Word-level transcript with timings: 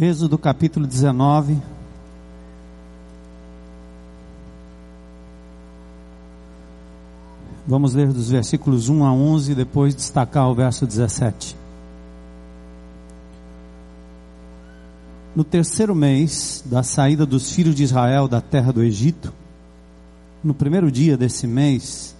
Êxodo 0.00 0.38
capítulo 0.38 0.86
19. 0.86 1.58
Vamos 7.66 7.94
ler 7.94 8.12
dos 8.12 8.30
versículos 8.30 8.88
1 8.88 9.04
a 9.04 9.12
11 9.12 9.50
e 9.50 9.54
depois 9.56 9.96
destacar 9.96 10.48
o 10.48 10.54
verso 10.54 10.86
17. 10.86 11.56
No 15.34 15.42
terceiro 15.42 15.96
mês 15.96 16.62
da 16.64 16.84
saída 16.84 17.26
dos 17.26 17.50
filhos 17.50 17.74
de 17.74 17.82
Israel 17.82 18.28
da 18.28 18.40
terra 18.40 18.72
do 18.72 18.84
Egito, 18.84 19.34
no 20.44 20.54
primeiro 20.54 20.92
dia 20.92 21.16
desse 21.16 21.44
mês, 21.48 22.14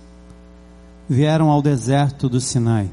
vieram 1.08 1.48
ao 1.48 1.62
deserto 1.62 2.28
do 2.28 2.40
Sinai. 2.40 2.90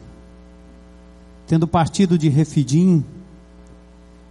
Tendo 1.47 1.67
partido 1.67 2.19
de 2.19 2.29
Refidim, 2.29 3.03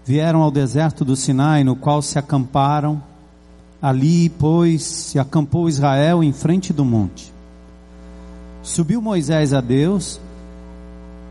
vieram 0.05 0.43
ao 0.43 0.51
deserto 0.51 1.05
do 1.05 1.17
Sinai, 1.17 1.65
no 1.65 1.75
qual 1.75 2.03
se 2.03 2.19
acamparam. 2.19 3.03
Ali, 3.81 4.29
pois, 4.29 4.83
se 4.83 5.19
acampou 5.19 5.69
Israel 5.69 6.23
em 6.23 6.33
frente 6.33 6.73
do 6.73 6.85
monte. 6.85 7.33
Subiu 8.63 9.01
Moisés 9.01 9.53
a 9.53 9.61
Deus, 9.61 10.21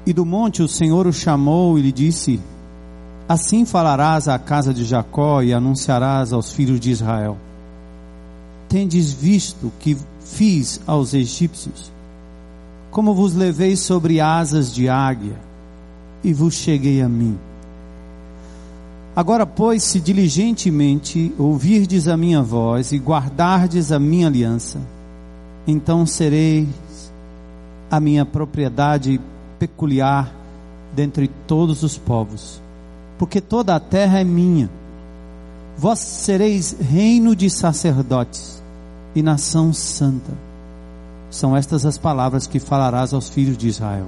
e 0.06 0.14
do 0.14 0.26
monte 0.26 0.62
o 0.62 0.68
Senhor 0.68 1.08
o 1.08 1.14
chamou 1.14 1.80
e 1.80 1.82
lhe 1.82 1.92
disse: 1.92 2.40
Assim 3.28 3.66
falarás 3.66 4.28
à 4.28 4.38
casa 4.38 4.74
de 4.74 4.84
Jacó 4.84 5.42
e 5.42 5.54
anunciarás 5.54 6.34
aos 6.34 6.52
filhos 6.52 6.80
de 6.80 6.92
Israel: 6.92 7.38
Tendes 8.70 9.12
visto 9.12 9.72
que 9.80 9.98
fiz 10.20 10.80
aos 10.86 11.14
egípcios, 11.14 11.92
como 12.92 13.16
vos 13.16 13.34
levei 13.34 13.76
sobre 13.76 14.20
asas 14.20 14.74
de 14.74 14.88
águia, 14.88 15.40
e 16.24 16.34
vos 16.34 16.54
cheguei 16.54 17.02
a 17.02 17.10
mim. 17.10 17.38
Agora, 19.16 19.46
pois, 19.46 19.84
se 19.84 20.00
diligentemente 20.00 21.34
ouvirdes 21.38 22.08
a 22.08 22.18
minha 22.18 22.42
voz 22.42 22.92
e 22.92 22.98
guardardes 22.98 23.92
a 23.92 24.00
minha 24.00 24.26
aliança, 24.26 24.80
então 25.68 26.06
sereis 26.06 26.68
a 27.92 28.00
minha 28.00 28.26
propriedade 28.26 29.22
peculiar 29.60 30.34
dentre 30.96 31.30
todos 31.46 31.84
os 31.84 31.96
povos, 31.96 32.60
porque 33.20 33.40
toda 33.40 33.76
a 33.76 33.80
terra 33.80 34.20
é 34.20 34.24
minha. 34.24 34.70
Vós 35.78 36.00
sereis 36.00 36.76
reino 36.80 37.36
de 37.36 37.52
sacerdotes 37.52 38.64
e 39.16 39.22
nação 39.22 39.72
santa. 39.72 40.32
São 41.30 41.56
estas 41.56 41.86
as 41.86 42.00
palavras 42.00 42.48
que 42.48 42.60
falarás 42.60 43.14
aos 43.14 43.30
filhos 43.30 43.58
de 43.58 43.68
Israel. 43.68 44.08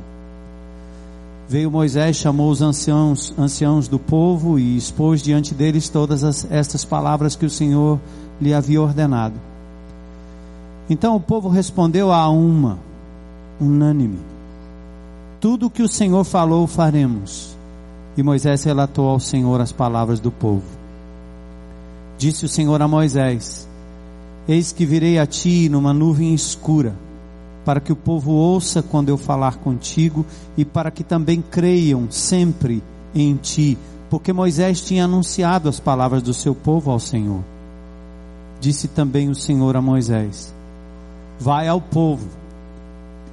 Veio 1.48 1.70
Moisés, 1.70 2.16
chamou 2.16 2.50
os 2.50 2.62
anciãos, 2.62 3.34
anciãos 3.38 3.88
do 3.88 4.00
povo 4.00 4.58
e 4.58 4.76
expôs 4.76 5.22
diante 5.22 5.54
deles 5.54 5.90
todas 5.90 6.24
as, 6.24 6.50
estas 6.50 6.84
palavras 6.84 7.36
que 7.36 7.46
o 7.46 7.50
Senhor 7.50 8.00
lhe 8.42 8.54
havia 8.54 8.82
ordenado. 8.82 9.36
Então 10.90 11.16
o 11.16 11.20
povo 11.20 11.48
respondeu 11.48 12.12
a 12.12 12.28
uma, 12.30 12.80
unânime. 13.62 14.20
Tudo 15.40 15.68
o 15.68 15.70
que 15.70 15.84
o 15.84 15.88
Senhor 15.88 16.23
falou 16.23 16.66
faremos. 16.66 17.56
E 18.18 18.23
Moisés 18.23 18.64
relatou 18.64 19.08
ao 19.08 19.20
Senhor 19.20 19.62
as 19.62 19.72
palavras 19.72 20.20
do 20.20 20.32
povo. 20.32 20.64
Disse 22.18 22.46
o 22.46 22.50
Senhor 22.50 22.82
a 22.82 22.88
Moisés: 22.88 23.68
Eis 24.48 24.72
que 24.72 24.86
virei 24.86 25.20
a 25.20 25.26
ti 25.26 25.68
numa 25.70 25.94
nuvem 25.94 26.34
escura, 26.34 26.96
para 27.66 27.80
que 27.80 27.91
o 27.91 27.95
povo 27.95 28.31
ouça 28.31 28.83
quando 28.83 29.09
eu 29.09 29.17
falar 29.17 29.58
contigo 29.58 30.23
e 30.55 30.63
para 30.63 30.91
que 30.91 31.03
também 31.03 31.41
creiam 31.41 32.09
sempre 32.11 32.83
em 33.13 33.35
ti, 33.35 33.75
porque 34.09 34.31
Moisés 34.31 34.80
tinha 34.81 35.05
anunciado 35.05 35.67
as 35.67 35.80
palavras 35.80 36.21
do 36.21 36.33
seu 36.33 36.53
povo 36.53 36.91
ao 36.91 36.99
Senhor. 36.99 37.43
Disse 38.61 38.87
também 38.87 39.30
o 39.30 39.36
Senhor 39.36 39.75
a 39.75 39.81
Moisés: 39.81 40.54
Vai 41.39 41.67
ao 41.67 41.81
povo 41.81 42.27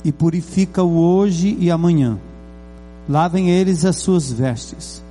e 0.02 0.10
purifica-o 0.10 0.98
hoje 0.98 1.56
e 1.60 1.70
amanhã. 1.70 2.18
Lavem 3.08 3.50
eles 3.50 3.84
as 3.84 3.96
suas 3.96 4.32
vestes, 4.32 5.02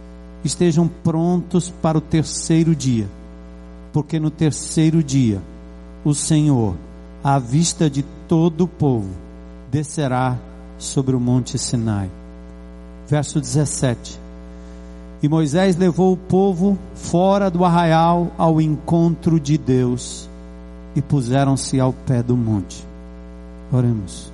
estejam 0.43 0.89
prontos 1.03 1.69
para 1.69 1.97
o 1.97 2.01
terceiro 2.01 2.75
dia, 2.75 3.07
porque 3.93 4.19
no 4.19 4.31
terceiro 4.31 5.03
dia 5.03 5.41
o 6.03 6.13
Senhor, 6.15 6.75
à 7.23 7.37
vista 7.37 7.89
de 7.89 8.03
todo 8.31 8.63
o 8.63 8.67
povo, 8.67 9.09
descerá 9.69 10.37
sobre 10.77 11.13
o 11.13 11.19
monte 11.19 11.57
Sinai. 11.57 12.09
Verso 13.05 13.41
17. 13.41 14.17
E 15.21 15.27
Moisés 15.27 15.75
levou 15.75 16.13
o 16.13 16.17
povo 16.17 16.79
fora 16.95 17.51
do 17.51 17.65
arraial 17.65 18.31
ao 18.37 18.61
encontro 18.61 19.37
de 19.37 19.57
Deus 19.57 20.29
e 20.95 21.01
puseram-se 21.01 21.77
ao 21.77 21.91
pé 21.91 22.23
do 22.23 22.37
monte. 22.37 22.87
Oremos. 23.69 24.31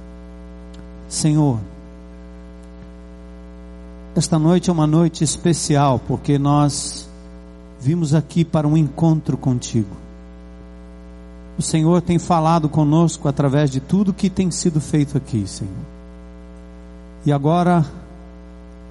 Senhor, 1.10 1.58
esta 4.16 4.38
noite 4.38 4.70
é 4.70 4.74
uma 4.74 4.86
noite 4.86 5.24
especial 5.24 6.00
porque 6.08 6.38
nós 6.38 7.10
vimos 7.82 8.14
aqui 8.14 8.46
para 8.46 8.68
um 8.68 8.78
encontro 8.78 9.36
contigo. 9.36 10.07
O 11.58 11.62
Senhor 11.62 12.02
tem 12.02 12.20
falado 12.20 12.70
conosco 12.70 13.28
através 13.28 13.72
de 13.72 13.80
tudo 13.80 14.14
que 14.14 14.30
tem 14.30 14.52
sido 14.52 14.80
feito 14.80 15.18
aqui, 15.18 15.48
Senhor. 15.48 15.74
E 17.26 17.32
agora, 17.32 17.84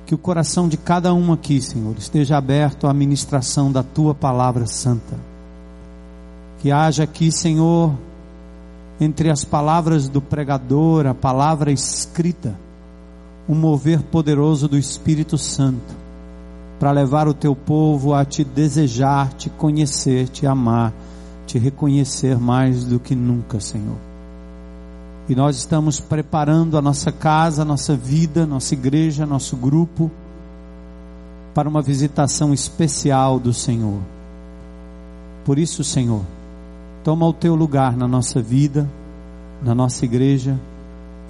que 0.04 0.14
o 0.14 0.18
coração 0.18 0.68
de 0.68 0.76
cada 0.76 1.14
um 1.14 1.32
aqui, 1.32 1.60
Senhor, 1.60 1.94
esteja 1.96 2.36
aberto 2.36 2.86
à 2.86 2.92
ministração 2.92 3.70
da 3.70 3.82
tua 3.82 4.14
palavra 4.14 4.66
santa. 4.66 5.16
Que 6.60 6.72
haja 6.72 7.04
aqui, 7.04 7.30
Senhor, 7.30 7.92
entre 9.00 9.30
as 9.30 9.44
palavras 9.44 10.08
do 10.08 10.20
pregador, 10.20 11.06
a 11.06 11.14
palavra 11.14 11.70
escrita, 11.70 12.58
um 13.48 13.54
mover 13.54 14.02
poderoso 14.02 14.66
do 14.66 14.76
Espírito 14.76 15.38
Santo 15.38 15.94
para 16.78 16.90
levar 16.90 17.26
o 17.26 17.34
teu 17.34 17.54
povo 17.54 18.12
a 18.12 18.24
te 18.24 18.44
desejar, 18.44 19.32
te 19.32 19.48
conhecer, 19.48 20.28
te 20.28 20.46
amar, 20.46 20.92
te 21.46 21.58
reconhecer 21.58 22.38
mais 22.38 22.84
do 22.84 22.98
que 22.98 23.14
nunca, 23.14 23.60
Senhor. 23.60 23.96
E 25.28 25.34
nós 25.34 25.56
estamos 25.56 25.98
preparando 25.98 26.76
a 26.76 26.82
nossa 26.82 27.10
casa, 27.10 27.62
a 27.62 27.64
nossa 27.64 27.96
vida, 27.96 28.46
nossa 28.46 28.74
igreja, 28.74 29.24
nosso 29.24 29.56
grupo 29.56 30.10
para 31.54 31.68
uma 31.68 31.80
visitação 31.80 32.52
especial 32.52 33.38
do 33.38 33.52
Senhor. 33.52 34.00
Por 35.44 35.58
isso, 35.58 35.82
Senhor, 35.82 36.22
Toma 37.06 37.24
o 37.24 37.32
teu 37.32 37.54
lugar 37.54 37.96
na 37.96 38.08
nossa 38.08 38.42
vida, 38.42 38.90
na 39.62 39.76
nossa 39.76 40.04
igreja 40.04 40.58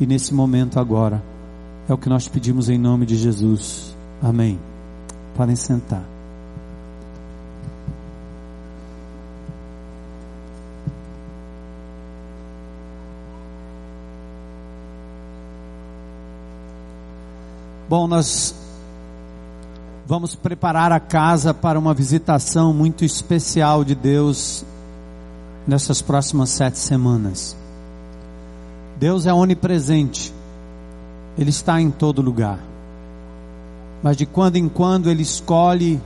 e 0.01 0.07
nesse 0.07 0.33
momento 0.33 0.81
agora. 0.81 1.23
É 1.87 1.93
o 1.93 1.99
que 1.99 2.09
nós 2.09 2.27
pedimos 2.27 2.71
em 2.71 2.79
nome 2.79 3.05
de 3.05 3.15
Jesus. 3.15 3.95
Amém. 4.23 4.59
Podem 5.37 5.55
sentar. 5.55 6.16
Bom, 17.89 18.09
nós 18.09 18.53
vamos 20.05 20.35
preparar 20.35 20.91
a 20.91 20.99
casa 20.99 21.55
para 21.55 21.79
uma 21.79 21.95
visitação 21.95 22.75
muito 22.75 23.05
especial 23.05 23.85
de 23.85 23.95
Deus 23.95 24.65
nessas 25.65 26.03
próximas 26.03 26.51
sete 26.51 26.79
semanas. 26.79 27.57
Deus 28.99 29.25
é 29.25 29.33
onipresente, 29.33 30.35
Ele 31.39 31.51
está 31.51 31.81
em 31.81 31.89
todo 31.89 32.21
lugar, 32.21 32.59
mas 34.03 34.17
de 34.17 34.27
quando 34.27 34.57
em 34.57 34.69
quando 34.69 35.09
Ele 35.09 35.23
escolhe 35.23 36.01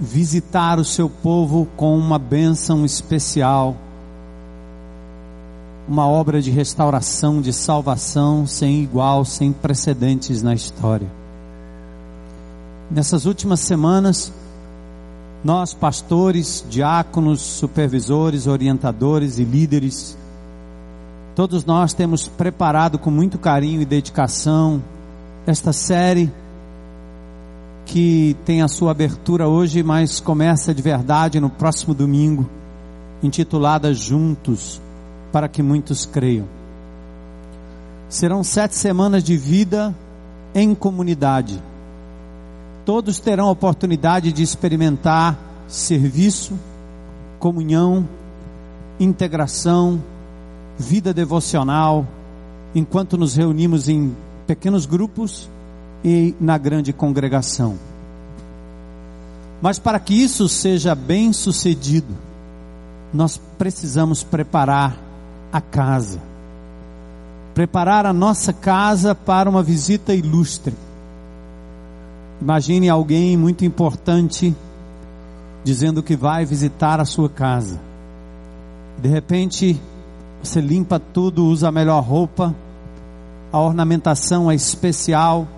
visitar 0.00 0.80
o 0.80 0.84
seu 0.84 1.08
povo 1.08 1.68
com 1.76 1.96
uma 1.96 2.18
bênção 2.18 2.84
especial, 2.84 3.76
uma 5.88 6.06
obra 6.06 6.42
de 6.42 6.50
restauração, 6.50 7.40
de 7.40 7.52
salvação 7.52 8.46
sem 8.46 8.82
igual, 8.82 9.24
sem 9.24 9.52
precedentes 9.52 10.42
na 10.42 10.54
história. 10.54 11.08
Nessas 12.90 13.24
últimas 13.24 13.60
semanas, 13.60 14.32
nós, 15.42 15.72
pastores, 15.72 16.64
diáconos, 16.68 17.40
supervisores, 17.40 18.46
orientadores 18.46 19.38
e 19.38 19.44
líderes, 19.44 20.16
todos 21.34 21.64
nós 21.64 21.94
temos 21.94 22.28
preparado 22.28 22.98
com 22.98 23.10
muito 23.10 23.38
carinho 23.38 23.80
e 23.80 23.86
dedicação 23.86 24.82
esta 25.46 25.72
série 25.72 26.30
que 27.86 28.36
tem 28.44 28.60
a 28.60 28.68
sua 28.68 28.90
abertura 28.90 29.48
hoje, 29.48 29.82
mas 29.82 30.20
começa 30.20 30.74
de 30.74 30.82
verdade 30.82 31.40
no 31.40 31.48
próximo 31.48 31.94
domingo, 31.94 32.46
intitulada 33.22 33.94
Juntos, 33.94 34.82
para 35.32 35.48
que 35.48 35.62
muitos 35.62 36.06
creiam. 36.06 36.46
Serão 38.08 38.42
sete 38.42 38.74
semanas 38.74 39.22
de 39.22 39.36
vida 39.36 39.94
em 40.54 40.74
comunidade 40.74 41.60
todos 42.88 43.18
terão 43.18 43.48
a 43.48 43.50
oportunidade 43.50 44.32
de 44.32 44.42
experimentar 44.42 45.38
serviço, 45.68 46.58
comunhão, 47.38 48.08
integração, 48.98 50.02
vida 50.78 51.12
devocional, 51.12 52.06
enquanto 52.74 53.18
nos 53.18 53.34
reunimos 53.34 53.90
em 53.90 54.16
pequenos 54.46 54.86
grupos 54.86 55.50
e 56.02 56.34
na 56.40 56.56
grande 56.56 56.90
congregação. 56.90 57.76
Mas 59.60 59.78
para 59.78 60.00
que 60.00 60.14
isso 60.14 60.48
seja 60.48 60.94
bem 60.94 61.30
sucedido, 61.34 62.16
nós 63.12 63.38
precisamos 63.58 64.24
preparar 64.24 64.96
a 65.52 65.60
casa. 65.60 66.20
Preparar 67.54 68.06
a 68.06 68.12
nossa 68.12 68.52
casa 68.52 69.14
para 69.14 69.48
uma 69.48 69.62
visita 69.62 70.14
ilustre. 70.14 70.74
Imagine 72.40 72.88
alguém 72.88 73.36
muito 73.36 73.64
importante 73.64 74.54
dizendo 75.64 76.02
que 76.02 76.16
vai 76.16 76.44
visitar 76.44 77.00
a 77.00 77.04
sua 77.04 77.28
casa. 77.28 77.80
De 79.00 79.08
repente, 79.08 79.80
você 80.42 80.60
limpa 80.60 81.00
tudo, 81.00 81.44
usa 81.44 81.68
a 81.68 81.72
melhor 81.72 82.02
roupa, 82.02 82.54
a 83.52 83.58
ornamentação 83.58 84.50
é 84.50 84.54
especial, 84.54 85.48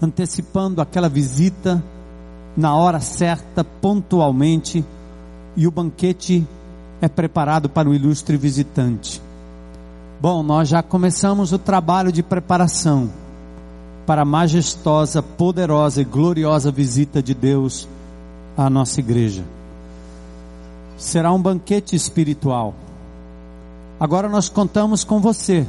antecipando 0.00 0.80
aquela 0.80 1.08
visita 1.08 1.82
na 2.56 2.74
hora 2.74 3.00
certa, 3.00 3.62
pontualmente, 3.62 4.84
e 5.56 5.66
o 5.66 5.70
banquete 5.70 6.46
é 7.02 7.08
preparado 7.08 7.68
para 7.68 7.90
o 7.90 7.94
ilustre 7.94 8.36
visitante. 8.36 9.20
Bom, 10.20 10.40
nós 10.44 10.68
já 10.68 10.84
começamos 10.84 11.52
o 11.52 11.58
trabalho 11.58 12.12
de 12.12 12.22
preparação 12.22 13.10
para 14.06 14.22
a 14.22 14.24
majestosa, 14.24 15.20
poderosa 15.20 16.00
e 16.00 16.04
gloriosa 16.04 16.70
visita 16.70 17.20
de 17.20 17.34
Deus 17.34 17.88
à 18.56 18.70
nossa 18.70 19.00
igreja. 19.00 19.42
Será 20.96 21.32
um 21.32 21.42
banquete 21.42 21.96
espiritual. 21.96 22.72
Agora 23.98 24.28
nós 24.28 24.48
contamos 24.48 25.02
com 25.02 25.20
você, 25.20 25.66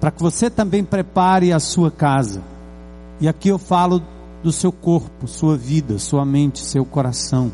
para 0.00 0.10
que 0.10 0.22
você 0.22 0.50
também 0.50 0.84
prepare 0.84 1.50
a 1.50 1.58
sua 1.58 1.90
casa. 1.90 2.42
E 3.22 3.26
aqui 3.26 3.48
eu 3.48 3.58
falo 3.58 4.02
do 4.42 4.52
seu 4.52 4.70
corpo, 4.70 5.26
sua 5.26 5.56
vida, 5.56 5.98
sua 5.98 6.26
mente, 6.26 6.58
seu 6.58 6.84
coração, 6.84 7.50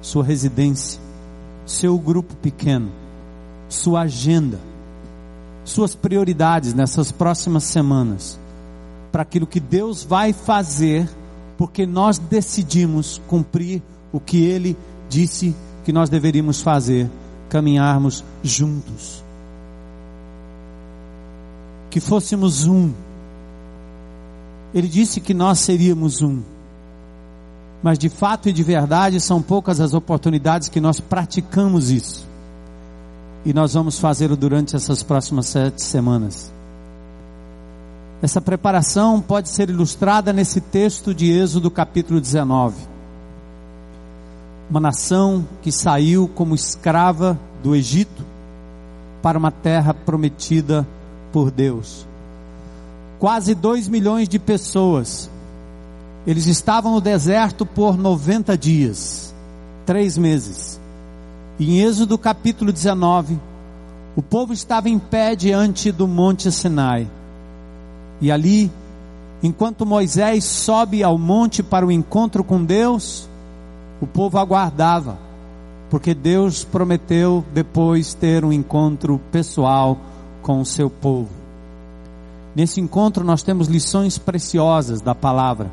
sua 0.00 0.22
residência, 0.22 1.07
seu 1.68 1.98
grupo 1.98 2.34
pequeno, 2.36 2.90
sua 3.68 4.00
agenda, 4.00 4.58
suas 5.64 5.94
prioridades 5.94 6.72
nessas 6.72 7.12
próximas 7.12 7.64
semanas, 7.64 8.40
para 9.12 9.20
aquilo 9.20 9.46
que 9.46 9.60
Deus 9.60 10.02
vai 10.02 10.32
fazer, 10.32 11.08
porque 11.58 11.84
nós 11.84 12.18
decidimos 12.18 13.20
cumprir 13.26 13.82
o 14.10 14.18
que 14.18 14.42
Ele 14.44 14.76
disse 15.10 15.54
que 15.84 15.92
nós 15.92 16.08
deveríamos 16.08 16.62
fazer, 16.62 17.10
caminharmos 17.50 18.24
juntos. 18.42 19.22
Que 21.90 22.00
fôssemos 22.00 22.66
um. 22.66 22.92
Ele 24.72 24.88
disse 24.88 25.20
que 25.20 25.34
nós 25.34 25.58
seríamos 25.58 26.22
um. 26.22 26.42
Mas 27.82 27.98
de 27.98 28.08
fato 28.08 28.48
e 28.48 28.52
de 28.52 28.62
verdade 28.62 29.20
são 29.20 29.40
poucas 29.40 29.80
as 29.80 29.94
oportunidades 29.94 30.68
que 30.68 30.80
nós 30.80 31.00
praticamos 31.00 31.90
isso. 31.90 32.26
E 33.44 33.52
nós 33.52 33.74
vamos 33.74 33.98
fazê-lo 33.98 34.36
durante 34.36 34.74
essas 34.74 35.02
próximas 35.02 35.46
sete 35.46 35.82
semanas. 35.82 36.52
Essa 38.20 38.40
preparação 38.40 39.20
pode 39.20 39.48
ser 39.48 39.70
ilustrada 39.70 40.32
nesse 40.32 40.60
texto 40.60 41.14
de 41.14 41.30
Êxodo 41.30 41.70
capítulo 41.70 42.20
19 42.20 42.98
uma 44.70 44.80
nação 44.80 45.46
que 45.62 45.72
saiu 45.72 46.28
como 46.28 46.54
escrava 46.54 47.38
do 47.62 47.74
Egito 47.74 48.24
para 49.22 49.38
uma 49.38 49.50
terra 49.50 49.94
prometida 49.94 50.86
por 51.32 51.50
Deus. 51.50 52.06
Quase 53.18 53.54
dois 53.54 53.88
milhões 53.88 54.28
de 54.28 54.38
pessoas. 54.38 55.30
Eles 56.26 56.46
estavam 56.46 56.92
no 56.92 57.00
deserto 57.00 57.64
por 57.64 57.96
90 57.96 58.56
dias, 58.58 59.34
três 59.86 60.18
meses. 60.18 60.80
Em 61.58 61.80
Êxodo 61.80 62.18
capítulo 62.18 62.72
19, 62.72 63.38
o 64.14 64.22
povo 64.22 64.52
estava 64.52 64.88
em 64.88 64.98
pé 64.98 65.34
diante 65.34 65.90
do 65.90 66.06
monte 66.06 66.50
Sinai. 66.50 67.08
E 68.20 68.30
ali, 68.32 68.70
enquanto 69.42 69.86
Moisés 69.86 70.44
sobe 70.44 71.02
ao 71.02 71.16
monte 71.16 71.62
para 71.62 71.86
o 71.86 71.92
encontro 71.92 72.42
com 72.42 72.64
Deus, 72.64 73.28
o 74.00 74.06
povo 74.06 74.38
aguardava, 74.38 75.18
porque 75.88 76.14
Deus 76.14 76.64
prometeu 76.64 77.44
depois 77.54 78.12
ter 78.12 78.44
um 78.44 78.52
encontro 78.52 79.20
pessoal 79.30 79.98
com 80.42 80.60
o 80.60 80.66
seu 80.66 80.90
povo. 80.90 81.28
Nesse 82.54 82.80
encontro 82.80 83.24
nós 83.24 83.42
temos 83.42 83.68
lições 83.68 84.18
preciosas 84.18 85.00
da 85.00 85.14
palavra. 85.14 85.70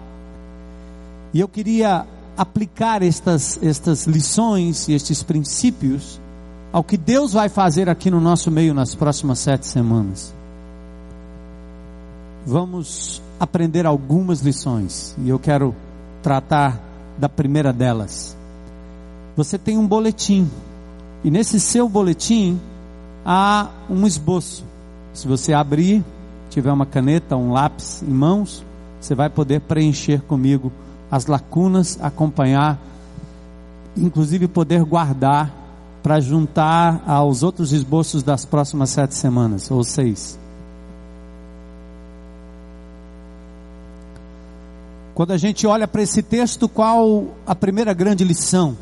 E 1.36 1.42
eu 1.42 1.50
queria 1.50 2.08
aplicar 2.38 3.04
estas, 3.04 3.62
estas 3.62 4.08
lições 4.08 4.88
e 4.88 4.94
estes 4.94 5.22
princípios 5.22 6.18
ao 6.72 6.82
que 6.82 6.96
Deus 6.96 7.34
vai 7.34 7.50
fazer 7.50 7.90
aqui 7.90 8.10
no 8.10 8.22
nosso 8.22 8.50
meio 8.50 8.74
nas 8.74 8.96
próximas 8.96 9.40
sete 9.40 9.68
semanas. 9.68 10.34
Vamos 12.46 13.22
aprender 13.38 13.86
algumas 13.86 14.40
lições 14.40 15.14
e 15.18 15.28
eu 15.28 15.38
quero 15.38 15.76
tratar 16.24 16.80
da 17.18 17.28
primeira 17.28 17.74
delas. 17.74 18.38
Você 19.36 19.58
tem 19.58 19.78
um 19.78 19.86
boletim, 19.86 20.50
e 21.22 21.30
nesse 21.30 21.60
seu 21.60 21.90
boletim 21.90 22.58
há 23.26 23.68
um 23.90 24.08
esboço. 24.08 24.64
Se 25.14 25.28
você 25.28 25.52
abrir, 25.52 26.02
tiver 26.50 26.72
uma 26.72 26.86
caneta, 26.86 27.36
um 27.36 27.52
lápis 27.52 28.02
em 28.02 28.14
mãos, 28.14 28.64
você 29.02 29.14
vai 29.14 29.30
poder 29.30 29.60
preencher 29.60 30.22
comigo 30.22 30.72
as 31.16 31.28
lacunas, 31.28 31.98
acompanhar, 32.02 32.78
inclusive 33.96 34.50
poder 34.50 34.84
guardar 34.84 35.50
para 36.04 36.20
juntar 36.20 37.02
aos 37.08 37.42
outros 37.42 37.72
esboços 37.72 38.22
das 38.22 38.44
próximas 38.44 38.90
sete 38.90 39.16
semanas, 39.16 39.72
ou 39.72 39.82
seis. 39.82 40.38
Quando 45.14 45.32
a 45.32 45.38
gente 45.38 45.66
olha 45.66 45.88
para 45.88 46.02
esse 46.02 46.22
texto, 46.22 46.68
qual 46.68 47.28
a 47.48 47.56
primeira 47.56 47.94
grande 47.94 48.26
lição? 48.26 48.76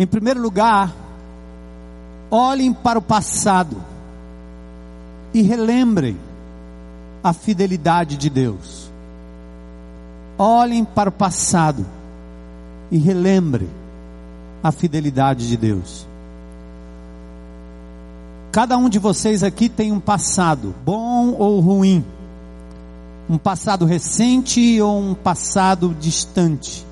Em 0.00 0.06
primeiro 0.06 0.40
lugar, 0.40 0.92
olhem 2.28 2.72
para 2.72 2.98
o 2.98 3.02
passado 3.02 3.76
e 5.32 5.42
relembrem 5.42 6.18
a 7.22 7.32
fidelidade 7.32 8.16
de 8.16 8.28
Deus. 8.28 8.81
Olhem 10.44 10.84
para 10.84 11.08
o 11.08 11.12
passado 11.12 11.86
e 12.90 12.98
relembrem 12.98 13.68
a 14.60 14.72
fidelidade 14.72 15.46
de 15.46 15.56
Deus. 15.56 16.04
Cada 18.50 18.76
um 18.76 18.88
de 18.88 18.98
vocês 18.98 19.44
aqui 19.44 19.68
tem 19.68 19.92
um 19.92 20.00
passado, 20.00 20.74
bom 20.84 21.36
ou 21.38 21.60
ruim 21.60 22.04
um 23.30 23.38
passado 23.38 23.86
recente 23.86 24.80
ou 24.80 24.98
um 24.98 25.14
passado 25.14 25.96
distante. 26.00 26.84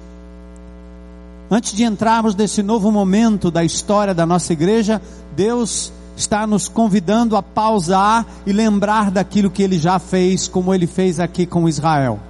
Antes 1.50 1.72
de 1.72 1.82
entrarmos 1.82 2.36
nesse 2.36 2.62
novo 2.62 2.92
momento 2.92 3.50
da 3.50 3.64
história 3.64 4.14
da 4.14 4.24
nossa 4.24 4.52
igreja, 4.52 5.02
Deus 5.34 5.92
está 6.16 6.46
nos 6.46 6.68
convidando 6.68 7.36
a 7.36 7.42
pausar 7.42 8.24
e 8.46 8.52
lembrar 8.52 9.10
daquilo 9.10 9.50
que 9.50 9.60
ele 9.60 9.76
já 9.76 9.98
fez, 9.98 10.46
como 10.46 10.72
ele 10.72 10.86
fez 10.86 11.18
aqui 11.18 11.46
com 11.46 11.68
Israel. 11.68 12.29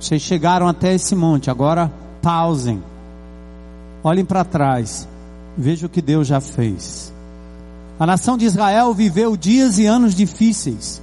Vocês 0.00 0.22
chegaram 0.22 0.66
até 0.66 0.94
esse 0.94 1.14
monte, 1.14 1.50
agora 1.50 1.92
pausem. 2.22 2.82
Olhem 4.02 4.24
para 4.24 4.44
trás. 4.44 5.06
Vejam 5.58 5.86
o 5.86 5.90
que 5.90 6.00
Deus 6.00 6.26
já 6.26 6.40
fez. 6.40 7.12
A 7.98 8.06
nação 8.06 8.38
de 8.38 8.46
Israel 8.46 8.94
viveu 8.94 9.36
dias 9.36 9.78
e 9.78 9.84
anos 9.84 10.14
difíceis. 10.14 11.02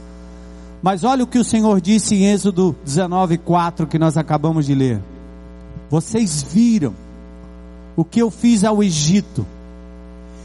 Mas 0.82 1.04
olha 1.04 1.24
o 1.24 1.28
que 1.28 1.38
o 1.38 1.44
Senhor 1.44 1.80
disse 1.80 2.16
em 2.16 2.26
Êxodo 2.26 2.76
19:4 2.84 3.86
que 3.86 4.00
nós 4.00 4.18
acabamos 4.18 4.66
de 4.66 4.74
ler. 4.74 5.00
Vocês 5.92 6.42
viram 6.42 6.96
o 7.96 8.04
que 8.04 8.20
eu 8.20 8.32
fiz 8.32 8.64
ao 8.64 8.82
Egito 8.82 9.46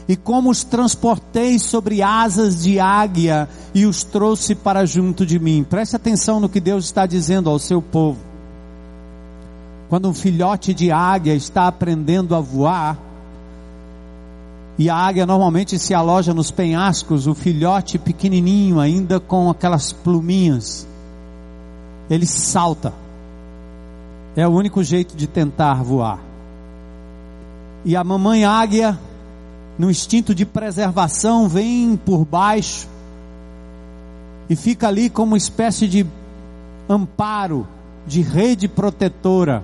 e 0.07 0.15
como 0.15 0.51
os 0.51 0.63
transportei 0.63 1.57
sobre 1.57 2.03
asas 2.03 2.61
de 2.61 2.79
águia 2.79 3.49
e 3.73 3.85
os 3.87 4.03
trouxe 4.03 4.53
para 4.53 4.85
junto 4.85 5.25
de 5.25 5.39
mim. 5.39 5.65
Preste 5.67 5.95
atenção 5.95 6.39
no 6.39 6.49
que 6.49 6.59
Deus 6.59 6.85
está 6.85 7.07
dizendo 7.07 7.49
ao 7.49 7.57
seu 7.57 7.81
povo. 7.81 8.32
Quando 9.93 10.09
um 10.09 10.13
filhote 10.15 10.73
de 10.73 10.91
águia 10.91 11.35
está 11.35 11.67
aprendendo 11.67 12.33
a 12.33 12.39
voar, 12.39 12.97
e 14.75 14.89
a 14.89 14.95
águia 14.95 15.23
normalmente 15.23 15.77
se 15.77 15.93
aloja 15.93 16.33
nos 16.33 16.49
penhascos, 16.49 17.27
o 17.27 17.35
filhote 17.35 17.99
pequenininho, 17.99 18.79
ainda 18.79 19.19
com 19.19 19.51
aquelas 19.51 19.93
pluminhas. 19.93 20.87
ele 22.09 22.25
salta. 22.25 22.91
É 24.35 24.47
o 24.47 24.49
único 24.49 24.83
jeito 24.83 25.15
de 25.15 25.27
tentar 25.27 25.83
voar. 25.83 26.17
E 27.85 27.95
a 27.95 28.03
mamãe 28.03 28.45
águia, 28.45 28.97
no 29.77 29.91
instinto 29.91 30.33
de 30.33 30.43
preservação, 30.43 31.47
vem 31.47 31.95
por 31.95 32.25
baixo 32.25 32.87
e 34.49 34.55
fica 34.55 34.87
ali 34.87 35.07
como 35.07 35.33
uma 35.33 35.37
espécie 35.37 35.87
de 35.87 36.03
amparo, 36.89 37.67
de 38.07 38.23
rede 38.23 38.67
protetora 38.67 39.63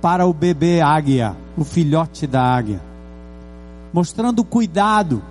para 0.00 0.26
o 0.26 0.32
bebê 0.32 0.80
águia, 0.80 1.36
o 1.56 1.64
filhote 1.64 2.26
da 2.26 2.42
águia, 2.42 2.80
mostrando 3.92 4.44
cuidado. 4.44 5.22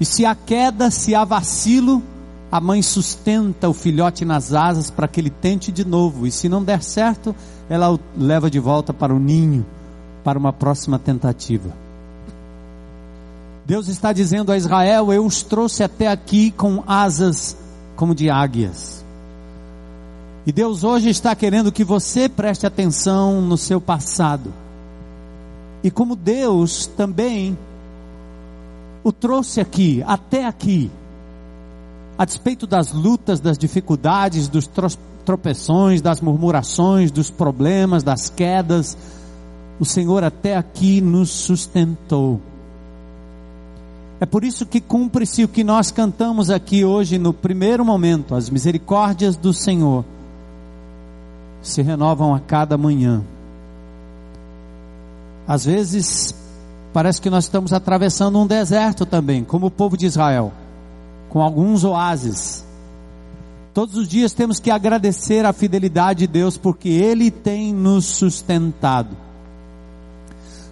E 0.00 0.04
se 0.04 0.24
há 0.26 0.34
queda, 0.34 0.90
se 0.90 1.14
há 1.14 1.24
vacilo, 1.24 2.02
a 2.50 2.60
mãe 2.60 2.82
sustenta 2.82 3.68
o 3.68 3.74
filhote 3.74 4.24
nas 4.24 4.52
asas 4.52 4.90
para 4.90 5.08
que 5.08 5.20
ele 5.20 5.30
tente 5.30 5.72
de 5.72 5.84
novo. 5.84 6.26
E 6.26 6.30
se 6.30 6.48
não 6.48 6.62
der 6.62 6.82
certo, 6.82 7.34
ela 7.68 7.92
o 7.92 7.98
leva 8.16 8.50
de 8.50 8.58
volta 8.58 8.92
para 8.92 9.14
o 9.14 9.18
ninho, 9.18 9.64
para 10.22 10.38
uma 10.38 10.52
próxima 10.52 10.98
tentativa. 10.98 11.70
Deus 13.66 13.88
está 13.88 14.12
dizendo 14.12 14.52
a 14.52 14.56
Israel: 14.56 15.12
Eu 15.12 15.24
os 15.24 15.42
trouxe 15.42 15.82
até 15.82 16.08
aqui 16.08 16.50
com 16.50 16.82
asas 16.86 17.56
como 17.96 18.14
de 18.14 18.28
águias. 18.30 19.03
E 20.46 20.52
Deus 20.52 20.84
hoje 20.84 21.08
está 21.08 21.34
querendo 21.34 21.72
que 21.72 21.82
você 21.82 22.28
preste 22.28 22.66
atenção 22.66 23.40
no 23.40 23.56
seu 23.56 23.80
passado. 23.80 24.52
E 25.82 25.90
como 25.90 26.14
Deus 26.14 26.86
também 26.86 27.56
o 29.02 29.10
trouxe 29.10 29.60
aqui, 29.60 30.02
até 30.06 30.46
aqui, 30.46 30.90
a 32.18 32.24
despeito 32.24 32.66
das 32.66 32.92
lutas, 32.92 33.40
das 33.40 33.56
dificuldades, 33.56 34.48
dos 34.48 34.68
tropeções, 35.24 36.02
das 36.02 36.20
murmurações, 36.20 37.10
dos 37.10 37.30
problemas, 37.30 38.02
das 38.02 38.28
quedas, 38.28 38.96
o 39.80 39.84
Senhor 39.84 40.22
até 40.24 40.56
aqui 40.56 41.00
nos 41.00 41.30
sustentou. 41.30 42.40
É 44.20 44.26
por 44.26 44.44
isso 44.44 44.64
que 44.64 44.80
cumpre-se 44.80 45.42
o 45.42 45.48
que 45.48 45.64
nós 45.64 45.90
cantamos 45.90 46.50
aqui 46.50 46.84
hoje 46.84 47.18
no 47.18 47.32
primeiro 47.32 47.84
momento, 47.84 48.34
as 48.34 48.48
misericórdias 48.48 49.36
do 49.36 49.52
Senhor 49.52 50.04
se 51.64 51.82
renovam 51.82 52.34
a 52.34 52.38
cada 52.38 52.76
manhã. 52.76 53.24
Às 55.48 55.64
vezes, 55.64 56.34
parece 56.92 57.20
que 57.20 57.30
nós 57.30 57.44
estamos 57.44 57.72
atravessando 57.72 58.38
um 58.38 58.46
deserto 58.46 59.04
também, 59.04 59.42
como 59.42 59.66
o 59.66 59.70
povo 59.70 59.96
de 59.96 60.06
Israel, 60.06 60.52
com 61.28 61.42
alguns 61.42 61.82
oásis. 61.82 62.64
Todos 63.72 63.96
os 63.96 64.06
dias 64.06 64.32
temos 64.32 64.60
que 64.60 64.70
agradecer 64.70 65.44
a 65.44 65.52
fidelidade 65.52 66.20
de 66.20 66.26
Deus, 66.28 66.56
porque 66.56 66.88
Ele 66.88 67.30
tem 67.30 67.74
nos 67.74 68.04
sustentado. 68.04 69.16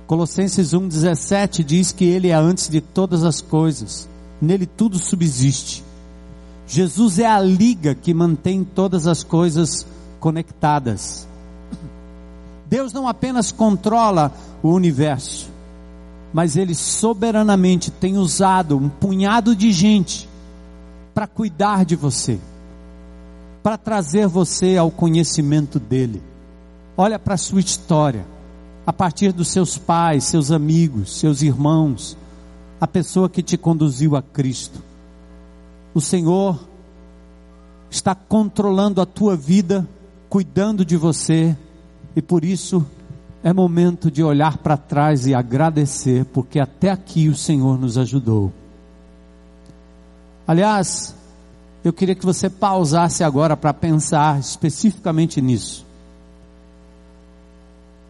Colossenses 0.06 0.72
1,17 0.72 1.64
diz 1.64 1.90
que 1.90 2.04
Ele 2.04 2.28
é 2.28 2.34
antes 2.34 2.68
de 2.68 2.80
todas 2.80 3.24
as 3.24 3.40
coisas, 3.40 4.08
nele 4.40 4.66
tudo 4.66 4.98
subsiste. 4.98 5.82
Jesus 6.66 7.18
é 7.18 7.26
a 7.26 7.40
liga 7.40 7.94
que 7.94 8.14
mantém 8.14 8.62
todas 8.62 9.06
as 9.06 9.22
coisas 9.22 9.86
conectadas. 10.22 11.26
Deus 12.70 12.92
não 12.92 13.08
apenas 13.08 13.50
controla 13.50 14.32
o 14.62 14.70
universo, 14.70 15.50
mas 16.32 16.56
Ele 16.56 16.76
soberanamente 16.76 17.90
tem 17.90 18.16
usado 18.16 18.76
um 18.76 18.88
punhado 18.88 19.54
de 19.56 19.72
gente 19.72 20.28
para 21.12 21.26
cuidar 21.26 21.84
de 21.84 21.96
você, 21.96 22.38
para 23.64 23.76
trazer 23.76 24.28
você 24.28 24.76
ao 24.76 24.92
conhecimento 24.92 25.80
dEle. 25.80 26.22
Olha 26.96 27.18
para 27.18 27.34
a 27.34 27.38
sua 27.38 27.60
história, 27.60 28.24
a 28.86 28.92
partir 28.92 29.32
dos 29.32 29.48
seus 29.48 29.76
pais, 29.76 30.24
seus 30.24 30.52
amigos, 30.52 31.18
seus 31.18 31.42
irmãos, 31.42 32.16
a 32.80 32.86
pessoa 32.86 33.28
que 33.28 33.42
te 33.42 33.56
conduziu 33.56 34.14
a 34.14 34.22
Cristo. 34.22 34.80
O 35.92 36.00
Senhor 36.00 36.60
está 37.90 38.14
controlando 38.14 39.00
a 39.00 39.06
tua 39.06 39.36
vida 39.36 39.86
cuidando 40.32 40.82
de 40.82 40.96
você, 40.96 41.54
e 42.16 42.22
por 42.22 42.42
isso 42.42 42.86
é 43.44 43.52
momento 43.52 44.10
de 44.10 44.22
olhar 44.22 44.56
para 44.56 44.78
trás 44.78 45.26
e 45.26 45.34
agradecer, 45.34 46.24
porque 46.24 46.58
até 46.58 46.88
aqui 46.88 47.28
o 47.28 47.34
Senhor 47.34 47.78
nos 47.78 47.98
ajudou. 47.98 48.50
Aliás, 50.48 51.14
eu 51.84 51.92
queria 51.92 52.14
que 52.14 52.24
você 52.24 52.48
pausasse 52.48 53.22
agora 53.22 53.58
para 53.58 53.74
pensar 53.74 54.40
especificamente 54.40 55.38
nisso. 55.42 55.84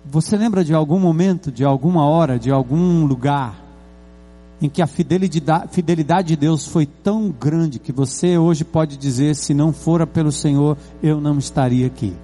Você 0.04 0.36
lembra 0.36 0.64
de 0.64 0.72
algum 0.72 1.00
momento, 1.00 1.50
de 1.50 1.64
alguma 1.64 2.06
hora, 2.06 2.38
de 2.38 2.52
algum 2.52 3.04
lugar 3.04 3.61
em 4.62 4.68
que 4.68 4.80
a 4.80 4.86
fidelidade 4.86 6.28
de 6.28 6.36
Deus 6.36 6.64
foi 6.64 6.86
tão 6.86 7.28
grande 7.30 7.80
que 7.80 7.90
você 7.90 8.38
hoje 8.38 8.64
pode 8.64 8.96
dizer: 8.96 9.34
se 9.34 9.52
não 9.52 9.72
fora 9.72 10.06
pelo 10.06 10.30
Senhor, 10.30 10.78
eu 11.02 11.20
não 11.20 11.36
estaria 11.36 11.84
aqui. 11.84 12.14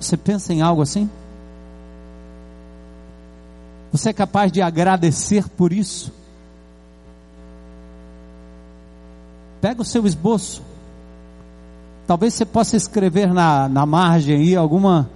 Você 0.00 0.16
pensa 0.16 0.54
em 0.54 0.62
algo 0.62 0.80
assim? 0.80 1.10
Você 3.92 4.08
é 4.08 4.12
capaz 4.14 4.50
de 4.50 4.62
agradecer 4.62 5.46
por 5.50 5.74
isso? 5.74 6.10
Pega 9.60 9.82
o 9.82 9.84
seu 9.84 10.06
esboço. 10.06 10.62
Talvez 12.06 12.32
você 12.32 12.46
possa 12.46 12.76
escrever 12.76 13.34
na, 13.34 13.68
na 13.68 13.84
margem 13.84 14.36
aí 14.36 14.56
alguma, 14.56 15.10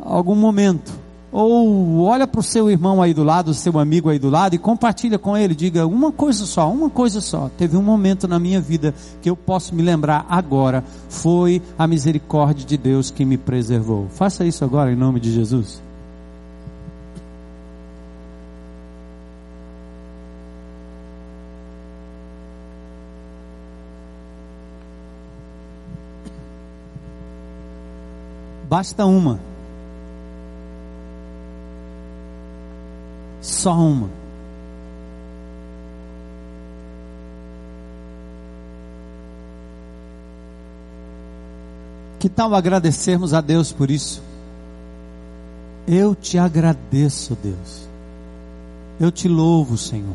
algum 0.00 0.34
momento. 0.34 1.01
Ou 1.32 2.02
olha 2.02 2.26
para 2.26 2.40
o 2.40 2.42
seu 2.42 2.70
irmão 2.70 3.00
aí 3.00 3.14
do 3.14 3.24
lado, 3.24 3.52
o 3.52 3.54
seu 3.54 3.78
amigo 3.78 4.10
aí 4.10 4.18
do 4.18 4.28
lado 4.28 4.54
e 4.54 4.58
compartilha 4.58 5.18
com 5.18 5.34
ele. 5.34 5.54
Diga 5.54 5.86
uma 5.86 6.12
coisa 6.12 6.44
só, 6.44 6.70
uma 6.70 6.90
coisa 6.90 7.22
só. 7.22 7.50
Teve 7.56 7.74
um 7.74 7.82
momento 7.82 8.28
na 8.28 8.38
minha 8.38 8.60
vida 8.60 8.94
que 9.22 9.30
eu 9.30 9.34
posso 9.34 9.74
me 9.74 9.82
lembrar 9.82 10.26
agora. 10.28 10.84
Foi 11.08 11.62
a 11.78 11.86
misericórdia 11.86 12.66
de 12.66 12.76
Deus 12.76 13.10
que 13.10 13.24
me 13.24 13.38
preservou. 13.38 14.08
Faça 14.10 14.44
isso 14.44 14.62
agora 14.62 14.92
em 14.92 14.96
nome 14.96 15.18
de 15.18 15.32
Jesus. 15.32 15.80
Basta 28.68 29.04
uma. 29.04 29.51
Só 33.42 33.74
uma. 33.74 34.08
Que 42.20 42.28
tal 42.28 42.54
agradecermos 42.54 43.34
a 43.34 43.40
Deus 43.40 43.72
por 43.72 43.90
isso? 43.90 44.22
Eu 45.88 46.14
te 46.14 46.38
agradeço, 46.38 47.36
Deus. 47.42 47.88
Eu 49.00 49.10
te 49.10 49.26
louvo, 49.26 49.76
Senhor. 49.76 50.14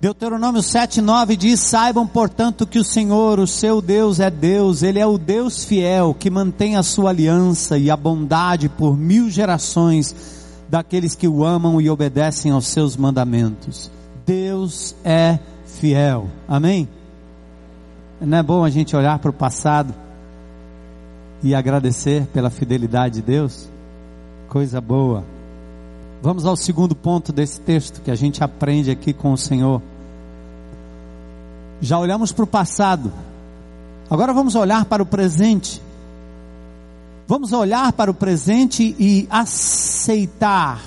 Deuteronômio 0.00 0.60
7,9 0.60 1.36
diz: 1.36 1.60
Saibam, 1.60 2.08
portanto, 2.08 2.66
que 2.66 2.80
o 2.80 2.84
Senhor, 2.84 3.38
o 3.38 3.46
seu 3.46 3.80
Deus, 3.80 4.18
é 4.18 4.28
Deus, 4.28 4.82
Ele 4.82 4.98
é 4.98 5.06
o 5.06 5.16
Deus 5.16 5.64
fiel 5.64 6.12
que 6.12 6.28
mantém 6.28 6.74
a 6.74 6.82
sua 6.82 7.10
aliança 7.10 7.78
e 7.78 7.88
a 7.88 7.96
bondade 7.96 8.68
por 8.68 8.98
mil 8.98 9.30
gerações 9.30 10.43
daqueles 10.68 11.14
que 11.14 11.28
o 11.28 11.44
amam 11.44 11.80
e 11.80 11.90
obedecem 11.90 12.52
aos 12.52 12.66
seus 12.66 12.96
mandamentos. 12.96 13.90
Deus 14.26 14.94
é 15.04 15.38
fiel. 15.66 16.28
Amém? 16.48 16.88
Não 18.20 18.38
é 18.38 18.42
bom 18.42 18.64
a 18.64 18.70
gente 18.70 18.96
olhar 18.96 19.18
para 19.18 19.30
o 19.30 19.34
passado 19.34 19.94
e 21.42 21.54
agradecer 21.54 22.26
pela 22.32 22.48
fidelidade 22.48 23.16
de 23.16 23.22
Deus? 23.22 23.68
Coisa 24.48 24.80
boa. 24.80 25.24
Vamos 26.22 26.46
ao 26.46 26.56
segundo 26.56 26.94
ponto 26.94 27.32
desse 27.32 27.60
texto 27.60 28.00
que 28.00 28.10
a 28.10 28.14
gente 28.14 28.42
aprende 28.42 28.90
aqui 28.90 29.12
com 29.12 29.32
o 29.32 29.36
Senhor. 29.36 29.82
Já 31.82 31.98
olhamos 31.98 32.32
para 32.32 32.44
o 32.44 32.46
passado, 32.46 33.12
agora 34.08 34.32
vamos 34.32 34.54
olhar 34.54 34.86
para 34.86 35.02
o 35.02 35.06
presente. 35.06 35.82
Vamos 37.26 37.52
olhar 37.52 37.92
para 37.92 38.10
o 38.10 38.14
presente 38.14 38.94
e 38.98 39.26
aceitar 39.30 40.82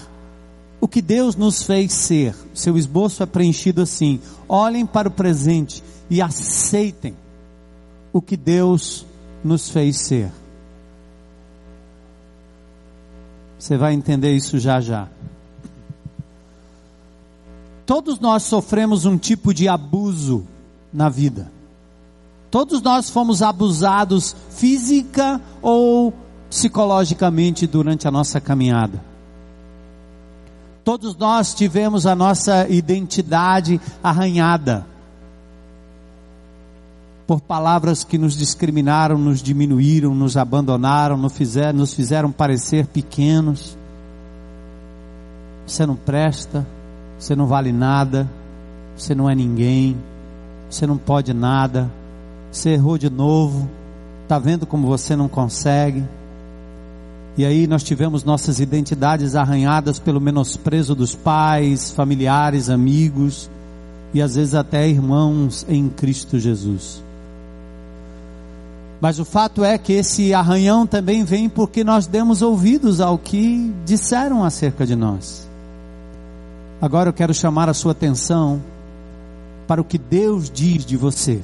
o 0.79 0.87
que 0.87 1.01
Deus 1.01 1.35
nos 1.35 1.63
fez 1.63 1.93
ser. 1.93 2.35
Seu 2.53 2.77
esboço 2.77 3.23
é 3.23 3.25
preenchido 3.25 3.81
assim: 3.81 4.19
olhem 4.47 4.85
para 4.85 5.07
o 5.07 5.11
presente 5.11 5.83
e 6.09 6.21
aceitem 6.21 7.15
o 8.13 8.21
que 8.21 8.37
Deus 8.37 9.05
nos 9.43 9.69
fez 9.69 9.97
ser. 9.97 10.31
Você 13.57 13.75
vai 13.75 13.93
entender 13.93 14.35
isso 14.35 14.59
já 14.59 14.79
já. 14.79 15.07
Todos 17.85 18.19
nós 18.19 18.43
sofremos 18.43 19.05
um 19.05 19.17
tipo 19.17 19.53
de 19.53 19.67
abuso 19.67 20.45
na 20.93 21.09
vida. 21.09 21.51
Todos 22.51 22.81
nós 22.81 23.09
fomos 23.09 23.41
abusados 23.41 24.35
física 24.51 25.41
ou 25.61 26.13
psicologicamente 26.49 27.67
durante 27.67 28.07
a 28.07 28.11
nossa 28.11 28.39
caminhada. 28.39 29.01
Todos 30.83 31.17
nós 31.17 31.53
tivemos 31.53 32.05
a 32.05 32.15
nossa 32.15 32.67
identidade 32.69 33.81
arranhada 34.01 34.85
por 37.27 37.41
palavras 37.41 38.05
que 38.05 38.17
nos 38.17 38.37
discriminaram, 38.37 39.17
nos 39.17 39.43
diminuíram, 39.43 40.15
nos 40.15 40.37
abandonaram, 40.37 41.17
nos 41.17 41.33
fizeram, 41.33 41.79
nos 41.79 41.93
fizeram 41.93 42.31
parecer 42.31 42.87
pequenos. 42.87 43.77
Você 45.65 45.85
não 45.85 45.97
presta, 45.97 46.65
você 47.19 47.35
não 47.35 47.45
vale 47.45 47.73
nada, 47.73 48.29
você 48.95 49.13
não 49.13 49.29
é 49.29 49.35
ninguém, 49.35 49.97
você 50.69 50.87
não 50.87 50.97
pode 50.97 51.33
nada, 51.33 51.91
você 52.49 52.69
errou 52.69 52.97
de 52.97 53.09
novo, 53.09 53.69
está 54.23 54.39
vendo 54.39 54.65
como 54.65 54.87
você 54.87 55.13
não 55.13 55.27
consegue. 55.27 56.05
E 57.37 57.45
aí 57.45 57.67
nós 57.67 57.83
tivemos 57.83 58.23
nossas 58.23 58.59
identidades 58.59 59.35
arranhadas 59.35 59.99
pelo 59.99 60.19
menosprezo 60.19 60.95
dos 60.95 61.13
pais, 61.13 61.91
familiares, 61.91 62.67
amigos 62.67 63.47
e 64.11 64.21
às 64.21 64.33
vezes 64.33 64.55
até 64.55 64.89
irmãos 64.89 65.63
em 65.69 65.87
Cristo 65.87 66.39
Jesus. 66.39 67.03
Mas 68.99 69.19
o 69.19 69.25
fato 69.25 69.63
é 69.63 69.77
que 69.77 69.93
esse 69.93 70.33
arranhão 70.33 70.87
também 70.87 71.23
vem 71.23 71.47
porque 71.47 71.83
nós 71.83 72.07
demos 72.07 72.41
ouvidos 72.41 72.99
ao 72.99 73.19
que 73.19 73.71
disseram 73.85 74.43
acerca 74.43 74.87
de 74.87 74.95
nós. 74.95 75.47
Agora 76.81 77.09
eu 77.09 77.13
quero 77.13 77.35
chamar 77.35 77.69
a 77.69 77.73
sua 77.75 77.91
atenção 77.91 78.59
para 79.67 79.79
o 79.79 79.83
que 79.85 79.99
Deus 79.99 80.49
diz 80.49 80.83
de 80.83 80.97
você. 80.97 81.39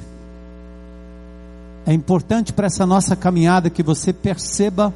É 1.86 1.92
importante 1.92 2.52
para 2.52 2.66
essa 2.66 2.84
nossa 2.84 3.14
caminhada 3.14 3.70
que 3.70 3.82
você 3.82 4.12
perceba 4.12 4.92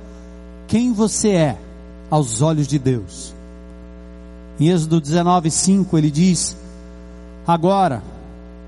quem 0.68 0.92
você 0.92 1.30
é 1.30 1.58
aos 2.10 2.42
olhos 2.42 2.68
de 2.68 2.78
Deus. 2.78 3.34
Em 4.60 4.68
Êxodo 4.68 5.00
19:5 5.00 5.96
ele 5.96 6.10
diz: 6.10 6.56
Agora, 7.46 8.02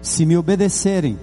se 0.00 0.24
me 0.24 0.36
obedecerem, 0.36 1.18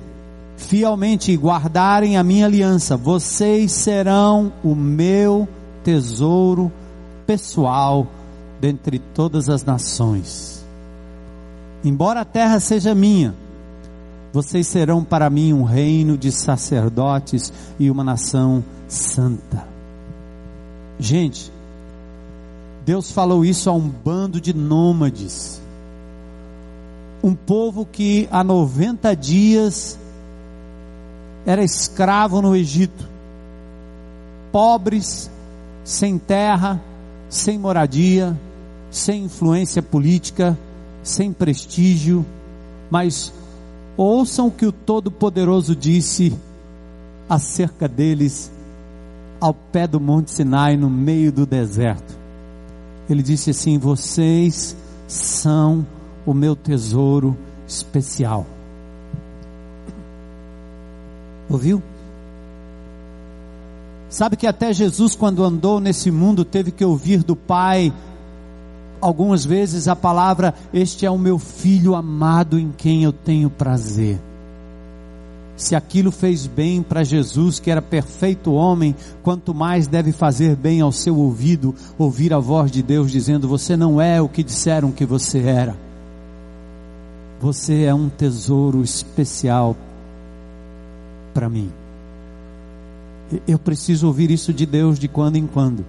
fielmente 0.55 1.35
guardarem 1.35 2.15
a 2.15 2.23
minha 2.23 2.45
aliança, 2.45 2.95
vocês 2.95 3.71
serão 3.71 4.53
o 4.63 4.75
meu 4.75 5.47
tesouro 5.83 6.71
pessoal 7.25 8.07
dentre 8.61 8.99
todas 8.99 9.49
as 9.49 9.65
nações. 9.65 10.63
Embora 11.83 12.21
a 12.21 12.25
terra 12.25 12.59
seja 12.59 12.93
minha, 12.93 13.33
vocês 14.31 14.67
serão 14.67 15.03
para 15.03 15.29
mim 15.29 15.53
um 15.53 15.63
reino 15.63 16.17
de 16.17 16.31
sacerdotes 16.31 17.51
e 17.79 17.89
uma 17.89 18.03
nação 18.03 18.63
santa. 18.87 19.76
Gente, 20.99 21.51
Deus 22.85 23.11
falou 23.11 23.45
isso 23.45 23.69
a 23.69 23.73
um 23.73 23.87
bando 23.87 24.41
de 24.41 24.53
nômades. 24.53 25.61
Um 27.23 27.35
povo 27.35 27.85
que 27.85 28.27
há 28.31 28.43
90 28.43 29.15
dias 29.15 29.99
era 31.45 31.63
escravo 31.63 32.41
no 32.41 32.55
Egito, 32.55 33.07
pobres, 34.51 35.29
sem 35.83 36.17
terra, 36.17 36.81
sem 37.29 37.57
moradia, 37.57 38.37
sem 38.89 39.25
influência 39.25 39.81
política, 39.81 40.57
sem 41.03 41.31
prestígio, 41.31 42.25
mas 42.89 43.33
ouçam 43.95 44.47
o 44.47 44.51
que 44.51 44.65
o 44.65 44.71
Todo-Poderoso 44.71 45.75
disse 45.75 46.33
acerca 47.29 47.87
deles 47.87 48.51
ao 49.39 49.53
pé 49.53 49.87
do 49.87 49.99
Monte 49.99 50.31
Sinai, 50.31 50.77
no 50.77 50.89
meio 50.89 51.31
do 51.31 51.45
deserto. 51.45 52.17
Ele 53.09 53.23
disse 53.23 53.51
assim: 53.51 53.77
Vocês 53.77 54.75
são 55.07 55.85
o 56.25 56.33
meu 56.33 56.55
tesouro 56.55 57.37
especial. 57.67 58.45
Ouviu? 61.49 61.81
Sabe 64.09 64.35
que 64.35 64.47
até 64.47 64.73
Jesus, 64.73 65.15
quando 65.15 65.43
andou 65.43 65.79
nesse 65.79 66.11
mundo, 66.11 66.43
teve 66.43 66.71
que 66.71 66.83
ouvir 66.83 67.23
do 67.23 67.35
Pai, 67.35 67.93
algumas 68.99 69.45
vezes, 69.45 69.87
a 69.87 69.95
palavra: 69.95 70.53
Este 70.73 71.05
é 71.05 71.11
o 71.11 71.17
meu 71.17 71.39
filho 71.39 71.95
amado 71.95 72.59
em 72.59 72.71
quem 72.75 73.03
eu 73.03 73.13
tenho 73.13 73.49
prazer. 73.49 74.19
Se 75.57 75.75
aquilo 75.75 76.11
fez 76.11 76.45
bem 76.45 76.83
para 76.83 77.03
Jesus, 77.03 77.59
que 77.59 77.71
era 77.71 77.81
perfeito 77.81 78.53
homem, 78.53 78.95
quanto 79.23 79.55
mais 79.55 79.87
deve 79.87 80.11
fazer 80.11 80.55
bem 80.55 80.81
ao 80.81 80.91
seu 80.91 81.17
ouvido 81.17 81.73
ouvir 81.97 82.31
a 82.31 82.37
voz 82.37 82.71
de 82.71 82.83
Deus 82.83 83.11
dizendo: 83.11 83.47
Você 83.47 83.75
não 83.75 83.99
é 83.99 84.21
o 84.21 84.29
que 84.29 84.43
disseram 84.43 84.91
que 84.91 85.03
você 85.03 85.39
era. 85.39 85.75
Você 87.41 87.83
é 87.83 87.93
um 87.93 88.07
tesouro 88.07 88.83
especial 88.83 89.75
para 91.33 91.49
mim. 91.49 91.71
Eu 93.47 93.57
preciso 93.57 94.07
ouvir 94.07 94.29
isso 94.29 94.53
de 94.53 94.65
Deus 94.65 94.99
de 94.99 95.07
quando 95.07 95.37
em 95.37 95.47
quando. 95.47 95.83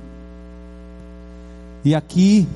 E 1.85 1.95
aqui, 1.95 2.49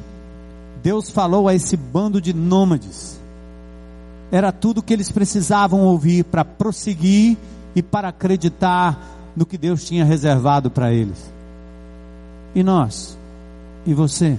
Deus 0.83 1.11
falou 1.11 1.47
a 1.47 1.55
esse 1.55 1.77
bando 1.77 2.21
de 2.21 2.33
nômades. 2.33 3.22
Era 4.33 4.51
tudo 4.51 4.83
que 4.83 4.95
eles 4.95 5.13
precisavam 5.13 5.83
ouvir 5.83 6.25
para 6.25 6.43
prosseguir 6.43 7.37
e 7.77 7.83
para 7.83 8.09
acreditar 8.09 9.33
no 9.37 9.45
que 9.45 9.59
Deus 9.59 9.85
tinha 9.85 10.07
reservado 10.07 10.71
para 10.71 10.91
eles. 10.91 11.31
E 12.55 12.63
nós? 12.63 13.19
E 13.85 13.93
você? 13.93 14.39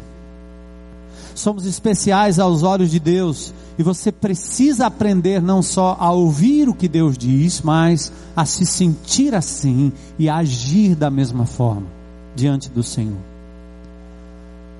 Somos 1.36 1.67
especiais 1.67 2.39
aos 2.39 2.63
olhos 2.63 2.89
de 2.89 2.99
Deus 2.99 3.53
e 3.77 3.84
você 3.84 4.12
precisa 4.12 4.88
aprender 4.88 5.41
não 5.41 5.62
só 5.62 5.95
a 5.99 6.12
ouvir 6.12 6.67
o 6.67 6.73
que 6.73 6.88
Deus 6.88 7.15
diz, 7.15 7.62
mas 7.62 8.12
a 8.36 8.45
se 8.45 8.65
sentir 8.65 9.36
assim 9.36 9.91
e 10.17 10.27
a 10.27 10.38
agir 10.38 10.95
da 10.95 11.12
mesma 11.12 11.45
forma 11.45 11.88
diante 12.36 12.67
do 12.67 12.84
Senhor. 12.84 13.17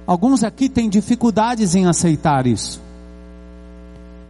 Alguns 0.06 0.43
aqui 0.43 0.69
têm 0.69 0.89
dificuldades 0.89 1.76
em 1.76 1.86
aceitar 1.86 2.45
isso. 2.45 2.82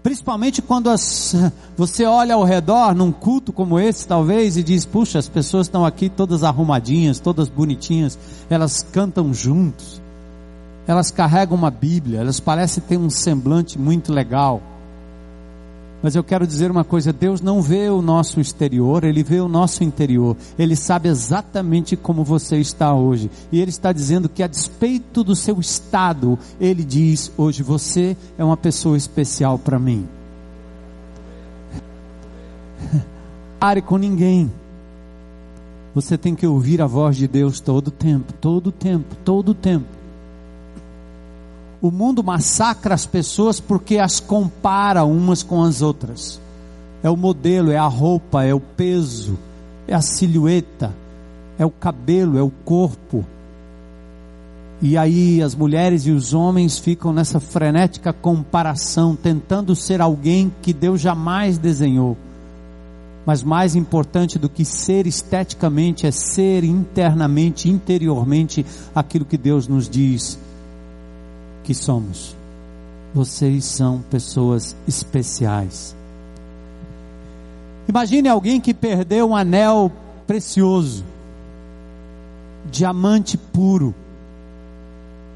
Principalmente 0.03 0.61
quando 0.61 0.89
as, 0.89 1.33
você 1.75 2.05
olha 2.05 2.35
ao 2.35 2.43
redor 2.43 2.93
num 2.93 3.11
culto 3.11 3.51
como 3.51 3.79
esse, 3.79 4.05
talvez, 4.05 4.57
e 4.57 4.63
diz: 4.63 4.85
Puxa, 4.85 5.17
as 5.17 5.29
pessoas 5.29 5.65
estão 5.65 5.85
aqui 5.85 6.09
todas 6.09 6.43
arrumadinhas, 6.43 7.19
todas 7.19 7.49
bonitinhas, 7.49 8.19
elas 8.49 8.85
cantam 8.91 9.33
juntos 9.33 10.03
elas 10.85 11.11
carregam 11.11 11.57
uma 11.57 11.71
Bíblia, 11.71 12.19
elas 12.19 12.39
parecem 12.39 12.83
ter 12.83 12.97
um 12.97 13.09
semblante 13.09 13.79
muito 13.79 14.11
legal. 14.11 14.61
Mas 16.03 16.15
eu 16.15 16.23
quero 16.23 16.45
dizer 16.45 16.69
uma 16.69 16.83
coisa: 16.83 17.13
Deus 17.13 17.39
não 17.39 17.61
vê 17.61 17.87
o 17.89 18.01
nosso 18.01 18.41
exterior, 18.41 19.05
Ele 19.05 19.23
vê 19.23 19.39
o 19.39 19.47
nosso 19.47 19.85
interior. 19.85 20.35
Ele 20.59 20.75
sabe 20.75 21.07
exatamente 21.07 21.95
como 21.95 22.25
você 22.25 22.57
está 22.57 22.93
hoje. 22.93 23.31
E 23.49 23.61
Ele 23.61 23.69
está 23.69 23.93
dizendo 23.93 24.27
que, 24.27 24.43
a 24.43 24.47
despeito 24.47 25.23
do 25.23 25.33
seu 25.33 25.61
estado, 25.61 26.37
Ele 26.59 26.83
diz: 26.83 27.31
hoje 27.37 27.63
você 27.63 28.17
é 28.37 28.43
uma 28.43 28.57
pessoa 28.57 28.97
especial 28.97 29.57
para 29.57 29.79
mim. 29.79 30.05
Pare 33.57 33.81
com 33.81 33.97
ninguém. 33.97 34.51
Você 35.95 36.17
tem 36.17 36.35
que 36.35 36.45
ouvir 36.45 36.81
a 36.81 36.87
voz 36.87 37.15
de 37.15 37.29
Deus 37.29 37.61
todo 37.61 37.87
o 37.87 37.91
tempo, 37.91 38.33
todo 38.33 38.67
o 38.67 38.71
tempo, 38.73 39.15
todo 39.23 39.49
o 39.49 39.53
tempo. 39.53 39.85
O 41.83 41.91
mundo 41.91 42.23
massacra 42.23 42.95
as 42.95 43.05
pessoas 43.05 43.59
porque 43.59 43.97
as 43.97 44.17
compara 44.17 45.03
umas 45.03 45.43
com 45.43 45.61
as 45.61 45.81
outras. 45.81 46.39
É 47.03 47.09
o 47.09 47.17
modelo, 47.17 47.73
é 47.73 47.77
a 47.77 47.87
roupa, 47.87 48.45
é 48.45 48.53
o 48.53 48.59
peso, 48.61 49.37
é 49.85 49.93
a 49.93 50.01
silhueta, 50.01 50.95
é 51.59 51.65
o 51.65 51.69
cabelo, 51.69 52.37
é 52.37 52.41
o 52.41 52.49
corpo. 52.63 53.25
E 54.81 54.97
aí 54.97 55.41
as 55.41 55.53
mulheres 55.53 56.05
e 56.05 56.11
os 56.11 56.33
homens 56.33 56.77
ficam 56.77 57.11
nessa 57.11 57.41
frenética 57.41 58.13
comparação, 58.13 59.13
tentando 59.13 59.75
ser 59.75 59.99
alguém 59.99 60.53
que 60.61 60.71
Deus 60.71 61.01
jamais 61.01 61.57
desenhou. 61.57 62.15
Mas 63.25 63.43
mais 63.43 63.75
importante 63.75 64.39
do 64.39 64.47
que 64.47 64.63
ser 64.63 65.05
esteticamente 65.05 66.07
é 66.07 66.11
ser 66.11 66.63
internamente, 66.63 67.67
interiormente 67.67 68.65
aquilo 68.95 69.25
que 69.25 69.37
Deus 69.37 69.67
nos 69.67 69.89
diz 69.89 70.39
que 71.63 71.73
somos. 71.73 72.35
Vocês 73.13 73.65
são 73.65 74.01
pessoas 74.09 74.75
especiais. 74.87 75.95
Imagine 77.87 78.29
alguém 78.29 78.59
que 78.59 78.73
perdeu 78.73 79.29
um 79.29 79.35
anel 79.35 79.91
precioso, 80.25 81.03
diamante 82.71 83.37
puro, 83.37 83.93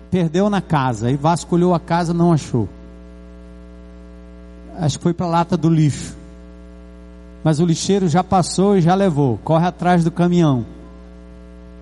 perdeu 0.09 0.49
na 0.49 0.61
casa, 0.61 1.11
e 1.11 1.15
vasculhou 1.15 1.73
a 1.73 1.79
casa, 1.79 2.13
não 2.13 2.31
achou. 2.31 2.67
Acho 4.79 4.97
que 4.97 5.03
foi 5.03 5.13
para 5.13 5.25
a 5.25 5.29
lata 5.29 5.57
do 5.57 5.69
lixo. 5.69 6.15
mas 7.43 7.59
o 7.59 7.65
lixeiro 7.65 8.09
já 8.09 8.23
passou 8.23 8.77
e 8.77 8.81
já 8.81 8.93
levou, 8.93 9.39
corre 9.43 9.65
atrás 9.67 10.03
do 10.03 10.11
caminhão. 10.11 10.65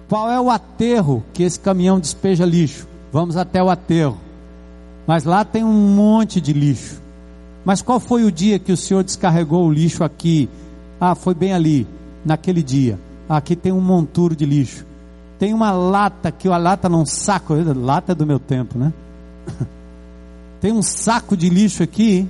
Qual 0.07 0.29
é 0.29 0.39
o 0.39 0.49
aterro 0.51 1.23
que 1.33 1.43
esse 1.43 1.59
caminhão 1.59 1.99
despeja 1.99 2.45
lixo? 2.45 2.87
Vamos 3.11 3.37
até 3.37 3.63
o 3.63 3.69
aterro. 3.69 4.24
Mas 5.07 5.23
lá 5.23 5.45
tem 5.45 5.63
um 5.63 5.95
monte 5.95 6.41
de 6.41 6.53
lixo. 6.53 7.01
Mas 7.63 7.81
qual 7.81 7.99
foi 7.99 8.23
o 8.23 8.31
dia 8.31 8.59
que 8.59 8.71
o 8.71 8.77
Senhor 8.77 9.03
descarregou 9.03 9.65
o 9.65 9.71
lixo 9.71 10.03
aqui? 10.03 10.49
Ah, 10.99 11.15
foi 11.15 11.33
bem 11.33 11.53
ali, 11.53 11.87
naquele 12.23 12.61
dia. 12.61 12.99
Aqui 13.27 13.55
tem 13.55 13.71
um 13.71 13.81
monturo 13.81 14.35
de 14.35 14.45
lixo. 14.45 14.85
Tem 15.39 15.53
uma 15.53 15.71
lata 15.71 16.31
que 16.31 16.47
a 16.47 16.57
lata 16.57 16.87
não 16.87 17.05
saco, 17.05 17.53
lata 17.75 18.13
é 18.13 18.15
do 18.15 18.25
meu 18.25 18.39
tempo, 18.39 18.77
né? 18.77 18.93
Tem 20.61 20.71
um 20.71 20.81
saco 20.81 21.35
de 21.35 21.49
lixo 21.49 21.83
aqui, 21.83 22.27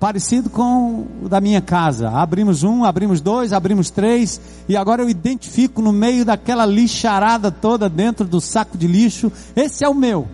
parecido 0.00 0.50
com 0.50 1.06
o 1.22 1.28
da 1.28 1.40
minha 1.40 1.60
casa. 1.60 2.10
Abrimos 2.10 2.62
um, 2.62 2.84
abrimos 2.84 3.20
dois, 3.20 3.52
abrimos 3.52 3.90
três, 3.90 4.40
e 4.68 4.76
agora 4.76 5.02
eu 5.02 5.08
identifico 5.08 5.80
no 5.80 5.92
meio 5.92 6.24
daquela 6.24 6.66
lixarada 6.66 7.50
toda 7.50 7.88
dentro 7.88 8.26
do 8.26 8.40
saco 8.40 8.76
de 8.76 8.86
lixo, 8.86 9.30
esse 9.54 9.84
é 9.84 9.88
o 9.88 9.94
meu. 9.94 10.26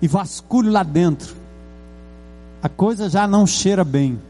E 0.00 0.08
vasculho 0.08 0.70
lá 0.70 0.82
dentro. 0.82 1.34
A 2.62 2.68
coisa 2.68 3.08
já 3.08 3.26
não 3.26 3.46
cheira 3.46 3.84
bem. 3.84 4.20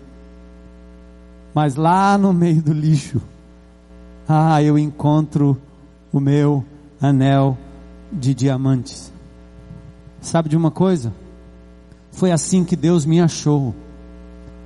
Mas 1.54 1.74
lá 1.74 2.16
no 2.16 2.32
meio 2.32 2.62
do 2.62 2.72
lixo, 2.72 3.20
ah, 4.28 4.62
eu 4.62 4.78
encontro 4.78 5.60
o 6.12 6.20
meu 6.20 6.64
anel 7.00 7.58
de 8.12 8.34
diamantes. 8.34 9.12
Sabe 10.20 10.48
de 10.48 10.56
uma 10.56 10.70
coisa? 10.70 11.12
Foi 12.12 12.30
assim 12.30 12.64
que 12.64 12.76
Deus 12.76 13.04
me 13.04 13.20
achou. 13.20 13.74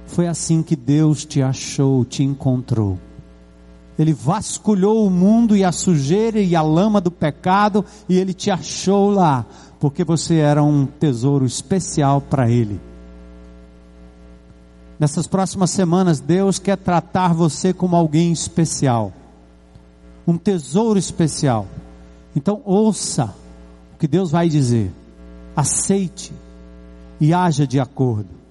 Foi 0.06 0.26
assim 0.26 0.62
que 0.62 0.76
Deus 0.76 1.24
te 1.24 1.42
achou, 1.42 2.04
te 2.04 2.22
encontrou. 2.22 2.98
Ele 3.98 4.12
vasculhou 4.12 5.06
o 5.06 5.10
mundo 5.10 5.56
e 5.56 5.64
a 5.64 5.70
sujeira 5.70 6.40
e 6.40 6.56
a 6.56 6.62
lama 6.62 7.00
do 7.00 7.10
pecado 7.10 7.84
e 8.08 8.18
ele 8.18 8.34
te 8.34 8.50
achou 8.50 9.10
lá, 9.10 9.46
porque 9.78 10.02
você 10.02 10.36
era 10.36 10.62
um 10.62 10.86
tesouro 10.86 11.44
especial 11.46 12.20
para 12.20 12.50
ele. 12.50 12.80
Nessas 14.98 15.26
próximas 15.26 15.70
semanas, 15.70 16.20
Deus 16.20 16.58
quer 16.58 16.76
tratar 16.76 17.34
você 17.34 17.72
como 17.72 17.96
alguém 17.96 18.32
especial, 18.32 19.12
um 20.26 20.36
tesouro 20.36 20.98
especial. 20.98 21.66
Então, 22.34 22.62
ouça 22.64 23.34
o 23.94 23.98
que 23.98 24.08
Deus 24.08 24.30
vai 24.30 24.48
dizer, 24.48 24.92
aceite 25.54 26.32
e 27.20 27.32
haja 27.32 27.66
de 27.66 27.78
acordo. 27.78 28.43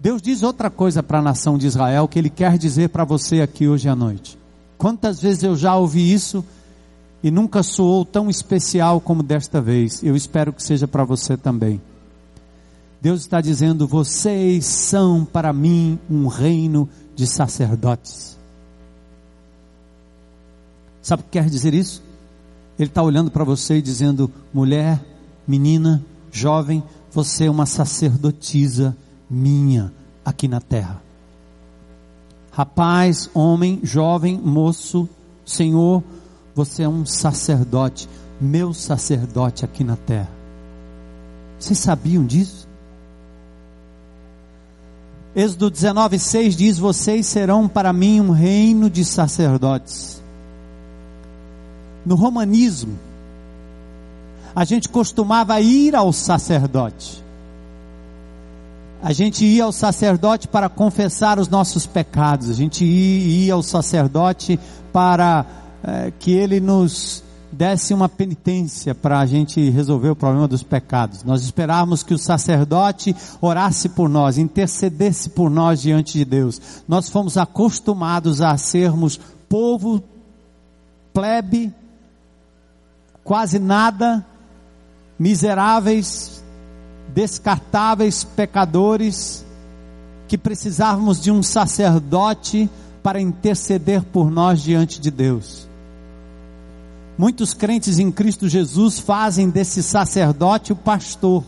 Deus 0.00 0.20
diz 0.20 0.42
outra 0.42 0.70
coisa 0.70 1.02
para 1.02 1.18
a 1.18 1.22
nação 1.22 1.56
de 1.56 1.66
Israel 1.66 2.06
que 2.06 2.18
Ele 2.18 2.30
quer 2.30 2.58
dizer 2.58 2.90
para 2.90 3.04
você 3.04 3.40
aqui 3.40 3.66
hoje 3.66 3.88
à 3.88 3.96
noite. 3.96 4.38
Quantas 4.76 5.20
vezes 5.20 5.42
eu 5.42 5.56
já 5.56 5.74
ouvi 5.76 6.12
isso 6.12 6.44
e 7.22 7.30
nunca 7.30 7.62
soou 7.62 8.04
tão 8.04 8.28
especial 8.28 9.00
como 9.00 9.22
desta 9.22 9.60
vez. 9.60 10.02
Eu 10.02 10.14
espero 10.14 10.52
que 10.52 10.62
seja 10.62 10.86
para 10.86 11.04
você 11.04 11.36
também. 11.36 11.80
Deus 13.00 13.20
está 13.20 13.40
dizendo: 13.40 13.86
vocês 13.86 14.64
são 14.66 15.24
para 15.24 15.52
mim 15.52 15.98
um 16.10 16.26
reino 16.26 16.88
de 17.14 17.26
sacerdotes. 17.26 18.36
Sabe 21.00 21.22
o 21.22 21.24
que 21.24 21.30
quer 21.32 21.48
dizer 21.48 21.72
isso? 21.72 22.02
Ele 22.78 22.90
está 22.90 23.02
olhando 23.02 23.30
para 23.30 23.44
você 23.44 23.78
e 23.78 23.82
dizendo: 23.82 24.30
mulher, 24.52 25.02
menina, 25.48 26.04
jovem, 26.30 26.82
você 27.10 27.46
é 27.46 27.50
uma 27.50 27.64
sacerdotisa 27.64 28.94
minha 29.28 29.92
aqui 30.24 30.48
na 30.48 30.60
terra. 30.60 31.02
Rapaz, 32.50 33.28
homem, 33.34 33.80
jovem, 33.82 34.38
moço, 34.38 35.08
Senhor, 35.44 36.02
você 36.54 36.84
é 36.84 36.88
um 36.88 37.04
sacerdote, 37.04 38.08
meu 38.40 38.72
sacerdote 38.72 39.64
aqui 39.64 39.84
na 39.84 39.96
terra. 39.96 40.30
Vocês 41.58 41.78
sabiam 41.78 42.24
disso? 42.24 42.66
Êxodo 45.34 45.70
19,6 45.70 46.48
diz: 46.56 46.78
Vocês 46.78 47.26
serão 47.26 47.68
para 47.68 47.92
mim 47.92 48.22
um 48.22 48.30
reino 48.30 48.88
de 48.88 49.04
sacerdotes. 49.04 50.22
No 52.06 52.14
romanismo, 52.14 52.98
a 54.54 54.64
gente 54.64 54.88
costumava 54.88 55.60
ir 55.60 55.94
ao 55.94 56.10
sacerdote. 56.10 57.22
A 59.02 59.12
gente 59.12 59.44
ia 59.44 59.64
ao 59.64 59.72
sacerdote 59.72 60.48
para 60.48 60.68
confessar 60.68 61.38
os 61.38 61.48
nossos 61.48 61.86
pecados. 61.86 62.50
A 62.50 62.54
gente 62.54 62.84
ia 62.84 63.54
ao 63.54 63.62
sacerdote 63.62 64.58
para 64.92 65.44
é, 65.82 66.12
que 66.18 66.32
ele 66.32 66.60
nos 66.60 67.22
desse 67.52 67.94
uma 67.94 68.08
penitência 68.08 68.94
para 68.94 69.18
a 69.18 69.26
gente 69.26 69.70
resolver 69.70 70.10
o 70.10 70.16
problema 70.16 70.46
dos 70.46 70.62
pecados. 70.62 71.24
Nós 71.24 71.42
esperávamos 71.42 72.02
que 72.02 72.12
o 72.12 72.18
sacerdote 72.18 73.16
orasse 73.40 73.88
por 73.88 74.08
nós, 74.08 74.36
intercedesse 74.36 75.30
por 75.30 75.50
nós 75.50 75.80
diante 75.80 76.18
de 76.18 76.24
Deus. 76.24 76.60
Nós 76.86 77.08
fomos 77.08 77.38
acostumados 77.38 78.42
a 78.42 78.56
sermos 78.58 79.18
povo 79.48 80.02
plebe, 81.14 81.72
quase 83.24 83.58
nada, 83.58 84.24
miseráveis, 85.18 86.44
descartáveis 87.14 88.24
pecadores, 88.24 89.44
que 90.28 90.36
precisávamos 90.36 91.20
de 91.20 91.30
um 91.30 91.42
sacerdote 91.42 92.68
para 93.02 93.20
interceder 93.20 94.02
por 94.02 94.30
nós 94.30 94.60
diante 94.60 95.00
de 95.00 95.10
Deus. 95.10 95.68
Muitos 97.16 97.54
crentes 97.54 97.98
em 97.98 98.10
Cristo 98.10 98.48
Jesus 98.48 98.98
fazem 98.98 99.48
desse 99.48 99.82
sacerdote 99.82 100.72
o 100.72 100.76
pastor. 100.76 101.44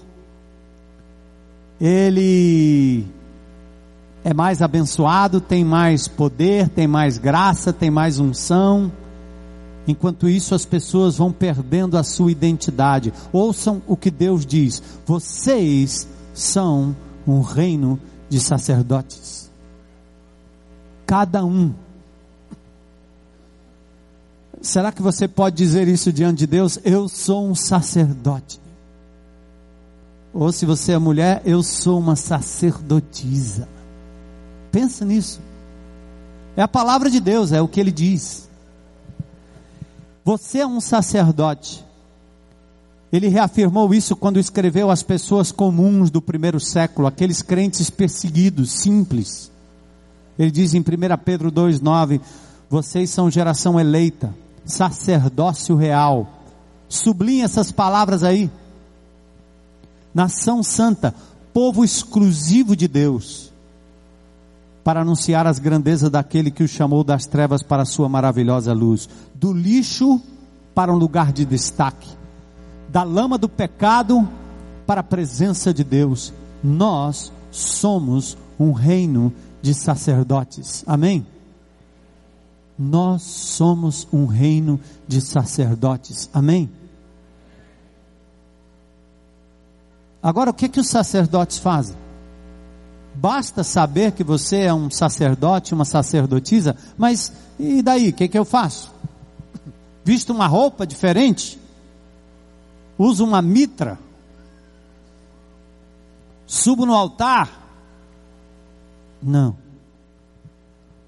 Ele 1.81 3.05
é 4.25 4.33
mais 4.33 4.63
abençoado, 4.63 5.41
tem 5.41 5.65
mais 5.65 6.09
poder, 6.09 6.69
tem 6.69 6.87
mais 6.87 7.19
graça, 7.19 7.73
tem 7.73 7.91
mais 7.91 8.19
unção 8.19 8.91
Enquanto 9.89 10.29
isso, 10.29 10.55
as 10.55 10.67
pessoas 10.67 11.17
vão 11.17 11.33
perdendo 11.33 11.97
a 11.97 12.05
sua 12.05 12.31
identidade. 12.31 13.11
Ouçam 13.33 13.81
o 13.87 13.97
que 13.97 14.11
Deus 14.11 14.45
diz: 14.45 14.83
vocês 15.07 16.07
são 16.35 16.95
um 17.27 17.41
reino 17.41 17.99
de 18.29 18.39
sacerdotes. 18.39 19.51
Cada 21.07 21.43
um. 21.43 21.73
Será 24.61 24.93
que 24.93 25.01
você 25.01 25.27
pode 25.27 25.57
dizer 25.57 25.89
isso 25.89 26.13
diante 26.13 26.41
de 26.41 26.47
Deus? 26.47 26.79
Eu 26.85 27.09
sou 27.09 27.49
um 27.49 27.55
sacerdote. 27.55 28.61
Ou 30.35 30.53
se 30.53 30.67
você 30.67 30.93
é 30.93 30.99
mulher, 30.99 31.41
eu 31.47 31.63
sou 31.63 31.99
uma 31.99 32.15
sacerdotisa. 32.15 33.67
Pensa 34.71 35.07
nisso. 35.07 35.41
É 36.55 36.61
a 36.61 36.69
palavra 36.69 37.09
de 37.09 37.21
Deus, 37.21 37.53
é 37.53 37.63
o 37.63 37.69
que 37.69 37.81
ele 37.81 37.91
diz. 37.91 38.48
Você 40.29 40.59
é 40.59 40.67
um 40.67 40.79
sacerdote. 40.79 41.83
Ele 43.11 43.29
reafirmou 43.29 43.95
isso 43.95 44.15
quando 44.15 44.39
escreveu 44.39 44.91
às 44.91 45.03
pessoas 45.03 45.51
comuns 45.51 46.11
do 46.11 46.21
primeiro 46.21 46.61
século, 46.61 47.09
aqueles 47.09 47.41
crentes 47.41 47.89
perseguidos, 47.89 48.73
simples. 48.73 49.51
Ele 50.39 50.51
diz 50.51 50.75
em 50.75 50.81
1 50.81 50.85
Pedro 51.25 51.51
2,9: 51.51 52.21
Vocês 52.69 53.09
são 53.09 53.31
geração 53.31 53.81
eleita, 53.81 54.35
sacerdócio 54.67 55.75
real. 55.77 56.29
Sublinhe 56.91 57.41
essas 57.41 57.73
palavras 57.73 58.23
aí. 58.23 58.51
Nação 60.13 60.63
santa, 60.63 61.15
povo 61.55 61.83
exclusivo 61.83 62.77
de 62.77 62.87
Deus, 62.87 63.48
para 64.89 65.03
anunciar 65.03 65.47
as 65.47 65.59
grandezas 65.59 66.09
daquele 66.09 66.51
que 66.51 66.63
o 66.63 66.67
chamou 66.67 67.05
das 67.05 67.27
trevas 67.27 67.63
para 67.63 67.83
a 67.83 67.85
sua 67.85 68.09
maravilhosa 68.09 68.73
luz, 68.73 69.07
do 69.35 69.53
lixo 69.53 70.19
para 70.75 70.91
um 70.91 70.97
lugar 70.97 71.31
de 71.31 71.45
destaque, 71.45 72.09
da 72.89 73.03
lama 73.03 73.37
do 73.37 73.51
pecado 73.51 74.27
para 74.87 75.03
a 75.03 75.05
presença 75.05 75.75
de 75.75 75.85
Deus. 75.85 76.33
Nós 76.65 77.31
somos 77.51 78.35
um 78.59 78.73
reino 78.73 79.31
de 79.61 79.75
sacerdotes. 79.75 80.85
Amém? 80.87 81.27
Nós 82.79 83.21
somos 83.21 84.09
um 84.11 84.25
reino 84.25 84.81
de 85.07 85.21
sacerdotes. 85.21 86.31
Amém? 86.33 86.67
Agora, 90.23 90.49
o 90.49 90.55
que 90.55 90.67
que 90.67 90.81
os 90.81 90.89
sacerdotes 90.89 91.59
fazem? 91.59 92.08
Basta 93.21 93.65
saber 93.65 94.13
que 94.13 94.23
você 94.23 94.59
é 94.61 94.73
um 94.73 94.89
sacerdote, 94.89 95.75
uma 95.75 95.85
sacerdotisa, 95.85 96.77
mas 96.97 97.33
e 97.59 97.83
daí? 97.83 98.11
O 98.11 98.13
que, 98.13 98.29
que 98.29 98.39
eu 98.39 98.45
faço? 98.45 98.93
Visto 100.05 100.33
uma 100.33 100.47
roupa 100.47 100.87
diferente? 100.87 101.59
Uso 102.97 103.25
uma 103.25 103.43
mitra? 103.43 103.99
Subo 106.47 106.87
no 106.87 106.95
altar? 106.95 107.51
Não. 109.21 109.57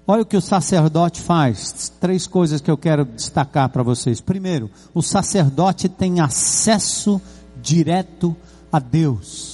Olha 0.05 0.23
o 0.23 0.25
que 0.25 0.35
o 0.35 0.41
sacerdote 0.41 1.21
faz. 1.21 1.93
Três 2.01 2.27
coisas 2.27 2.59
que 2.59 2.69
eu 2.69 2.77
quero 2.77 3.05
destacar 3.05 3.69
para 3.69 3.83
vocês. 3.83 4.19
Primeiro, 4.19 4.69
o 4.93 5.01
sacerdote 5.01 5.87
tem 5.87 6.19
acesso 6.19 7.21
direto 7.61 8.35
a 8.69 8.79
Deus. 8.79 9.50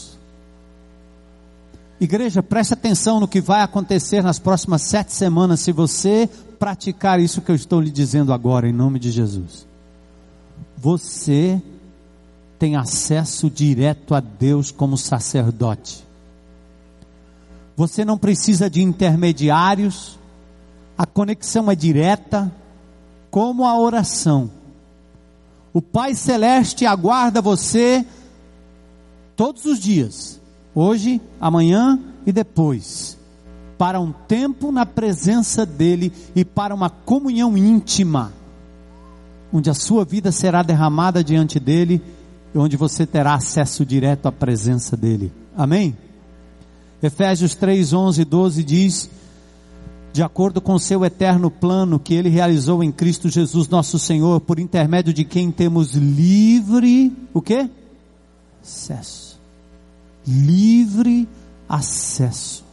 Igreja, 1.99 2.43
preste 2.43 2.73
atenção 2.73 3.19
no 3.19 3.27
que 3.27 3.41
vai 3.41 3.61
acontecer 3.61 4.21
nas 4.21 4.37
próximas 4.37 4.83
sete 4.83 5.13
semanas 5.13 5.61
se 5.61 5.71
você 5.71 6.29
praticar 6.59 7.19
isso 7.19 7.41
que 7.41 7.51
eu 7.51 7.55
estou 7.55 7.81
lhe 7.81 7.89
dizendo 7.89 8.31
agora, 8.31 8.67
em 8.69 8.73
nome 8.73 8.99
de 8.99 9.11
Jesus. 9.11 9.65
Você 10.77 11.61
tem 12.59 12.75
acesso 12.75 13.49
direto 13.49 14.13
a 14.13 14.19
Deus 14.19 14.71
como 14.71 14.97
sacerdote. 14.97 16.05
Você 17.75 18.03
não 18.03 18.17
precisa 18.17 18.69
de 18.69 18.81
intermediários, 18.81 20.17
a 20.97 21.05
conexão 21.05 21.69
é 21.69 21.75
direta, 21.75 22.51
como 23.29 23.65
a 23.65 23.79
oração. 23.79 24.49
O 25.73 25.81
Pai 25.81 26.15
Celeste 26.15 26.85
aguarda 26.85 27.41
você 27.41 28.05
todos 29.35 29.65
os 29.65 29.79
dias, 29.79 30.36
hoje, 30.79 31.19
amanhã 31.41 31.99
e 32.25 32.31
depois, 32.31 33.17
para 33.77 33.99
um 33.99 34.11
tempo 34.11 34.71
na 34.71 34.85
presença 34.85 35.65
dEle 35.65 36.13
e 36.35 36.45
para 36.45 36.75
uma 36.75 36.89
comunhão 36.89 37.57
íntima, 37.57 38.31
onde 39.51 39.69
a 39.69 39.73
sua 39.73 40.05
vida 40.05 40.31
será 40.31 40.61
derramada 40.61 41.23
diante 41.23 41.59
dEle 41.59 42.01
e 42.53 42.57
onde 42.57 42.77
você 42.77 43.05
terá 43.07 43.33
acesso 43.33 43.83
direto 43.83 44.27
à 44.27 44.31
presença 44.31 44.95
dEle. 44.95 45.31
Amém? 45.55 45.97
Efésios 47.01 47.55
3, 47.55 47.93
11 47.93 48.21
e 48.21 48.25
12 48.25 48.63
diz: 48.63 49.09
de 50.13 50.23
acordo 50.23 50.59
com 50.59 50.77
seu 50.79 51.05
eterno 51.05 51.51
plano 51.51 51.99
que 51.99 52.13
ele 52.13 52.29
realizou 52.29 52.83
em 52.83 52.91
Cristo 52.91 53.29
Jesus 53.29 53.67
nosso 53.67 53.97
Senhor, 53.99 54.41
por 54.41 54.59
intermédio 54.59 55.13
de 55.13 55.23
quem 55.23 55.51
temos 55.51 55.93
livre, 55.93 57.15
o 57.33 57.41
que? 57.41 57.69
Acesso. 58.61 59.26
Livre 60.27 61.27
acesso. 61.69 62.67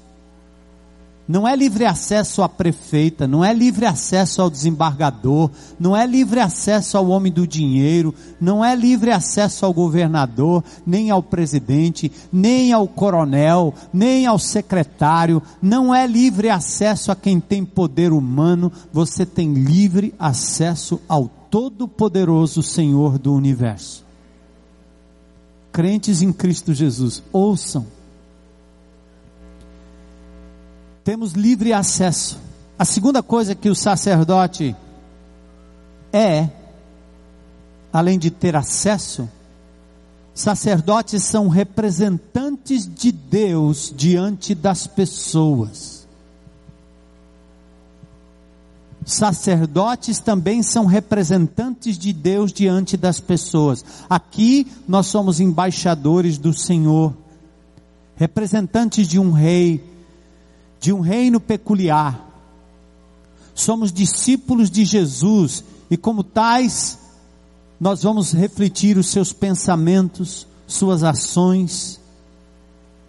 Não 1.26 1.48
é 1.48 1.56
livre 1.56 1.86
acesso 1.86 2.42
à 2.42 2.48
prefeita, 2.50 3.26
não 3.26 3.42
é 3.42 3.54
livre 3.54 3.86
acesso 3.86 4.42
ao 4.42 4.50
desembargador, 4.50 5.50
não 5.80 5.96
é 5.96 6.06
livre 6.06 6.38
acesso 6.38 6.98
ao 6.98 7.08
homem 7.08 7.32
do 7.32 7.46
dinheiro, 7.46 8.14
não 8.38 8.62
é 8.62 8.76
livre 8.76 9.10
acesso 9.10 9.64
ao 9.64 9.72
governador, 9.72 10.62
nem 10.86 11.10
ao 11.10 11.22
presidente, 11.22 12.12
nem 12.30 12.74
ao 12.74 12.86
coronel, 12.86 13.72
nem 13.90 14.26
ao 14.26 14.38
secretário, 14.38 15.42
não 15.62 15.94
é 15.94 16.06
livre 16.06 16.50
acesso 16.50 17.10
a 17.10 17.16
quem 17.16 17.40
tem 17.40 17.64
poder 17.64 18.12
humano, 18.12 18.70
você 18.92 19.24
tem 19.24 19.54
livre 19.54 20.14
acesso 20.18 21.00
ao 21.08 21.26
Todo-Poderoso 21.50 22.62
Senhor 22.62 23.18
do 23.18 23.32
universo. 23.32 24.03
Crentes 25.74 26.22
em 26.22 26.32
Cristo 26.32 26.72
Jesus, 26.72 27.22
ouçam 27.30 27.84
temos 31.04 31.32
livre 31.34 31.72
acesso. 31.72 32.38
A 32.78 32.84
segunda 32.84 33.22
coisa 33.22 33.54
que 33.54 33.68
o 33.68 33.74
sacerdote 33.74 34.74
é, 36.10 36.48
além 37.92 38.18
de 38.18 38.30
ter 38.30 38.56
acesso, 38.56 39.28
sacerdotes 40.34 41.22
são 41.22 41.48
representantes 41.48 42.86
de 42.92 43.12
Deus 43.12 43.92
diante 43.94 44.54
das 44.54 44.86
pessoas. 44.86 45.93
Sacerdotes 49.04 50.18
também 50.18 50.62
são 50.62 50.86
representantes 50.86 51.98
de 51.98 52.12
Deus 52.12 52.52
diante 52.52 52.96
das 52.96 53.20
pessoas. 53.20 53.84
Aqui 54.08 54.66
nós 54.88 55.06
somos 55.06 55.40
embaixadores 55.40 56.38
do 56.38 56.52
Senhor, 56.52 57.14
representantes 58.16 59.06
de 59.06 59.18
um 59.18 59.30
rei, 59.30 59.84
de 60.80 60.92
um 60.92 61.00
reino 61.00 61.38
peculiar. 61.38 62.30
Somos 63.54 63.92
discípulos 63.92 64.70
de 64.70 64.84
Jesus 64.84 65.62
e, 65.90 65.96
como 65.96 66.24
tais, 66.24 66.98
nós 67.78 68.02
vamos 68.02 68.32
refletir 68.32 68.96
os 68.96 69.08
seus 69.08 69.32
pensamentos, 69.32 70.46
suas 70.66 71.02
ações. 71.02 72.00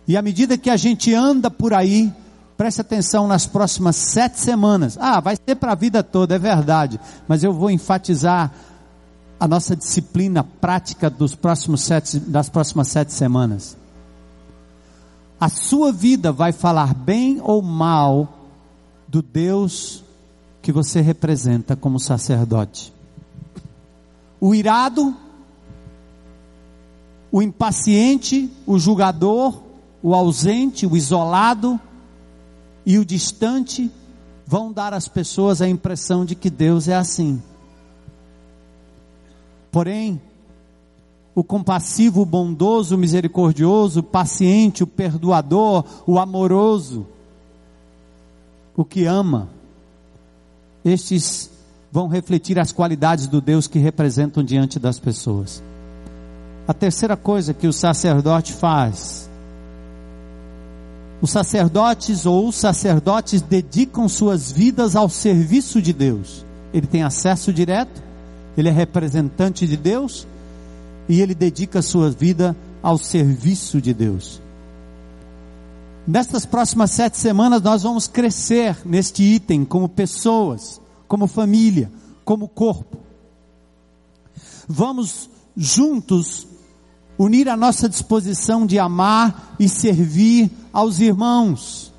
E 0.07 0.17
à 0.17 0.21
medida 0.21 0.57
que 0.57 0.69
a 0.69 0.77
gente 0.77 1.13
anda 1.13 1.49
por 1.49 1.73
aí, 1.73 2.13
preste 2.57 2.81
atenção 2.81 3.27
nas 3.27 3.45
próximas 3.45 3.95
sete 3.95 4.39
semanas. 4.39 4.97
Ah, 4.99 5.19
vai 5.19 5.35
ser 5.35 5.55
para 5.55 5.73
a 5.73 5.75
vida 5.75 6.01
toda, 6.03 6.35
é 6.35 6.39
verdade. 6.39 6.99
Mas 7.27 7.43
eu 7.43 7.53
vou 7.53 7.69
enfatizar 7.69 8.51
a 9.39 9.47
nossa 9.47 9.75
disciplina 9.75 10.43
prática 10.43 11.09
dos 11.09 11.35
próximos 11.35 11.81
sete, 11.81 12.19
das 12.19 12.49
próximas 12.49 12.87
sete 12.87 13.11
semanas 13.11 13.77
a 15.39 15.49
sua 15.49 15.91
vida 15.91 16.31
vai 16.31 16.51
falar 16.51 16.93
bem 16.93 17.39
ou 17.43 17.61
mal 17.61 18.49
do 19.07 19.21
Deus 19.21 20.03
que 20.61 20.71
você 20.71 21.01
representa 21.01 21.75
como 21.75 21.99
sacerdote. 21.99 22.93
O 24.39 24.55
irado, 24.55 25.15
o 27.31 27.41
impaciente, 27.41 28.51
o 28.65 28.79
julgador, 28.79 29.61
o 30.01 30.15
ausente, 30.15 30.87
o 30.87 30.95
isolado 30.95 31.79
e 32.85 32.97
o 32.97 33.05
distante 33.05 33.91
vão 34.45 34.71
dar 34.71 34.93
às 34.93 35.07
pessoas 35.07 35.61
a 35.61 35.67
impressão 35.67 36.23
de 36.23 36.35
que 36.35 36.49
Deus 36.49 36.87
é 36.87 36.95
assim. 36.95 37.41
Porém, 39.71 40.21
o 41.33 41.43
compassivo, 41.43 42.21
o 42.21 42.25
bondoso, 42.25 42.95
o 42.95 42.97
misericordioso, 42.97 43.99
o 43.99 44.03
paciente, 44.03 44.83
o 44.83 44.87
perdoador, 44.87 45.83
o 46.05 46.19
amoroso, 46.19 47.05
o 48.77 48.85
que 48.85 49.05
ama. 49.05 49.49
Estes 50.83 51.49
vão 51.91 52.07
refletir 52.07 52.59
as 52.59 52.71
qualidades 52.71 53.27
do 53.27 53.41
Deus 53.41 53.67
que 53.67 53.79
representam 53.79 54.43
diante 54.43 54.77
das 54.79 54.99
pessoas. 54.99 55.61
A 56.67 56.73
terceira 56.73 57.17
coisa 57.17 57.53
que 57.53 57.67
o 57.67 57.73
sacerdote 57.73 58.53
faz, 58.53 59.29
os 61.21 61.31
sacerdotes 61.31 62.25
ou 62.25 62.47
os 62.47 62.55
sacerdotes 62.55 63.41
dedicam 63.41 64.07
suas 64.07 64.51
vidas 64.51 64.95
ao 64.95 65.09
serviço 65.09 65.81
de 65.81 65.93
Deus. 65.93 66.45
Ele 66.73 66.87
tem 66.87 67.03
acesso 67.03 67.53
direto, 67.53 68.03
ele 68.57 68.69
é 68.69 68.71
representante 68.71 69.65
de 69.65 69.77
Deus 69.77 70.27
e 71.07 71.21
ele 71.21 71.33
dedica 71.33 71.81
sua 71.81 72.09
vida 72.09 72.55
ao 72.81 72.97
serviço 72.97 73.81
de 73.81 73.93
Deus. 73.93 74.41
Nestas 76.07 76.45
próximas 76.45 76.91
sete 76.91 77.17
semanas 77.17 77.61
nós 77.61 77.83
vamos 77.83 78.07
crescer 78.07 78.77
neste 78.85 79.23
item 79.23 79.65
como 79.65 79.89
pessoas, 79.89 80.79
como 81.07 81.25
família, 81.25 81.91
como 82.23 82.47
corpo. 82.47 82.97
Vamos 84.67 85.29
juntos 85.55 86.47
unir 87.17 87.49
a 87.49 87.57
nossa 87.57 87.87
disposição 87.87 88.65
de 88.65 88.77
amar 88.79 89.55
e 89.59 89.69
servir 89.69 90.51
aos 90.71 90.99
irmãos 90.99 91.93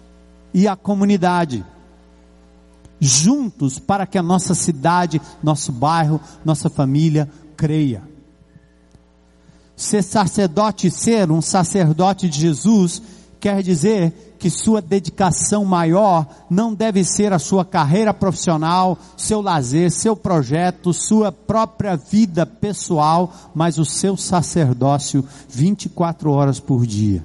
e 0.52 0.68
à 0.68 0.76
comunidade. 0.76 1.64
Juntos 2.98 3.78
para 3.78 4.06
que 4.06 4.16
a 4.16 4.22
nossa 4.22 4.54
cidade, 4.54 5.20
nosso 5.42 5.70
bairro, 5.70 6.20
nossa 6.44 6.70
família 6.70 7.30
creia 7.56 8.16
ser 9.76 10.02
sacerdote, 10.02 10.90
ser 10.90 11.30
um 11.30 11.42
sacerdote 11.42 12.28
de 12.30 12.40
Jesus, 12.40 13.02
quer 13.46 13.62
dizer 13.62 14.34
que 14.40 14.50
sua 14.50 14.82
dedicação 14.82 15.64
maior 15.64 16.26
não 16.50 16.74
deve 16.74 17.04
ser 17.04 17.32
a 17.32 17.38
sua 17.38 17.64
carreira 17.64 18.12
profissional, 18.12 18.98
seu 19.16 19.40
lazer, 19.40 19.88
seu 19.92 20.16
projeto, 20.16 20.92
sua 20.92 21.30
própria 21.30 21.94
vida 21.94 22.44
pessoal, 22.44 23.32
mas 23.54 23.78
o 23.78 23.84
seu 23.84 24.16
sacerdócio 24.16 25.24
24 25.48 26.28
horas 26.28 26.58
por 26.58 26.84
dia. 26.84 27.24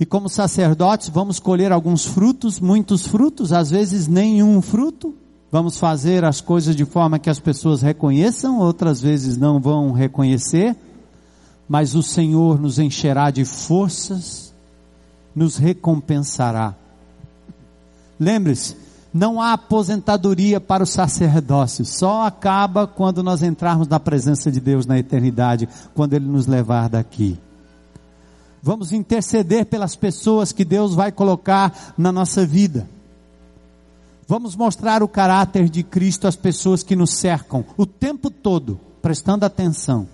E 0.00 0.04
como 0.04 0.28
sacerdotes, 0.28 1.08
vamos 1.08 1.38
colher 1.38 1.70
alguns 1.70 2.04
frutos, 2.04 2.58
muitos 2.58 3.06
frutos, 3.06 3.52
às 3.52 3.70
vezes 3.70 4.08
nenhum 4.08 4.60
fruto, 4.60 5.14
Vamos 5.48 5.78
fazer 5.78 6.24
as 6.24 6.40
coisas 6.40 6.74
de 6.74 6.84
forma 6.84 7.20
que 7.20 7.30
as 7.30 7.38
pessoas 7.38 7.80
reconheçam, 7.80 8.58
outras 8.58 9.00
vezes 9.00 9.38
não 9.38 9.60
vão 9.60 9.92
reconhecer, 9.92 10.76
mas 11.68 11.94
o 11.94 12.02
Senhor 12.02 12.60
nos 12.60 12.78
encherá 12.78 13.30
de 13.30 13.44
forças, 13.44 14.54
nos 15.34 15.56
recompensará. 15.56 16.74
Lembre-se, 18.18 18.76
não 19.12 19.40
há 19.40 19.52
aposentadoria 19.52 20.60
para 20.60 20.82
o 20.82 20.86
sacerdócio, 20.86 21.84
só 21.84 22.26
acaba 22.26 22.86
quando 22.86 23.22
nós 23.22 23.42
entrarmos 23.42 23.88
na 23.88 23.98
presença 23.98 24.50
de 24.50 24.60
Deus 24.60 24.86
na 24.86 24.98
eternidade, 24.98 25.68
quando 25.94 26.14
Ele 26.14 26.26
nos 26.26 26.46
levar 26.46 26.88
daqui. 26.88 27.38
Vamos 28.62 28.92
interceder 28.92 29.66
pelas 29.66 29.94
pessoas 29.94 30.52
que 30.52 30.64
Deus 30.64 30.94
vai 30.94 31.12
colocar 31.12 31.94
na 31.96 32.10
nossa 32.10 32.44
vida 32.44 32.88
Vamos 34.28 34.56
mostrar 34.56 35.02
o 35.04 35.08
caráter 35.08 35.68
de 35.68 35.84
Cristo 35.84 36.26
às 36.26 36.34
pessoas 36.34 36.82
que 36.82 36.96
nos 36.96 37.14
cercam 37.14 37.64
o 37.76 37.86
tempo 37.86 38.28
todo, 38.28 38.80
prestando 39.00 39.44
atenção. 39.44 40.08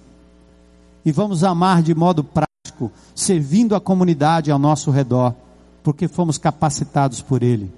E 1.04 1.12
vamos 1.12 1.42
amar 1.42 1.82
de 1.82 1.94
modo 1.94 2.22
prático, 2.22 2.90
servindo 3.14 3.74
a 3.74 3.80
comunidade 3.80 4.50
ao 4.50 4.58
nosso 4.58 4.90
redor, 4.90 5.34
porque 5.82 6.06
fomos 6.08 6.38
capacitados 6.38 7.20
por 7.20 7.42
Ele. 7.42 7.72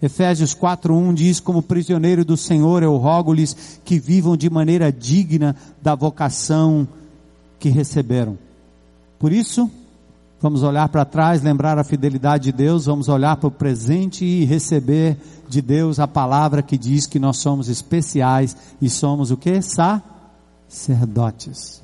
Efésios 0.00 0.54
4:1 0.54 1.14
diz: 1.14 1.38
Como 1.38 1.62
prisioneiro 1.62 2.24
do 2.24 2.36
Senhor, 2.36 2.82
eu 2.82 2.96
rogo-lhes 2.96 3.80
que 3.84 3.98
vivam 3.98 4.36
de 4.36 4.50
maneira 4.50 4.92
digna 4.92 5.54
da 5.80 5.94
vocação 5.94 6.88
que 7.58 7.68
receberam. 7.68 8.36
Por 9.18 9.32
isso, 9.32 9.70
Vamos 10.42 10.64
olhar 10.64 10.88
para 10.88 11.04
trás, 11.04 11.40
lembrar 11.40 11.78
a 11.78 11.84
fidelidade 11.84 12.46
de 12.46 12.52
Deus, 12.52 12.86
vamos 12.86 13.08
olhar 13.08 13.36
para 13.36 13.46
o 13.46 13.50
presente 13.50 14.24
e 14.24 14.44
receber 14.44 15.16
de 15.48 15.62
Deus 15.62 16.00
a 16.00 16.08
palavra 16.08 16.62
que 16.62 16.76
diz 16.76 17.06
que 17.06 17.20
nós 17.20 17.36
somos 17.36 17.68
especiais 17.68 18.56
e 18.80 18.90
somos 18.90 19.30
o 19.30 19.36
que? 19.36 19.62
Sacerdotes. 20.72 21.82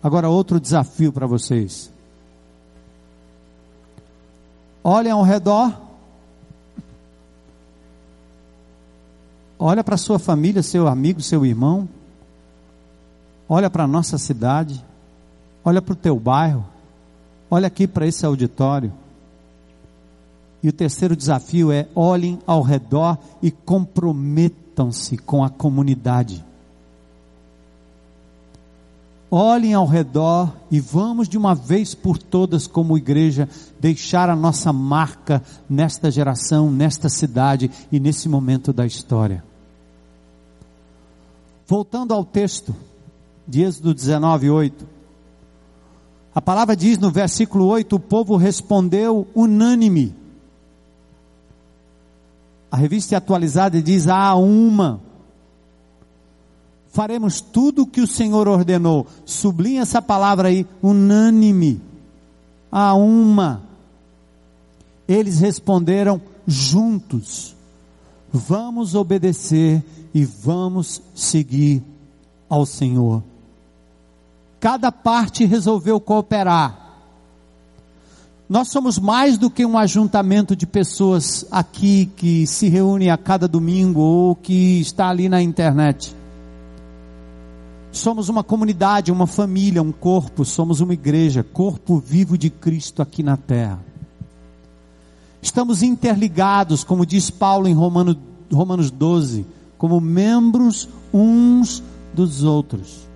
Agora 0.00 0.28
outro 0.28 0.60
desafio 0.60 1.12
para 1.12 1.26
vocês. 1.26 1.90
Olhem 4.84 5.10
ao 5.10 5.22
redor. 5.22 5.76
Olha 9.58 9.82
para 9.82 9.96
sua 9.96 10.18
família, 10.18 10.62
seu 10.62 10.86
amigo, 10.86 11.20
seu 11.20 11.44
irmão. 11.44 11.88
Olha 13.48 13.68
para 13.68 13.82
a 13.82 13.88
nossa 13.88 14.16
cidade. 14.16 14.82
Olha 15.64 15.82
para 15.82 15.92
o 15.92 15.96
teu 15.96 16.18
bairro. 16.20 16.64
Olha 17.50 17.66
aqui 17.66 17.88
para 17.88 18.06
esse 18.06 18.24
auditório. 18.24 18.92
E 20.62 20.68
o 20.68 20.72
terceiro 20.72 21.16
desafio 21.16 21.72
é: 21.72 21.88
olhem 21.96 22.38
ao 22.46 22.62
redor 22.62 23.18
e 23.42 23.50
comprometam-se 23.50 25.18
com 25.18 25.42
a 25.42 25.50
comunidade. 25.50 26.48
Olhem 29.30 29.74
ao 29.74 29.86
redor 29.86 30.52
e 30.70 30.80
vamos 30.80 31.28
de 31.28 31.38
uma 31.38 31.54
vez 31.54 31.94
por 31.94 32.18
todas, 32.18 32.66
como 32.66 32.98
igreja, 32.98 33.48
deixar 33.78 34.28
a 34.28 34.34
nossa 34.34 34.72
marca 34.72 35.40
nesta 35.68 36.10
geração, 36.10 36.68
nesta 36.68 37.08
cidade 37.08 37.70
e 37.92 38.00
nesse 38.00 38.28
momento 38.28 38.72
da 38.72 38.84
história. 38.84 39.44
Voltando 41.64 42.12
ao 42.12 42.24
texto 42.24 42.74
de 43.46 43.62
Êxodo 43.62 43.94
19, 43.94 44.50
8. 44.50 44.86
A 46.34 46.42
palavra 46.42 46.74
diz 46.74 46.98
no 46.98 47.12
versículo 47.12 47.66
8: 47.66 47.94
o 47.94 48.00
povo 48.00 48.36
respondeu 48.36 49.28
unânime. 49.32 50.12
A 52.68 52.76
revista 52.76 53.16
atualizada 53.16 53.80
diz: 53.80 54.08
há 54.08 54.34
uma. 54.34 55.00
Faremos 56.90 57.40
tudo 57.40 57.82
o 57.82 57.86
que 57.86 58.00
o 58.00 58.06
Senhor 58.06 58.48
ordenou. 58.48 59.06
Sublinha 59.24 59.82
essa 59.82 60.02
palavra 60.02 60.48
aí, 60.48 60.66
unânime. 60.82 61.80
Há 62.70 62.94
uma. 62.94 63.62
Eles 65.08 65.40
responderam 65.40 66.20
juntos: 66.46 67.54
Vamos 68.32 68.94
obedecer 68.94 69.82
e 70.12 70.24
vamos 70.24 71.00
seguir 71.14 71.82
ao 72.48 72.66
Senhor 72.66 73.22
cada 74.60 74.92
parte 74.92 75.46
resolveu 75.46 75.98
cooperar. 75.98 76.78
Nós 78.46 78.68
somos 78.68 78.98
mais 78.98 79.38
do 79.38 79.48
que 79.48 79.64
um 79.64 79.78
ajuntamento 79.78 80.54
de 80.54 80.66
pessoas 80.66 81.46
aqui 81.50 82.06
que 82.16 82.46
se 82.46 82.68
reúne 82.68 83.08
a 83.08 83.16
cada 83.16 83.48
domingo 83.48 84.00
ou 84.00 84.36
que 84.36 84.80
está 84.80 85.08
ali 85.08 85.28
na 85.28 85.40
internet. 85.40 86.14
Somos 87.92 88.28
uma 88.28 88.44
comunidade, 88.44 89.10
uma 89.10 89.26
família, 89.26 89.82
um 89.82 89.90
corpo, 89.92 90.44
somos 90.44 90.80
uma 90.80 90.94
igreja, 90.94 91.42
corpo 91.42 91.98
vivo 91.98 92.38
de 92.38 92.48
Cristo 92.48 93.02
aqui 93.02 93.22
na 93.22 93.36
terra. 93.36 93.80
Estamos 95.42 95.82
interligados, 95.82 96.84
como 96.84 97.04
diz 97.04 97.30
Paulo 97.30 97.66
em 97.66 97.74
Romano, 97.74 98.16
Romanos 98.52 98.90
12, 98.90 99.44
como 99.76 100.00
membros 100.00 100.88
uns 101.12 101.82
dos 102.14 102.44
outros. 102.44 103.08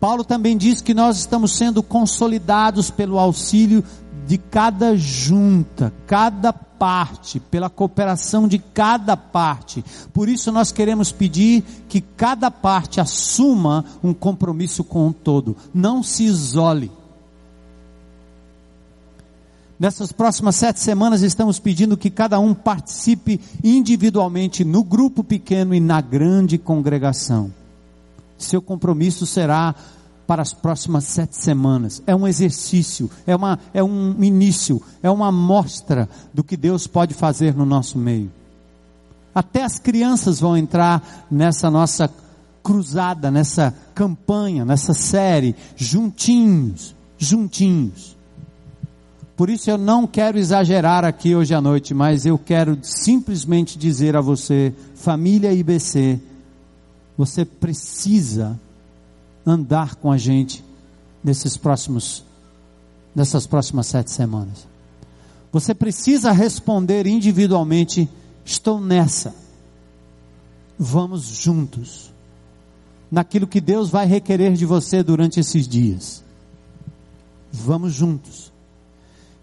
Paulo 0.00 0.24
também 0.24 0.56
diz 0.56 0.80
que 0.80 0.92
nós 0.92 1.16
estamos 1.16 1.52
sendo 1.52 1.80
consolidados 1.80 2.90
pelo 2.90 3.20
auxílio 3.20 3.84
de 4.26 4.38
cada 4.38 4.96
junta, 4.96 5.92
cada 6.06 6.52
parte, 6.52 7.38
pela 7.38 7.70
cooperação 7.70 8.48
de 8.48 8.58
cada 8.58 9.16
parte. 9.16 9.84
Por 10.12 10.28
isso 10.28 10.50
nós 10.50 10.72
queremos 10.72 11.12
pedir 11.12 11.62
que 11.88 12.00
cada 12.00 12.50
parte 12.50 13.00
assuma 13.00 13.84
um 14.02 14.12
compromisso 14.12 14.82
com 14.82 15.08
o 15.08 15.12
todo, 15.12 15.56
não 15.72 16.02
se 16.02 16.24
isole. 16.24 16.90
Nessas 19.78 20.12
próximas 20.12 20.54
sete 20.54 20.78
semanas 20.78 21.22
estamos 21.22 21.58
pedindo 21.58 21.96
que 21.96 22.08
cada 22.08 22.38
um 22.38 22.54
participe 22.54 23.40
individualmente 23.64 24.64
no 24.64 24.84
grupo 24.84 25.24
pequeno 25.24 25.74
e 25.74 25.80
na 25.80 26.00
grande 26.00 26.56
congregação. 26.56 27.52
Seu 28.38 28.62
compromisso 28.62 29.26
será 29.26 29.74
para 30.32 30.40
as 30.40 30.54
próximas 30.54 31.04
sete 31.04 31.36
semanas. 31.36 32.02
É 32.06 32.16
um 32.16 32.26
exercício, 32.26 33.10
é, 33.26 33.36
uma, 33.36 33.58
é 33.74 33.84
um 33.84 34.16
início, 34.24 34.80
é 35.02 35.10
uma 35.10 35.28
amostra 35.28 36.08
do 36.32 36.42
que 36.42 36.56
Deus 36.56 36.86
pode 36.86 37.12
fazer 37.12 37.54
no 37.54 37.66
nosso 37.66 37.98
meio. 37.98 38.32
Até 39.34 39.62
as 39.62 39.78
crianças 39.78 40.40
vão 40.40 40.56
entrar 40.56 41.26
nessa 41.30 41.70
nossa 41.70 42.10
cruzada, 42.62 43.30
nessa 43.30 43.74
campanha, 43.94 44.64
nessa 44.64 44.94
série, 44.94 45.54
juntinhos, 45.76 46.94
juntinhos. 47.18 48.16
Por 49.36 49.50
isso 49.50 49.70
eu 49.70 49.76
não 49.76 50.06
quero 50.06 50.38
exagerar 50.38 51.04
aqui 51.04 51.36
hoje 51.36 51.54
à 51.54 51.60
noite, 51.60 51.92
mas 51.92 52.24
eu 52.24 52.38
quero 52.38 52.78
simplesmente 52.80 53.76
dizer 53.76 54.16
a 54.16 54.22
você, 54.22 54.72
família 54.94 55.52
IBC, 55.52 56.18
você 57.18 57.44
precisa 57.44 58.58
andar 59.46 59.96
com 59.96 60.10
a 60.10 60.16
gente 60.16 60.64
nesses 61.22 61.56
próximos, 61.56 62.24
nessas 63.14 63.46
próximas 63.46 63.86
sete 63.86 64.10
semanas. 64.10 64.66
Você 65.52 65.74
precisa 65.74 66.32
responder 66.32 67.06
individualmente: 67.06 68.08
estou 68.44 68.80
nessa. 68.80 69.34
Vamos 70.78 71.22
juntos. 71.24 72.10
Naquilo 73.10 73.46
que 73.46 73.60
Deus 73.60 73.90
vai 73.90 74.06
requerer 74.06 74.54
de 74.54 74.64
você 74.64 75.02
durante 75.02 75.38
esses 75.38 75.68
dias. 75.68 76.24
Vamos 77.52 77.92
juntos. 77.92 78.50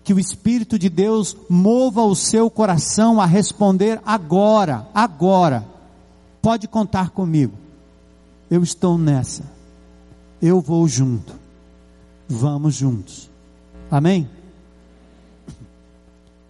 Que 0.03 0.11
o 0.11 0.19
Espírito 0.19 0.79
de 0.79 0.89
Deus 0.89 1.37
mova 1.47 2.01
o 2.01 2.15
seu 2.15 2.49
coração 2.49 3.21
a 3.21 3.27
responder 3.27 4.01
agora, 4.03 4.87
agora. 4.91 5.67
Pode 6.41 6.67
contar 6.67 7.11
comigo. 7.11 7.53
Eu 8.49 8.63
estou 8.63 8.97
nessa 8.97 9.58
eu 10.41 10.61
vou 10.61 10.87
junto. 10.87 11.33
Vamos 12.27 12.75
juntos. 12.75 13.29
Amém? 13.89 14.29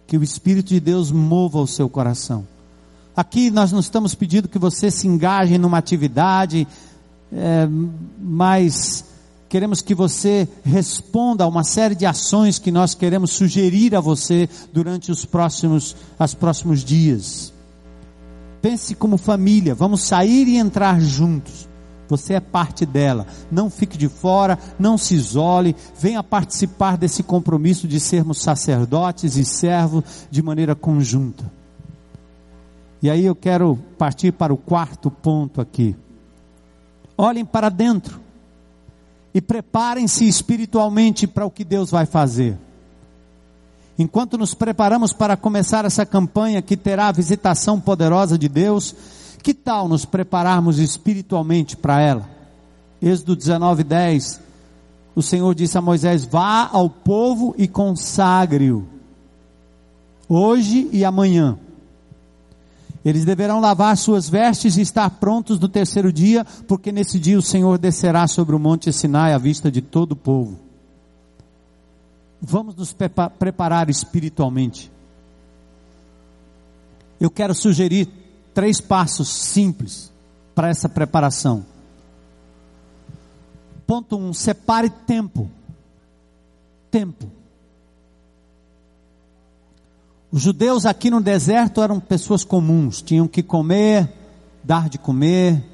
Que 0.06 0.18
o 0.18 0.22
Espírito 0.22 0.68
de 0.68 0.80
Deus 0.80 1.10
mova 1.10 1.58
o 1.58 1.66
seu 1.66 1.88
coração. 1.88 2.46
Aqui 3.16 3.50
nós 3.50 3.72
não 3.72 3.80
estamos 3.80 4.14
pedindo 4.14 4.48
que 4.48 4.58
você 4.58 4.90
se 4.90 5.06
engaje 5.06 5.58
numa 5.58 5.78
atividade, 5.78 6.66
é, 7.32 7.68
mas 8.20 9.04
queremos 9.48 9.80
que 9.80 9.94
você 9.94 10.48
responda 10.64 11.44
a 11.44 11.48
uma 11.48 11.64
série 11.64 11.94
de 11.94 12.06
ações 12.06 12.58
que 12.58 12.70
nós 12.70 12.94
queremos 12.94 13.32
sugerir 13.32 13.94
a 13.96 14.00
você 14.00 14.48
durante 14.72 15.10
os 15.10 15.24
próximos, 15.24 15.96
os 16.18 16.34
próximos 16.34 16.84
dias. 16.84 17.52
Pense 18.62 18.94
como 18.94 19.16
família, 19.16 19.74
vamos 19.74 20.02
sair 20.02 20.46
e 20.46 20.56
entrar 20.56 21.00
juntos. 21.00 21.69
Você 22.10 22.34
é 22.34 22.40
parte 22.40 22.84
dela. 22.84 23.26
Não 23.50 23.70
fique 23.70 23.96
de 23.96 24.08
fora, 24.08 24.58
não 24.78 24.98
se 24.98 25.14
isole, 25.14 25.76
venha 25.98 26.22
participar 26.22 26.98
desse 26.98 27.22
compromisso 27.22 27.86
de 27.86 28.00
sermos 28.00 28.42
sacerdotes 28.42 29.36
e 29.36 29.44
servos 29.44 30.04
de 30.30 30.42
maneira 30.42 30.74
conjunta. 30.74 31.50
E 33.00 33.08
aí 33.08 33.24
eu 33.24 33.34
quero 33.34 33.78
partir 33.96 34.32
para 34.32 34.52
o 34.52 34.56
quarto 34.56 35.10
ponto 35.10 35.60
aqui. 35.60 35.96
Olhem 37.16 37.44
para 37.44 37.68
dentro 37.68 38.20
e 39.32 39.40
preparem-se 39.40 40.26
espiritualmente 40.26 41.26
para 41.26 41.46
o 41.46 41.50
que 41.50 41.64
Deus 41.64 41.90
vai 41.90 42.06
fazer. 42.06 42.58
Enquanto 43.96 44.36
nos 44.36 44.54
preparamos 44.54 45.12
para 45.12 45.36
começar 45.36 45.84
essa 45.84 46.04
campanha 46.04 46.60
que 46.60 46.76
terá 46.76 47.08
a 47.08 47.12
visitação 47.12 47.78
poderosa 47.78 48.36
de 48.36 48.48
Deus, 48.48 48.94
que 49.42 49.54
tal 49.54 49.88
nos 49.88 50.04
prepararmos 50.04 50.78
espiritualmente 50.78 51.76
para 51.76 52.00
ela? 52.00 52.28
Êxodo 53.00 53.34
19, 53.34 53.82
10. 53.84 54.40
O 55.14 55.22
Senhor 55.22 55.54
disse 55.54 55.76
a 55.78 55.80
Moisés: 55.80 56.24
Vá 56.24 56.68
ao 56.72 56.88
povo 56.88 57.54
e 57.58 57.66
consagre-o. 57.66 58.86
hoje 60.28 60.88
e 60.92 61.04
amanhã. 61.04 61.58
Eles 63.04 63.24
deverão 63.24 63.60
lavar 63.60 63.96
suas 63.96 64.28
vestes 64.28 64.76
e 64.76 64.82
estar 64.82 65.08
prontos 65.08 65.58
no 65.58 65.68
terceiro 65.68 66.12
dia, 66.12 66.44
porque 66.68 66.92
nesse 66.92 67.18
dia 67.18 67.38
o 67.38 67.42
Senhor 67.42 67.78
descerá 67.78 68.26
sobre 68.26 68.54
o 68.54 68.58
monte 68.58 68.92
Sinai 68.92 69.32
à 69.32 69.38
vista 69.38 69.70
de 69.70 69.80
todo 69.80 70.12
o 70.12 70.16
povo. 70.16 70.58
Vamos 72.42 72.74
nos 72.74 72.94
preparar 73.38 73.88
espiritualmente. 73.88 74.90
Eu 77.18 77.30
quero 77.30 77.54
sugerir 77.54 78.08
três 78.54 78.80
passos 78.80 79.28
simples 79.28 80.12
para 80.54 80.68
essa 80.68 80.88
preparação. 80.88 81.64
Ponto 83.86 84.16
1: 84.16 84.28
um, 84.28 84.32
separe 84.32 84.90
tempo. 84.90 85.50
Tempo. 86.90 87.30
Os 90.32 90.42
judeus 90.42 90.86
aqui 90.86 91.10
no 91.10 91.20
deserto 91.20 91.82
eram 91.82 91.98
pessoas 91.98 92.44
comuns, 92.44 93.02
tinham 93.02 93.26
que 93.26 93.42
comer, 93.42 94.08
dar 94.62 94.88
de 94.88 94.96
comer, 94.96 95.64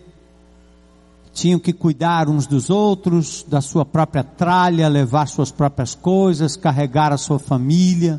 tinham 1.37 1.61
que 1.61 1.75
cuidar 1.75 2.31
uns 2.31 2.47
dos 2.47 2.71
outros, 2.71 3.45
da 3.47 3.61
sua 3.61 3.85
própria 3.85 4.25
tralha, 4.25 4.89
levar 4.89 5.29
suas 5.29 5.51
próprias 5.51 5.95
coisas, 5.95 6.57
carregar 6.57 7.13
a 7.13 7.19
sua 7.19 7.39
família, 7.39 8.19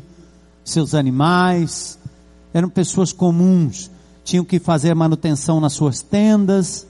seus 0.64 0.94
animais. 0.94 1.98
Eram 2.54 2.70
pessoas 2.70 3.12
comuns, 3.12 3.90
tinham 4.28 4.44
que 4.44 4.58
fazer 4.58 4.94
manutenção 4.94 5.58
nas 5.58 5.72
suas 5.72 6.02
tendas, 6.02 6.86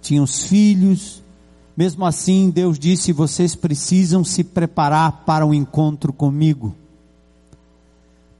tinham 0.00 0.24
os 0.24 0.44
filhos. 0.44 1.22
Mesmo 1.76 2.06
assim, 2.06 2.48
Deus 2.48 2.78
disse: 2.78 3.12
vocês 3.12 3.54
precisam 3.54 4.24
se 4.24 4.42
preparar 4.42 5.24
para 5.26 5.44
o 5.44 5.50
um 5.50 5.54
encontro 5.54 6.10
comigo. 6.10 6.74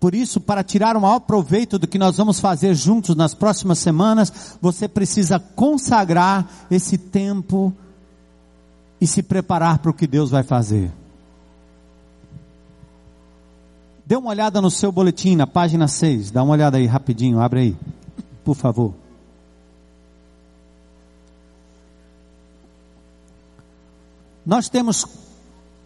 Por 0.00 0.14
isso, 0.14 0.40
para 0.40 0.64
tirar 0.64 0.96
o 0.96 1.02
maior 1.02 1.20
proveito 1.20 1.78
do 1.78 1.86
que 1.86 1.98
nós 1.98 2.16
vamos 2.16 2.40
fazer 2.40 2.74
juntos 2.74 3.14
nas 3.14 3.34
próximas 3.34 3.78
semanas, 3.78 4.56
você 4.58 4.88
precisa 4.88 5.38
consagrar 5.38 6.48
esse 6.70 6.96
tempo 6.96 7.74
e 8.98 9.06
se 9.06 9.22
preparar 9.22 9.80
para 9.80 9.90
o 9.90 9.94
que 9.94 10.06
Deus 10.06 10.30
vai 10.30 10.42
fazer. 10.42 10.90
Dê 14.06 14.16
uma 14.16 14.30
olhada 14.30 14.62
no 14.62 14.70
seu 14.70 14.90
boletim, 14.90 15.36
na 15.36 15.46
página 15.46 15.86
6. 15.86 16.30
Dá 16.30 16.42
uma 16.42 16.54
olhada 16.54 16.78
aí 16.78 16.86
rapidinho, 16.86 17.40
abre 17.40 17.60
aí, 17.60 17.76
por 18.48 18.56
favor. 18.56 18.94
Nós 24.46 24.70
temos 24.70 25.04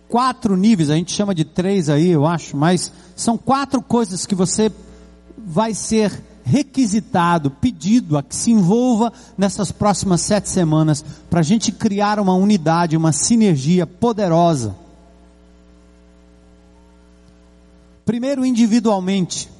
quatro 0.08 0.56
níveis, 0.56 0.88
a 0.88 0.94
gente 0.94 1.12
chama 1.12 1.34
de 1.34 1.44
três 1.44 1.88
aí, 1.88 2.10
eu 2.10 2.24
acho, 2.24 2.56
mas 2.56 2.92
são 3.16 3.36
quatro 3.36 3.82
coisas 3.82 4.26
que 4.26 4.36
você 4.36 4.70
vai 5.36 5.74
ser 5.74 6.22
requisitado, 6.44 7.50
pedido 7.50 8.16
a 8.16 8.22
que 8.22 8.36
se 8.36 8.52
envolva 8.52 9.12
nessas 9.36 9.72
próximas 9.72 10.20
sete 10.20 10.48
semanas, 10.48 11.04
para 11.28 11.40
a 11.40 11.42
gente 11.42 11.72
criar 11.72 12.20
uma 12.20 12.34
unidade, 12.34 12.96
uma 12.96 13.10
sinergia 13.10 13.88
poderosa. 13.88 14.76
Primeiro, 18.04 18.46
individualmente, 18.46 19.50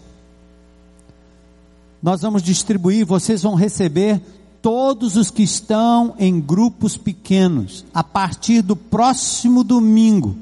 nós 2.02 2.22
vamos 2.22 2.42
distribuir, 2.42 3.06
vocês 3.06 3.42
vão 3.42 3.54
receber 3.54 4.20
todos 4.60 5.16
os 5.16 5.30
que 5.30 5.42
estão 5.42 6.14
em 6.18 6.40
grupos 6.40 6.96
pequenos, 6.96 7.84
a 7.92 8.02
partir 8.04 8.62
do 8.62 8.76
próximo 8.76 9.64
domingo, 9.64 10.36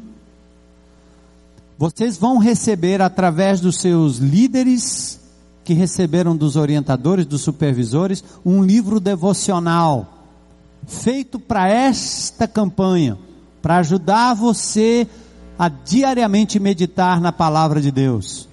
vocês 1.80 2.18
vão 2.18 2.36
receber 2.36 3.00
através 3.00 3.58
dos 3.58 3.80
seus 3.80 4.18
líderes, 4.18 5.18
que 5.64 5.72
receberam 5.72 6.36
dos 6.36 6.54
orientadores, 6.54 7.24
dos 7.24 7.40
supervisores, 7.40 8.22
um 8.44 8.62
livro 8.62 9.00
devocional, 9.00 10.26
feito 10.86 11.38
para 11.38 11.70
esta 11.70 12.46
campanha, 12.46 13.16
para 13.62 13.78
ajudar 13.78 14.34
você 14.34 15.08
a 15.58 15.70
diariamente 15.70 16.60
meditar 16.60 17.18
na 17.18 17.32
palavra 17.32 17.80
de 17.80 17.90
Deus. 17.90 18.49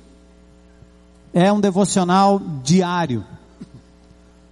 É 1.40 1.54
um 1.54 1.62
devocional 1.62 2.42
diário 2.64 3.24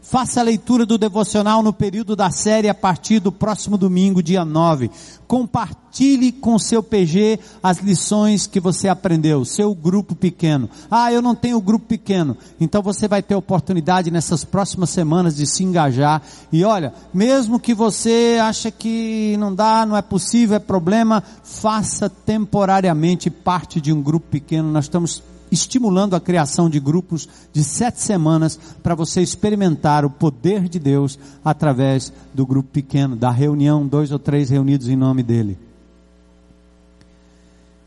Faça 0.08 0.40
a 0.40 0.44
leitura 0.44 0.86
do 0.86 1.00
devocional 1.00 1.64
no 1.64 1.74
período 1.74 2.16
da 2.16 2.30
série 2.30 2.70
a 2.70 2.76
partir 2.76 3.20
do 3.20 3.32
próximo 3.32 3.76
domingo, 3.76 4.22
dia 4.22 4.46
9. 4.46 4.92
Compartilhe 5.28 6.32
com 6.32 6.60
seu 6.60 6.84
PG 6.84 7.40
as 7.62 7.80
lições 7.80 8.46
que 8.46 8.60
você 8.60 8.88
aprendeu, 8.88 9.44
seu 9.44 9.74
grupo 9.74 10.14
pequeno. 10.14 10.70
Ah, 10.92 11.12
eu 11.12 11.24
não 11.24 11.34
tenho 11.34 11.60
grupo 11.60 11.88
pequeno. 11.88 12.38
Então 12.62 12.84
você 12.84 13.08
vai 13.08 13.24
ter 13.24 13.34
oportunidade 13.34 14.12
nessas 14.12 14.46
próximas 14.46 14.92
semanas 14.92 15.36
de 15.36 15.48
se 15.48 15.64
engajar. 15.64 16.22
E 16.52 16.64
olha, 16.64 16.94
mesmo 17.12 17.60
que 17.60 17.74
você 17.74 18.38
acha 18.40 18.70
que 18.70 19.36
não 19.40 19.56
dá, 19.56 19.88
não 19.88 19.98
é 19.98 20.04
possível, 20.04 20.56
é 20.56 20.60
problema, 20.60 21.24
faça 21.44 22.08
temporariamente 22.08 23.32
parte 23.32 23.82
de 23.82 23.92
um 23.92 24.04
grupo 24.04 24.28
pequeno. 24.30 24.72
Nós 24.72 24.86
estamos 24.86 25.24
estimulando 25.56 26.16
a 26.16 26.20
criação 26.20 26.70
de 26.70 26.80
grupos 26.80 27.28
de 27.52 27.64
sete 27.64 28.02
semanas 28.02 28.60
para 28.84 28.94
você 28.94 29.22
experimentar 29.22 30.06
o 30.06 30.10
poder 30.10 30.70
de 30.70 30.78
Deus 30.78 31.18
através 31.44 32.14
do 32.34 32.46
grupo 32.46 32.70
pequeno, 32.70 33.16
da 33.16 33.32
reunião, 33.32 33.88
dois 33.88 34.12
ou 34.12 34.20
três 34.20 34.50
reunidos 34.50 34.90
em 34.90 34.96
nome 34.96 35.24
dele. 35.24 35.58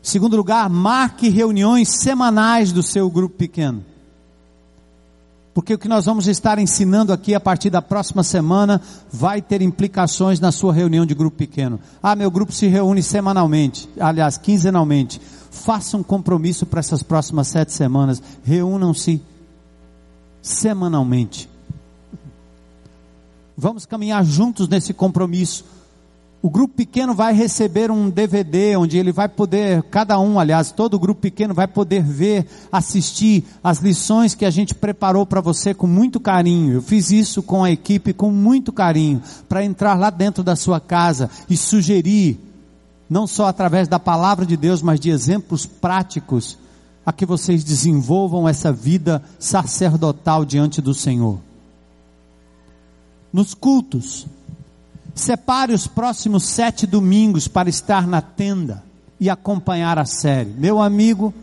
Segundo 0.01 0.35
lugar, 0.35 0.67
marque 0.69 1.29
reuniões 1.29 1.89
semanais 2.01 2.71
do 2.71 2.81
seu 2.81 3.09
grupo 3.09 3.35
pequeno. 3.35 3.85
Porque 5.53 5.73
o 5.73 5.77
que 5.77 5.89
nós 5.89 6.05
vamos 6.05 6.27
estar 6.27 6.57
ensinando 6.57 7.11
aqui 7.11 7.35
a 7.35 7.39
partir 7.39 7.69
da 7.69 7.81
próxima 7.81 8.23
semana 8.23 8.81
vai 9.11 9.41
ter 9.41 9.61
implicações 9.61 10.39
na 10.39 10.51
sua 10.51 10.73
reunião 10.73 11.05
de 11.05 11.13
grupo 11.13 11.37
pequeno. 11.37 11.79
Ah, 12.01 12.15
meu 12.15 12.31
grupo 12.31 12.51
se 12.51 12.67
reúne 12.67 13.03
semanalmente, 13.03 13.89
aliás, 13.99 14.37
quinzenalmente. 14.37 15.19
Faça 15.49 15.97
um 15.97 16.03
compromisso 16.03 16.65
para 16.65 16.79
essas 16.79 17.03
próximas 17.03 17.47
sete 17.47 17.73
semanas. 17.73 18.21
Reúnam-se 18.43 19.21
semanalmente. 20.41 21.49
Vamos 23.57 23.85
caminhar 23.85 24.23
juntos 24.23 24.67
nesse 24.69 24.93
compromisso. 24.93 25.65
O 26.41 26.49
grupo 26.49 26.73
pequeno 26.73 27.13
vai 27.13 27.33
receber 27.33 27.91
um 27.91 28.09
DVD 28.09 28.77
onde 28.77 28.97
ele 28.97 29.11
vai 29.11 29.27
poder, 29.27 29.83
cada 29.83 30.17
um, 30.17 30.39
aliás, 30.39 30.71
todo 30.71 30.93
o 30.93 30.99
grupo 30.99 31.19
pequeno 31.19 31.53
vai 31.53 31.67
poder 31.67 32.01
ver, 32.01 32.47
assistir 32.71 33.43
as 33.61 33.79
lições 33.79 34.33
que 34.33 34.45
a 34.45 34.49
gente 34.49 34.73
preparou 34.73 35.25
para 35.25 35.41
você 35.41 35.73
com 35.73 35.85
muito 35.85 36.17
carinho. 36.17 36.75
Eu 36.75 36.81
fiz 36.81 37.11
isso 37.11 37.43
com 37.43 37.61
a 37.61 37.69
equipe 37.69 38.13
com 38.13 38.31
muito 38.31 38.71
carinho, 38.71 39.21
para 39.49 39.65
entrar 39.65 39.95
lá 39.95 40.09
dentro 40.09 40.41
da 40.41 40.55
sua 40.55 40.79
casa 40.79 41.29
e 41.49 41.57
sugerir 41.57 42.39
não 43.09 43.25
só 43.25 43.47
através 43.47 43.87
da 43.87 43.99
palavra 43.99 44.45
de 44.45 44.55
Deus, 44.55 44.81
mas 44.81 44.99
de 44.99 45.09
exemplos 45.09 45.65
práticos, 45.65 46.57
a 47.05 47.11
que 47.11 47.25
vocês 47.25 47.63
desenvolvam 47.63 48.47
essa 48.47 48.71
vida 48.71 49.23
sacerdotal 49.39 50.45
diante 50.45 50.79
do 50.81 50.93
Senhor. 50.93 51.39
Nos 53.33 53.53
cultos, 53.53 54.27
separe 55.15 55.73
os 55.73 55.87
próximos 55.87 56.45
sete 56.45 56.85
domingos 56.85 57.47
para 57.47 57.69
estar 57.69 58.05
na 58.05 58.21
tenda 58.21 58.83
e 59.19 59.29
acompanhar 59.29 59.97
a 59.97 60.05
série. 60.05 60.51
Meu 60.51 60.79
amigo, 60.81 61.33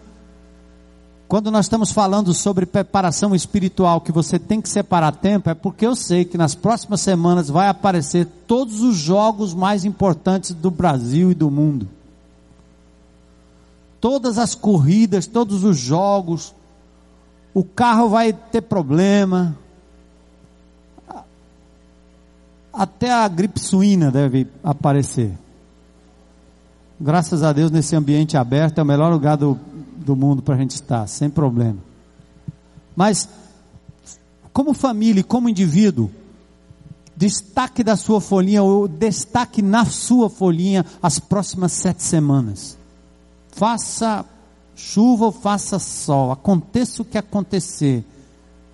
quando 1.29 1.51
nós 1.51 1.67
estamos 1.67 1.91
falando 1.91 2.33
sobre 2.33 2.65
preparação 2.67 3.35
espiritual, 3.35 4.01
que 4.01 4.13
você 4.13 4.39
tem 4.39 4.61
que 4.61 4.69
separar 4.69 5.11
tempo, 5.11 5.51
é 5.51 5.55
porque 5.55 5.85
eu 5.85 5.97
sei 5.97 6.25
que 6.25 6.39
nas 6.39 6.55
próximas 6.55 7.01
semanas 7.01 7.49
vai 7.49 7.69
aparecer 7.69 8.27
todos 8.47 8.81
os 8.81 8.97
jogos 8.97 9.53
mais 9.53 9.85
importantes 9.85 10.53
do 10.53 10.71
Brasil 10.71 11.33
e 11.33 11.35
do 11.35 11.51
mundo. 11.51 11.89
Todas 14.01 14.39
as 14.39 14.55
corridas, 14.55 15.27
todos 15.27 15.65
os 15.65 15.77
jogos, 15.77 16.55
o 17.53 17.65
carro 17.65 18.09
vai 18.09 18.33
ter 18.33 18.61
problema. 18.61 19.57
Até 22.73 23.13
a 23.13 23.27
gripe 23.27 23.59
suína 23.59 24.13
deve 24.13 24.47
aparecer. 24.63 25.37
Graças 27.01 27.43
a 27.43 27.53
Deus, 27.53 27.73
nesse 27.73 27.97
ambiente 27.97 28.37
aberto, 28.37 28.79
é 28.79 28.83
o 28.83 28.87
melhor 28.87 29.13
lugar 29.13 29.37
do, 29.37 29.59
do 30.07 30.17
mundo 30.17 30.41
para 30.41 30.55
a 30.55 30.59
gente 30.59 30.71
estar, 30.71 31.07
sem 31.09 31.29
problema. 31.29 31.79
Mas, 32.95 33.29
como 34.53 34.73
família 34.73 35.21
e 35.21 35.25
como 35.25 35.49
indivíduo, 35.49 36.11
destaque 37.17 37.83
da 37.83 37.97
sua 37.97 38.21
folhinha, 38.21 38.63
ou 38.63 38.87
destaque 38.87 39.61
na 39.61 39.85
sua 39.85 40.31
folhinha 40.31 40.87
as 41.03 41.19
próximas 41.19 41.73
sete 41.73 42.03
semanas. 42.03 42.79
Faça 43.51 44.25
chuva 44.77 45.27
ou 45.27 45.33
faça 45.33 45.79
sol, 45.79 46.31
aconteça 46.31 47.03
o 47.03 47.05
que 47.05 47.19
acontecer. 47.19 48.05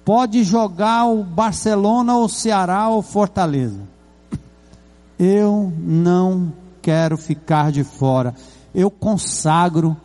Pode 0.05 0.45
jogar 0.45 1.07
o 1.07 1.25
Barcelona 1.25 2.17
ou 2.17 2.25
o 2.25 2.29
Ceará 2.29 2.89
ou 2.89 3.01
Fortaleza. 3.01 3.81
Eu 5.19 5.73
não 5.79 6.53
quero 6.83 7.17
ficar 7.17 7.71
de 7.71 7.85
fora. 7.85 8.35
Eu 8.75 8.91
consagro 8.91 9.97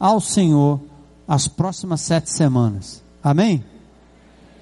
ao 0.00 0.18
Senhor 0.20 0.80
as 1.28 1.46
próximas 1.46 2.00
sete 2.00 2.30
semanas. 2.30 3.02
Amém? 3.22 3.62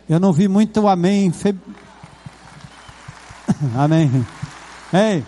Eu 0.09 0.19
não 0.19 0.33
vi 0.33 0.49
muito 0.49 0.89
amém. 0.89 1.31
Fe... 1.31 1.55
amém. 3.77 4.27
Ei, 4.93 5.25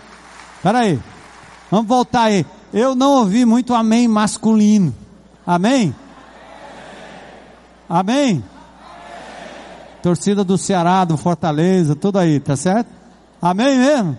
peraí. 0.61 0.99
Vamos 1.71 1.87
voltar 1.87 2.23
aí. 2.23 2.45
Eu 2.73 2.93
não 2.93 3.13
ouvi 3.19 3.45
muito 3.45 3.73
amém 3.73 4.07
masculino. 4.07 4.93
Amém? 5.47 5.95
Amém? 7.87 8.43
Torcida 10.01 10.43
do 10.43 10.57
Ceará, 10.57 11.05
do 11.05 11.15
Fortaleza, 11.15 11.95
tudo 11.95 12.17
aí, 12.19 12.39
tá 12.39 12.55
certo? 12.55 12.89
Amém 13.41 13.77
mesmo? 13.77 14.17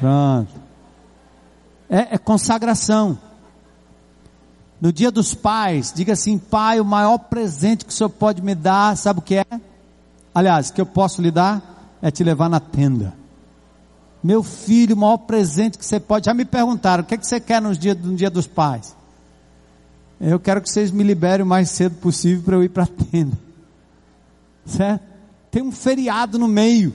Pronto. 0.00 0.52
É, 1.88 2.14
é 2.14 2.18
consagração. 2.18 3.18
No 4.80 4.92
dia 4.92 5.10
dos 5.10 5.34
pais, 5.34 5.92
diga 5.94 6.12
assim, 6.12 6.38
pai, 6.38 6.80
o 6.80 6.84
maior 6.84 7.18
presente 7.18 7.84
que 7.84 7.92
o 7.92 7.94
senhor 7.94 8.10
pode 8.10 8.42
me 8.42 8.54
dar, 8.54 8.96
sabe 8.96 9.20
o 9.20 9.22
que 9.22 9.36
é? 9.36 9.46
Aliás, 10.34 10.70
que 10.70 10.80
eu 10.80 10.86
posso 10.86 11.22
lhe 11.22 11.30
dar 11.30 11.98
é 12.02 12.10
te 12.10 12.22
levar 12.22 12.48
na 12.48 12.60
tenda. 12.60 13.14
Meu 14.22 14.42
filho, 14.42 14.94
o 14.94 14.98
maior 14.98 15.18
presente 15.18 15.78
que 15.78 15.86
você 15.86 16.00
pode. 16.00 16.26
Já 16.26 16.34
me 16.34 16.44
perguntaram, 16.44 17.02
o 17.02 17.06
que, 17.06 17.14
é 17.14 17.18
que 17.18 17.26
você 17.26 17.40
quer 17.40 17.62
no 17.62 17.74
dia, 17.74 17.94
no 17.94 18.14
dia 18.14 18.28
dos 18.28 18.46
pais? 18.46 18.94
Eu 20.20 20.40
quero 20.40 20.60
que 20.60 20.68
vocês 20.70 20.90
me 20.90 21.04
liberem 21.04 21.44
o 21.44 21.48
mais 21.48 21.70
cedo 21.70 21.94
possível 21.96 22.42
para 22.42 22.56
eu 22.56 22.64
ir 22.64 22.68
para 22.68 22.84
a 22.84 22.86
tenda. 23.10 23.38
Certo? 24.64 25.02
Tem 25.50 25.62
um 25.62 25.72
feriado 25.72 26.38
no 26.38 26.48
meio. 26.48 26.92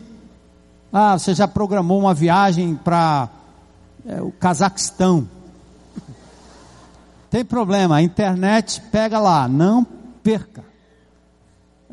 Ah, 0.91 1.17
você 1.17 1.33
já 1.33 1.47
programou 1.47 1.99
uma 1.99 2.13
viagem 2.13 2.75
para 2.75 3.29
é, 4.05 4.21
o 4.21 4.31
Cazaquistão. 4.31 5.27
Tem 7.31 7.45
problema, 7.45 7.95
a 7.95 8.01
internet 8.01 8.81
pega 8.91 9.17
lá, 9.17 9.47
não 9.47 9.85
perca. 10.21 10.65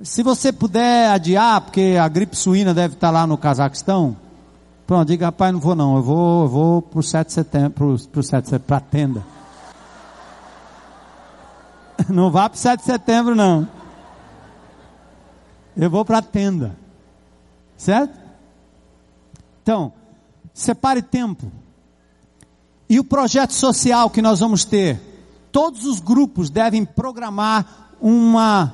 Se 0.03 0.21
você 0.21 0.53
puder 0.53 1.11
adiar, 1.11 1.61
porque 1.61 1.97
a 1.99 2.09
gripe 2.09 2.37
suína 2.37 2.75
deve 2.75 2.95
estar 2.95 3.13
lá 3.13 3.25
no 3.25 3.39
Cazaquistão, 3.39 4.17
pronto, 4.85 5.07
diga, 5.07 5.27
rapaz, 5.27 5.53
não 5.53 5.61
vou 5.61 5.77
não, 5.77 5.97
eu 5.97 6.03
vou, 6.03 6.43
eu 6.43 6.49
vou 6.49 6.83
para 6.83 6.99
o 6.99 7.03
7 7.05 7.29
de 7.29 7.33
setembro, 7.35 7.73
para 7.73 8.19
o 8.19 8.23
7 8.23 8.43
de 8.43 8.51
setembro, 8.51 8.67
para 8.67 8.77
a 8.79 8.81
tenda. 8.81 9.25
Não 12.09 12.31
vá 12.31 12.49
para 12.49 12.57
o 12.57 12.61
7 12.61 12.81
de 12.81 12.87
setembro 12.87 13.35
não. 13.35 13.69
Eu 15.77 15.91
vou 15.91 16.05
para 16.05 16.19
a 16.19 16.23
tenda. 16.23 16.77
Certo? 17.77 18.17
Então, 19.63 19.93
separe 20.55 21.03
tempo. 21.03 21.51
E 22.89 23.01
o 23.01 23.05
projeto 23.05 23.53
social 23.53 24.09
que 24.11 24.23
nós 24.23 24.39
vamos 24.39 24.65
ter? 24.65 25.09
Todos 25.51 25.85
os 25.85 26.01
grupos 26.01 26.51
devem 26.51 26.85
programar 26.85 27.95
uma 28.01 28.73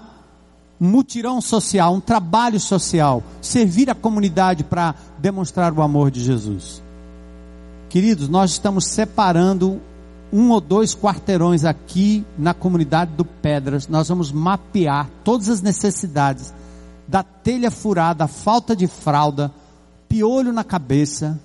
um 0.80 0.86
mutirão 0.86 1.40
social, 1.40 1.94
um 1.94 2.00
trabalho 2.00 2.58
social, 2.58 3.22
servir 3.40 3.88
a 3.88 3.94
comunidade 3.94 4.64
para 4.64 4.94
demonstrar 5.18 5.72
o 5.72 5.80
amor 5.80 6.10
de 6.10 6.20
Jesus. 6.20 6.82
Queridos, 7.88 8.28
nós 8.28 8.52
estamos 8.52 8.86
separando 8.88 9.80
um 10.32 10.50
ou 10.50 10.60
dois 10.60 10.94
quarteirões 10.94 11.64
aqui 11.64 12.24
na 12.36 12.52
comunidade 12.52 13.12
do 13.12 13.24
Pedras. 13.24 13.86
Nós 13.86 14.08
vamos 14.08 14.32
mapear 14.32 15.08
todas 15.22 15.48
as 15.48 15.62
necessidades 15.62 16.52
da 17.06 17.22
telha 17.22 17.70
furada, 17.70 18.26
falta 18.26 18.74
de 18.74 18.86
fralda, 18.86 19.52
piolho 20.08 20.52
na 20.52 20.64
cabeça, 20.64 21.40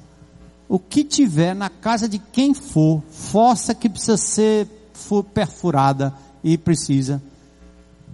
o 0.67 0.79
que 0.79 1.03
tiver 1.03 1.53
na 1.53 1.69
casa 1.69 2.09
de 2.09 2.17
quem 2.17 2.53
for, 2.53 3.03
fossa 3.09 3.75
que 3.75 3.89
precisa 3.89 4.17
ser 4.17 4.78
perfurada 5.23 6.13
e 6.43 6.57
precisa. 6.57 7.21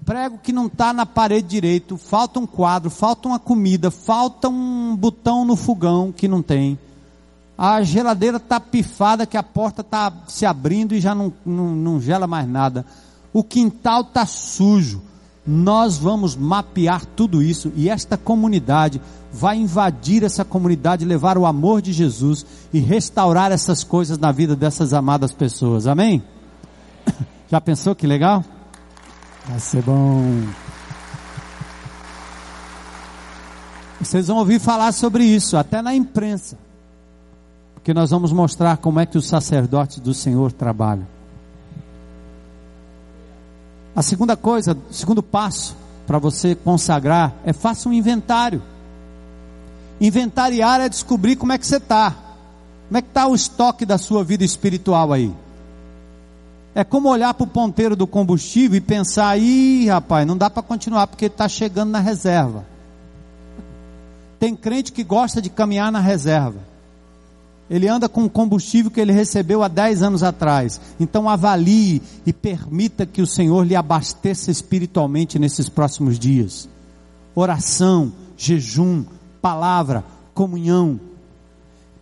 Prego 0.06 0.38
que 0.38 0.54
não 0.54 0.68
está 0.68 0.94
na 0.94 1.06
parede 1.06 1.48
direito, 1.48 1.98
falta 1.98 2.40
um 2.40 2.46
quadro, 2.46 2.90
falta 2.90 3.28
uma 3.28 3.40
comida, 3.40 3.90
falta 3.90 4.48
um 4.48 4.96
botão 4.96 5.44
no 5.44 5.56
fogão 5.56 6.12
que 6.12 6.28
não 6.28 6.42
tem 6.42 6.78
a 7.58 7.82
geladeira 7.82 8.38
está 8.38 8.60
pifada, 8.60 9.26
que 9.26 9.38
a 9.38 9.44
porta 9.44 9.82
está 9.82 10.12
se 10.28 10.46
abrindo 10.46 10.94
e 10.94 11.00
já 11.00 11.16
não, 11.16 11.32
não, 11.46 11.76
não 11.76 12.02
gela 12.02 12.28
mais 12.28 12.48
nada. 12.48 12.86
O 13.32 13.44
quintal 13.44 14.02
está 14.02 14.26
sujo. 14.26 15.02
Nós 15.48 15.98
vamos 15.98 16.36
mapear 16.36 17.06
tudo 17.06 17.42
isso 17.42 17.72
e 17.76 17.88
esta 17.88 18.18
comunidade 18.18 19.00
vai 19.32 19.58
invadir 19.58 20.24
essa 20.24 20.44
comunidade, 20.44 21.06
levar 21.06 21.38
o 21.38 21.46
amor 21.46 21.82
de 21.82 21.94
Jesus 21.94 22.46
e 22.74 22.80
restaurar 22.80 23.52
essas 23.52 23.84
coisas 23.84 24.18
na 24.18 24.32
vida 24.32 24.56
dessas 24.56 24.92
amadas 24.92 25.32
pessoas. 25.32 25.86
Amém? 25.86 26.24
Já 27.50 27.62
pensou 27.62 27.96
que 27.96 28.08
legal? 28.08 28.44
Vai 29.48 29.60
ser 29.60 29.82
bom. 29.82 30.44
Vocês 34.00 34.28
vão 34.28 34.38
ouvir 34.38 34.60
falar 34.60 34.92
sobre 34.92 35.24
isso, 35.24 35.58
até 35.58 35.82
na 35.82 35.96
imprensa 35.96 36.58
que 37.86 37.94
nós 37.94 38.10
vamos 38.10 38.32
mostrar 38.32 38.78
como 38.78 39.00
é 39.00 39.06
que 39.06 39.16
os 39.16 39.28
sacerdotes 39.28 40.00
do 40.00 40.12
Senhor 40.12 40.52
trabalham. 40.52 41.06
A 43.96 44.02
segunda 44.02 44.36
coisa, 44.36 44.76
o 44.90 44.94
segundo 44.94 45.22
passo 45.22 45.78
para 46.08 46.18
você 46.18 46.56
consagrar 46.56 47.36
é 47.46 47.54
faça 47.54 47.88
um 47.88 47.94
inventário. 47.94 48.60
Inventariar 50.02 50.82
é 50.82 50.90
descobrir 50.90 51.36
como 51.36 51.54
é 51.54 51.60
que 51.60 51.68
você 51.68 51.78
está. 51.78 52.10
Como 52.88 52.98
é 52.98 53.04
que 53.04 53.08
está 53.08 53.28
o 53.28 53.36
estoque 53.36 53.86
da 53.86 54.00
sua 54.00 54.24
vida 54.24 54.44
espiritual 54.44 55.14
aí? 55.14 55.32
É 56.76 56.84
como 56.84 57.08
olhar 57.08 57.34
para 57.34 57.46
o 57.46 57.48
ponteiro 57.48 57.96
do 57.96 58.06
combustível 58.06 58.78
e 58.78 58.82
pensar, 58.82 59.30
aí, 59.30 59.88
rapaz, 59.88 60.28
não 60.28 60.36
dá 60.36 60.50
para 60.50 60.62
continuar 60.62 61.08
porque 61.08 61.28
está 61.28 61.48
chegando 61.48 61.92
na 61.92 62.00
reserva. 62.00 62.66
Tem 64.38 64.54
crente 64.54 64.92
que 64.92 65.02
gosta 65.02 65.42
de 65.42 65.50
caminhar 65.50 65.90
na 65.90 66.02
reserva. 66.02 66.60
Ele 67.70 67.88
anda 67.88 68.10
com 68.10 68.26
o 68.26 68.30
combustível 68.30 68.92
que 68.92 69.00
ele 69.00 69.14
recebeu 69.14 69.64
há 69.64 69.70
10 69.70 70.04
anos 70.04 70.22
atrás. 70.22 70.80
Então 71.00 71.30
avalie 71.30 72.02
e 72.26 72.34
permita 72.34 73.06
que 73.06 73.22
o 73.22 73.28
Senhor 73.28 73.66
lhe 73.66 73.76
abasteça 73.76 74.52
espiritualmente 74.52 75.40
nesses 75.40 75.70
próximos 75.70 76.20
dias. 76.20 76.68
Oração, 77.34 78.12
jejum, 78.38 79.06
palavra, 79.42 80.04
comunhão. 80.34 81.00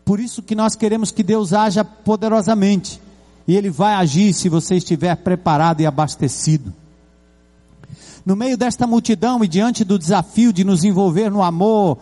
Por 0.04 0.20
isso 0.20 0.42
que 0.42 0.56
nós 0.56 0.76
queremos 0.76 1.12
que 1.12 1.22
Deus 1.22 1.54
haja 1.54 1.86
poderosamente. 1.86 3.00
E 3.48 3.56
Ele 3.56 3.70
vai 3.70 3.94
agir 3.94 4.34
se 4.34 4.50
você 4.50 4.76
estiver 4.76 5.16
preparado 5.18 5.82
e 5.82 5.86
abastecido. 5.86 6.74
No 8.26 8.36
meio 8.36 8.58
desta 8.58 8.88
multidão 8.88 9.44
e 9.44 9.48
diante 9.48 9.84
do 9.84 10.00
desafio 10.00 10.54
de 10.54 10.64
nos 10.64 10.84
envolver 10.84 11.30
no 11.30 11.44
amor 11.44 11.98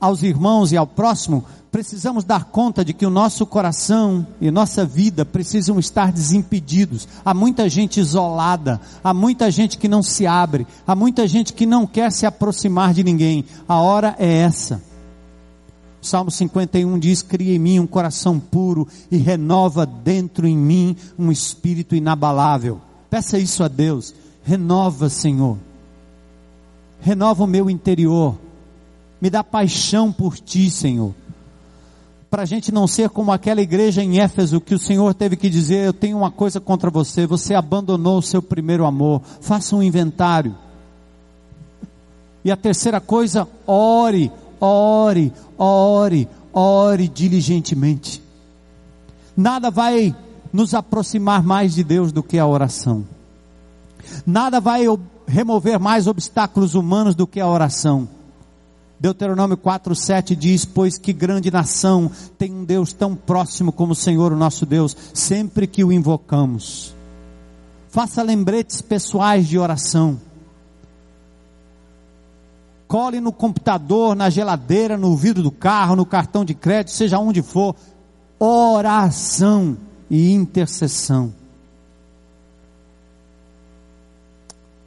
aos 0.00 0.22
irmãos 0.22 0.70
e 0.70 0.76
ao 0.76 0.86
próximo, 0.86 1.44
precisamos 1.72 2.24
dar 2.24 2.44
conta 2.44 2.84
de 2.84 2.92
que 2.92 3.04
o 3.04 3.10
nosso 3.10 3.44
coração 3.44 4.26
e 4.40 4.50
nossa 4.50 4.84
vida 4.84 5.24
precisam 5.24 5.78
estar 5.78 6.12
desimpedidos. 6.12 7.08
Há 7.24 7.34
muita 7.34 7.68
gente 7.68 7.98
isolada, 7.98 8.80
há 9.02 9.12
muita 9.12 9.50
gente 9.50 9.76
que 9.78 9.88
não 9.88 10.02
se 10.02 10.26
abre, 10.26 10.66
há 10.86 10.94
muita 10.94 11.26
gente 11.26 11.52
que 11.52 11.66
não 11.66 11.86
quer 11.86 12.12
se 12.12 12.24
aproximar 12.24 12.94
de 12.94 13.02
ninguém. 13.02 13.44
A 13.66 13.80
hora 13.80 14.14
é 14.18 14.32
essa. 14.38 14.87
Salmo 16.00 16.30
51 16.30 16.98
diz: 16.98 17.22
Cria 17.22 17.54
em 17.54 17.58
mim 17.58 17.80
um 17.80 17.86
coração 17.86 18.38
puro 18.38 18.86
e 19.10 19.16
renova 19.16 19.84
dentro 19.84 20.46
em 20.46 20.56
mim 20.56 20.96
um 21.18 21.30
espírito 21.30 21.94
inabalável. 21.94 22.80
Peça 23.10 23.38
isso 23.38 23.64
a 23.64 23.68
Deus. 23.68 24.14
Renova, 24.42 25.08
Senhor. 25.08 25.58
Renova 27.00 27.44
o 27.44 27.46
meu 27.46 27.68
interior. 27.68 28.36
Me 29.20 29.28
dá 29.28 29.42
paixão 29.42 30.12
por 30.12 30.38
ti, 30.38 30.70
Senhor 30.70 31.14
para 32.30 32.42
a 32.42 32.46
gente 32.46 32.70
não 32.72 32.86
ser 32.86 33.08
como 33.08 33.32
aquela 33.32 33.60
igreja 33.60 34.02
em 34.02 34.20
Éfeso 34.20 34.60
que 34.60 34.74
o 34.74 34.78
Senhor 34.78 35.14
teve 35.14 35.36
que 35.36 35.48
dizer: 35.48 35.86
Eu 35.86 35.92
tenho 35.92 36.18
uma 36.18 36.30
coisa 36.30 36.60
contra 36.60 36.90
você, 36.90 37.26
você 37.26 37.54
abandonou 37.54 38.18
o 38.18 38.22
seu 38.22 38.42
primeiro 38.42 38.84
amor. 38.84 39.22
Faça 39.40 39.74
um 39.74 39.82
inventário. 39.82 40.54
E 42.44 42.50
a 42.50 42.56
terceira 42.56 43.00
coisa, 43.00 43.48
ore, 43.66 44.30
ore, 44.60 45.32
ore, 45.56 46.28
ore 46.52 47.08
diligentemente. 47.08 48.22
Nada 49.36 49.70
vai 49.70 50.14
nos 50.52 50.74
aproximar 50.74 51.42
mais 51.42 51.74
de 51.74 51.84
Deus 51.84 52.12
do 52.12 52.22
que 52.22 52.38
a 52.38 52.46
oração. 52.46 53.04
Nada 54.26 54.60
vai 54.60 54.84
remover 55.26 55.78
mais 55.78 56.06
obstáculos 56.06 56.74
humanos 56.74 57.14
do 57.14 57.26
que 57.26 57.40
a 57.40 57.46
oração. 57.46 58.08
Deuteronômio 58.98 59.56
4:7 59.56 60.34
diz: 60.34 60.64
"Pois 60.64 60.98
que 60.98 61.12
grande 61.12 61.50
nação 61.50 62.10
tem 62.36 62.52
um 62.52 62.64
Deus 62.64 62.92
tão 62.92 63.14
próximo 63.14 63.70
como 63.70 63.92
o 63.92 63.96
Senhor, 63.96 64.32
o 64.32 64.36
nosso 64.36 64.66
Deus, 64.66 64.96
sempre 65.14 65.66
que 65.66 65.84
o 65.84 65.92
invocamos." 65.92 66.94
Faça 67.88 68.22
lembretes 68.22 68.82
pessoais 68.82 69.46
de 69.46 69.58
oração. 69.58 70.20
Cole 72.88 73.20
no 73.20 73.32
computador, 73.32 74.16
na 74.16 74.30
geladeira, 74.30 74.96
no 74.96 75.14
vidro 75.14 75.42
do 75.42 75.50
carro, 75.50 75.94
no 75.94 76.06
cartão 76.06 76.42
de 76.42 76.54
crédito, 76.54 76.90
seja 76.92 77.18
onde 77.18 77.42
for, 77.42 77.76
oração 78.38 79.76
e 80.10 80.32
intercessão. 80.32 81.34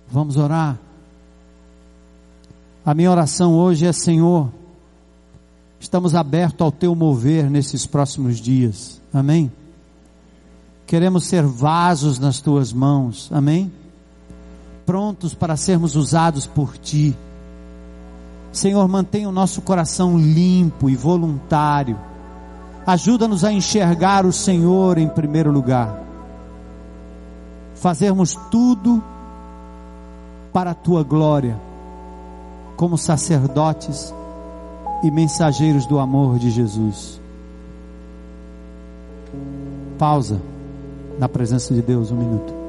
Vamos 0.09 0.35
orar. 0.35 0.79
A 2.83 2.95
minha 2.95 3.11
oração 3.11 3.53
hoje 3.53 3.85
é: 3.85 3.93
Senhor, 3.93 4.51
estamos 5.79 6.15
abertos 6.15 6.61
ao 6.61 6.71
teu 6.71 6.95
mover 6.95 7.51
nesses 7.51 7.85
próximos 7.85 8.37
dias. 8.37 8.99
Amém? 9.13 9.51
Queremos 10.87 11.25
ser 11.25 11.43
vasos 11.43 12.17
nas 12.17 12.41
tuas 12.41 12.73
mãos. 12.73 13.29
Amém? 13.31 13.71
Prontos 14.87 15.35
para 15.35 15.55
sermos 15.55 15.95
usados 15.95 16.47
por 16.47 16.77
ti. 16.79 17.15
Senhor, 18.51 18.87
mantenha 18.87 19.29
o 19.29 19.31
nosso 19.31 19.61
coração 19.61 20.17
limpo 20.17 20.89
e 20.89 20.95
voluntário. 20.95 21.97
Ajuda-nos 22.85 23.45
a 23.45 23.51
enxergar 23.51 24.25
o 24.25 24.33
Senhor 24.33 24.97
em 24.97 25.07
primeiro 25.07 25.51
lugar. 25.51 26.01
Fazermos 27.75 28.35
tudo 28.49 29.01
para 30.51 30.71
a 30.71 30.75
tua 30.75 31.03
glória, 31.03 31.57
como 32.75 32.97
sacerdotes 32.97 34.13
e 35.03 35.09
mensageiros 35.09 35.85
do 35.85 35.99
amor 35.99 36.37
de 36.37 36.51
Jesus. 36.51 37.21
Pausa 39.97 40.41
na 41.17 41.29
presença 41.29 41.73
de 41.73 41.81
Deus 41.81 42.11
um 42.11 42.17
minuto. 42.17 42.60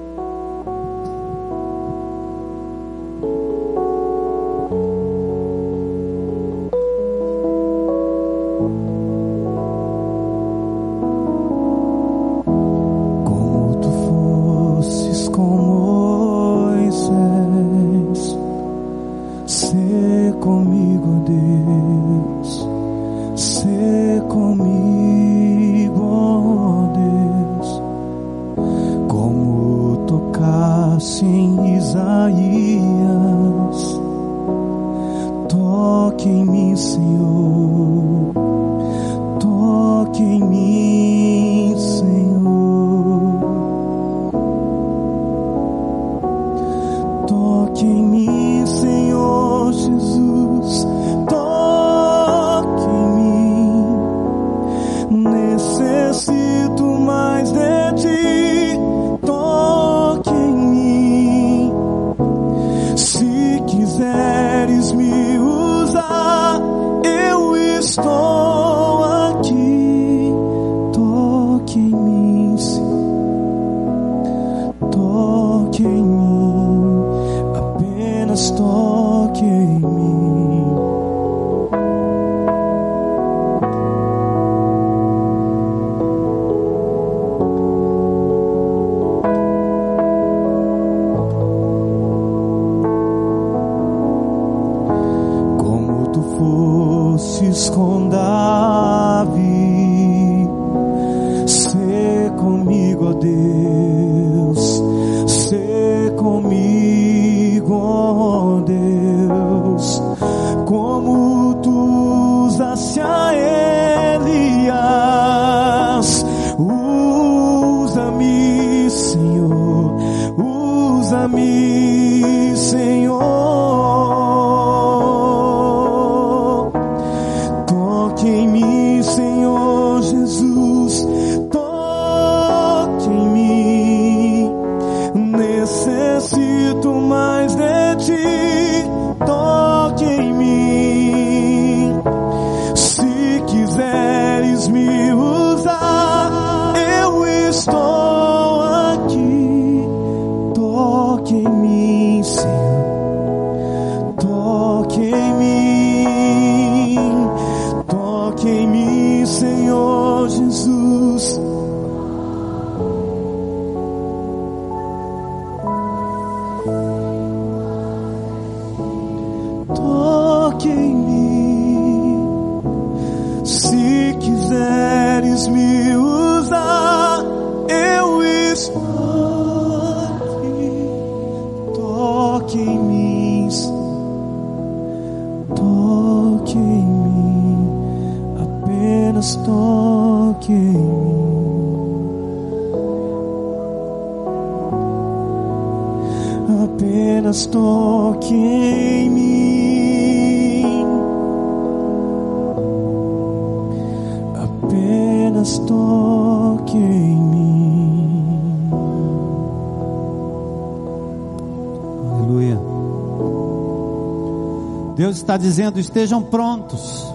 Está 215.16 215.36
dizendo: 215.36 215.78
estejam 215.78 216.22
prontos, 216.22 217.06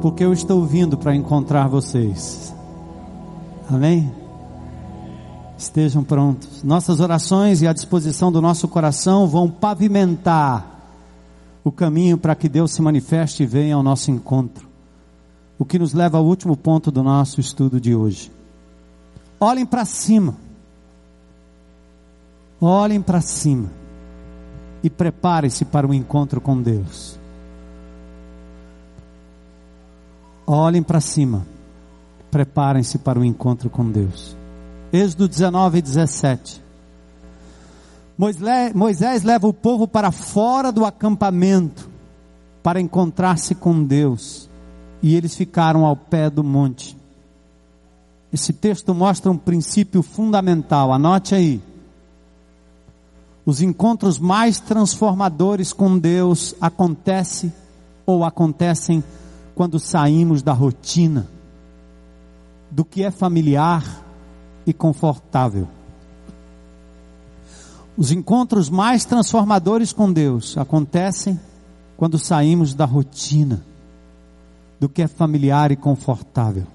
porque 0.00 0.24
eu 0.24 0.32
estou 0.32 0.64
vindo 0.64 0.96
para 0.96 1.14
encontrar 1.14 1.68
vocês. 1.68 2.54
Amém? 3.68 4.12
Estejam 5.56 6.02
prontos. 6.02 6.62
Nossas 6.62 7.00
orações 7.00 7.62
e 7.62 7.66
a 7.66 7.72
disposição 7.72 8.30
do 8.30 8.40
nosso 8.40 8.68
coração 8.68 9.26
vão 9.26 9.48
pavimentar 9.48 10.80
o 11.62 11.72
caminho 11.72 12.18
para 12.18 12.34
que 12.34 12.48
Deus 12.48 12.72
se 12.72 12.82
manifeste 12.82 13.42
e 13.42 13.46
venha 13.46 13.74
ao 13.74 13.82
nosso 13.82 14.10
encontro. 14.10 14.68
O 15.58 15.64
que 15.64 15.78
nos 15.78 15.94
leva 15.94 16.18
ao 16.18 16.24
último 16.24 16.56
ponto 16.56 16.90
do 16.90 17.02
nosso 17.02 17.40
estudo 17.40 17.80
de 17.80 17.94
hoje. 17.94 18.30
Olhem 19.40 19.64
para 19.64 19.84
cima. 19.84 20.36
Olhem 22.60 23.00
para 23.00 23.20
cima 23.20 23.83
e 24.84 24.90
prepare-se 24.90 25.64
para 25.64 25.88
o 25.88 25.94
encontro 25.94 26.42
com 26.42 26.60
Deus. 26.60 27.18
Olhem 30.46 30.82
para 30.82 31.00
cima, 31.00 31.46
preparem-se 32.30 32.98
para 32.98 33.18
o 33.18 33.24
encontro 33.24 33.70
com 33.70 33.90
Deus. 33.90 34.36
Êxodo 34.92 35.26
19 35.26 35.78
e 35.78 35.82
17. 35.82 36.62
Moisés 38.74 39.24
leva 39.24 39.48
o 39.48 39.54
povo 39.54 39.88
para 39.88 40.12
fora 40.12 40.70
do 40.70 40.84
acampamento 40.84 41.88
para 42.62 42.78
encontrar-se 42.78 43.54
com 43.54 43.82
Deus 43.82 44.50
e 45.02 45.16
eles 45.16 45.34
ficaram 45.34 45.86
ao 45.86 45.96
pé 45.96 46.28
do 46.28 46.44
monte. 46.44 46.94
Esse 48.30 48.52
texto 48.52 48.94
mostra 48.94 49.30
um 49.30 49.38
princípio 49.38 50.02
fundamental, 50.02 50.92
anote 50.92 51.34
aí. 51.34 51.62
Os 53.46 53.60
encontros 53.60 54.18
mais 54.18 54.58
transformadores 54.58 55.72
com 55.72 55.98
Deus 55.98 56.54
acontecem 56.60 57.52
ou 58.06 58.24
acontecem 58.24 59.04
quando 59.54 59.78
saímos 59.78 60.42
da 60.42 60.52
rotina, 60.52 61.28
do 62.70 62.84
que 62.84 63.02
é 63.02 63.10
familiar 63.10 63.84
e 64.66 64.72
confortável. 64.72 65.68
Os 67.96 68.10
encontros 68.10 68.68
mais 68.68 69.04
transformadores 69.04 69.92
com 69.92 70.12
Deus 70.12 70.58
acontecem 70.58 71.38
quando 71.96 72.18
saímos 72.18 72.74
da 72.74 72.84
rotina, 72.84 73.64
do 74.80 74.88
que 74.88 75.02
é 75.02 75.06
familiar 75.06 75.70
e 75.70 75.76
confortável. 75.76 76.66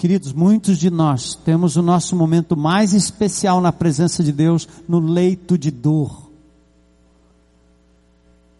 Queridos, 0.00 0.32
muitos 0.32 0.78
de 0.78 0.88
nós 0.88 1.34
temos 1.34 1.76
o 1.76 1.82
nosso 1.82 2.16
momento 2.16 2.56
mais 2.56 2.94
especial 2.94 3.60
na 3.60 3.70
presença 3.70 4.24
de 4.24 4.32
Deus 4.32 4.66
no 4.88 4.98
leito 4.98 5.58
de 5.58 5.70
dor. 5.70 6.30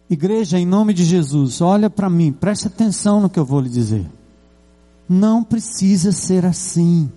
Igreja, 0.07 0.59
em 0.59 0.67
nome 0.67 0.93
de 0.93 1.03
Jesus, 1.03 1.59
olha 1.59 1.89
para 1.89 2.11
mim, 2.11 2.31
preste 2.31 2.67
atenção 2.67 3.19
no 3.19 3.27
que 3.27 3.39
eu 3.39 3.43
vou 3.43 3.59
lhe 3.59 3.69
dizer. 3.69 4.05
Não 5.09 5.43
precisa 5.43 6.11
ser 6.11 6.45
assim. 6.45 7.11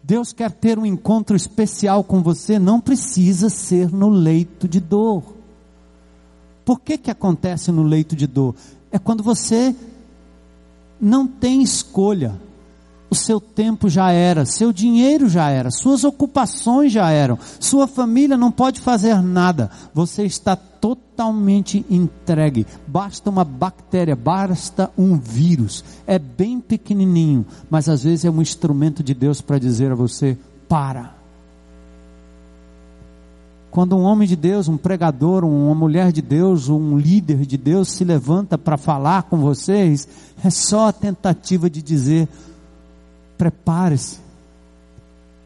Deus 0.00 0.32
quer 0.32 0.52
ter 0.52 0.78
um 0.78 0.86
encontro 0.86 1.34
especial 1.34 2.04
com 2.04 2.22
você, 2.22 2.56
não 2.56 2.80
precisa 2.80 3.48
ser 3.48 3.90
no 3.90 4.08
leito 4.08 4.68
de 4.68 4.78
dor. 4.78 5.24
Por 6.64 6.78
que 6.78 6.98
que 6.98 7.10
acontece 7.10 7.72
no 7.72 7.82
leito 7.82 8.14
de 8.14 8.28
dor? 8.28 8.54
É 8.92 8.98
quando 9.00 9.24
você 9.24 9.74
não 11.00 11.26
tem 11.26 11.62
escolha. 11.62 12.40
O 13.08 13.14
seu 13.14 13.40
tempo 13.40 13.88
já 13.88 14.10
era, 14.10 14.44
seu 14.44 14.72
dinheiro 14.72 15.28
já 15.28 15.48
era, 15.48 15.70
suas 15.70 16.02
ocupações 16.02 16.90
já 16.90 17.08
eram, 17.08 17.38
sua 17.60 17.86
família 17.86 18.36
não 18.36 18.50
pode 18.50 18.80
fazer 18.80 19.22
nada. 19.22 19.70
Você 19.94 20.24
está 20.24 20.56
totalmente 20.56 21.86
entregue. 21.88 22.66
Basta 22.84 23.30
uma 23.30 23.44
bactéria, 23.44 24.16
basta 24.16 24.90
um 24.98 25.16
vírus. 25.16 25.84
É 26.04 26.18
bem 26.18 26.60
pequenininho, 26.60 27.46
mas 27.70 27.88
às 27.88 28.02
vezes 28.02 28.24
é 28.24 28.30
um 28.30 28.42
instrumento 28.42 29.04
de 29.04 29.14
Deus 29.14 29.40
para 29.40 29.58
dizer 29.58 29.92
a 29.92 29.94
você: 29.94 30.36
para. 30.68 31.15
Quando 33.76 33.94
um 33.94 34.04
homem 34.04 34.26
de 34.26 34.36
Deus, 34.36 34.68
um 34.68 34.78
pregador, 34.78 35.44
uma 35.44 35.74
mulher 35.74 36.10
de 36.10 36.22
Deus, 36.22 36.70
um 36.70 36.96
líder 36.96 37.44
de 37.44 37.58
Deus 37.58 37.90
se 37.90 38.04
levanta 38.04 38.56
para 38.56 38.78
falar 38.78 39.24
com 39.24 39.36
vocês, 39.36 40.08
é 40.42 40.48
só 40.48 40.88
a 40.88 40.92
tentativa 40.94 41.68
de 41.68 41.82
dizer: 41.82 42.26
prepare-se. 43.36 44.18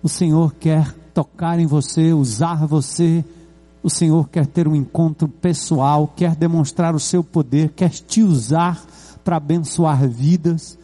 O 0.01 0.09
Senhor 0.09 0.55
quer 0.55 0.95
tocar 1.13 1.59
em 1.59 1.67
você, 1.67 2.13
usar 2.13 2.69
você 2.69 3.25
o 3.83 3.91
Senhor 3.91 4.29
quer 4.29 4.47
ter 4.47 4.69
um 4.69 4.77
encontro 4.77 5.27
pessoal, 5.27 6.07
quer 6.07 6.37
demonstrar 6.37 6.95
o 6.95 7.01
seu 7.01 7.25
poder, 7.25 7.71
quer 7.71 7.91
te 7.91 8.23
usar 8.23 8.81
para 9.25 9.39
abençoar 9.39 10.09
vidas. 10.09 10.79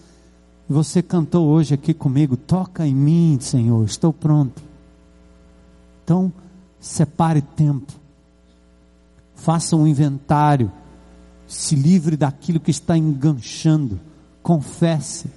Você 0.69 1.01
cantou 1.01 1.47
hoje 1.47 1.75
aqui 1.75 1.95
comigo, 1.95 2.37
toca 2.37 2.85
em 2.85 2.95
mim, 2.95 3.39
Senhor, 3.41 3.85
estou 3.85 4.13
pronto. 4.13 4.61
Então, 6.03 6.33
separe 6.81 7.43
tempo, 7.43 7.93
faça 9.35 9.77
um 9.77 9.87
inventário, 9.87 10.71
se 11.47 11.75
livre 11.75 12.17
daquilo 12.17 12.61
que 12.61 12.71
está 12.71 12.97
enganchando, 12.97 14.01
confesse, 14.43 15.31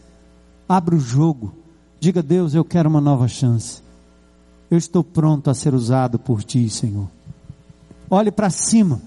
abra 0.67 0.95
o 0.95 0.99
jogo, 0.99 1.53
diga: 1.99 2.23
Deus, 2.23 2.53
eu 2.53 2.63
quero 2.63 2.89
uma 2.89 3.01
nova 3.01 3.27
chance. 3.27 3.81
Eu 4.69 4.77
estou 4.77 5.03
pronto 5.03 5.49
a 5.49 5.53
ser 5.55 5.73
usado 5.73 6.19
por 6.19 6.43
Ti, 6.43 6.69
Senhor. 6.69 7.07
Olhe 8.09 8.31
para 8.31 8.49
cima. 8.49 9.01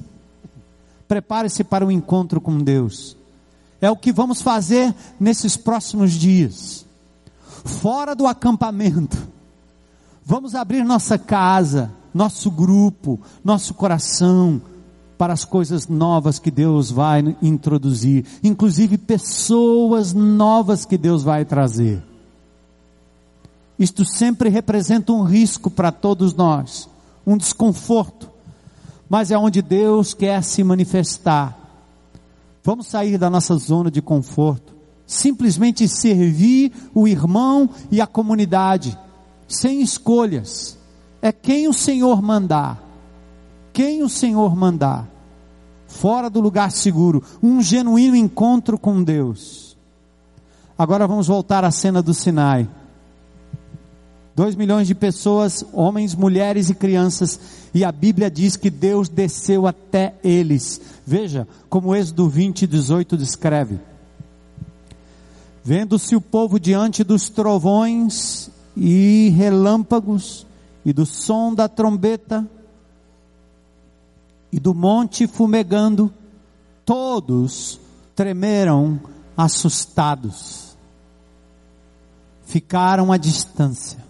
Prepare-se 1.06 1.62
para 1.62 1.84
o 1.84 1.88
um 1.88 1.90
encontro 1.90 2.40
com 2.40 2.58
Deus. 2.58 3.16
É 3.80 3.90
o 3.90 3.96
que 3.96 4.12
vamos 4.12 4.40
fazer 4.40 4.94
nesses 5.20 5.56
próximos 5.56 6.12
dias. 6.12 6.86
Fora 7.64 8.14
do 8.14 8.26
acampamento. 8.26 9.16
Vamos 10.24 10.54
abrir 10.54 10.84
nossa 10.84 11.18
casa, 11.18 11.92
nosso 12.12 12.50
grupo, 12.50 13.20
nosso 13.44 13.74
coração 13.74 14.60
para 15.16 15.32
as 15.32 15.44
coisas 15.44 15.86
novas 15.86 16.38
que 16.38 16.50
Deus 16.50 16.90
vai 16.90 17.36
introduzir, 17.40 18.24
inclusive 18.42 18.98
pessoas 18.98 20.12
novas 20.12 20.84
que 20.84 20.98
Deus 20.98 21.22
vai 21.22 21.44
trazer. 21.44 22.02
Isto 23.78 24.04
sempre 24.04 24.48
representa 24.48 25.12
um 25.12 25.22
risco 25.22 25.70
para 25.70 25.92
todos 25.92 26.34
nós, 26.34 26.88
um 27.26 27.36
desconforto 27.36 28.32
mas 29.12 29.30
é 29.30 29.36
onde 29.36 29.60
Deus 29.60 30.14
quer 30.14 30.42
se 30.42 30.64
manifestar. 30.64 31.54
Vamos 32.64 32.86
sair 32.86 33.18
da 33.18 33.28
nossa 33.28 33.54
zona 33.56 33.90
de 33.90 34.00
conforto, 34.00 34.74
simplesmente 35.06 35.86
servir 35.86 36.72
o 36.94 37.06
irmão 37.06 37.68
e 37.90 38.00
a 38.00 38.06
comunidade, 38.06 38.98
sem 39.46 39.82
escolhas. 39.82 40.78
É 41.22 41.30
quem 41.30 41.68
o 41.68 41.72
Senhor 41.72 42.20
mandar. 42.20 42.82
Quem 43.72 44.02
o 44.02 44.08
Senhor 44.08 44.54
mandar. 44.56 45.08
Fora 45.86 46.28
do 46.28 46.40
lugar 46.40 46.72
seguro, 46.72 47.22
um 47.42 47.62
genuíno 47.62 48.16
encontro 48.16 48.76
com 48.76 49.02
Deus. 49.02 49.76
Agora 50.76 51.06
vamos 51.06 51.28
voltar 51.28 51.64
à 51.64 51.70
cena 51.70 52.02
do 52.02 52.12
Sinai. 52.12 52.68
Dois 54.34 54.56
milhões 54.56 54.88
de 54.88 54.94
pessoas, 54.94 55.64
homens, 55.72 56.14
mulheres 56.14 56.70
e 56.70 56.74
crianças, 56.74 57.38
e 57.74 57.84
a 57.84 57.92
Bíblia 57.92 58.30
diz 58.30 58.56
que 58.56 58.70
Deus 58.70 59.08
desceu 59.08 59.66
até 59.66 60.14
eles. 60.24 60.80
Veja 61.06 61.46
como 61.68 61.88
o 61.88 61.94
Êxodo 61.94 62.28
20, 62.28 62.66
18 62.66 63.16
descreve. 63.16 63.78
Vendo-se 65.62 66.16
o 66.16 66.20
povo 66.20 66.58
diante 66.58 67.04
dos 67.04 67.28
trovões 67.28 68.50
e 68.74 69.32
relâmpagos, 69.36 70.46
e 70.84 70.92
do 70.92 71.06
som 71.06 71.54
da 71.54 71.68
trombeta, 71.68 72.48
e 74.50 74.60
do 74.60 74.74
monte 74.74 75.26
fumegando, 75.26 76.12
todos 76.84 77.80
tremeram 78.14 79.00
assustados, 79.36 80.76
ficaram 82.44 83.10
à 83.10 83.16
distância. 83.16 84.02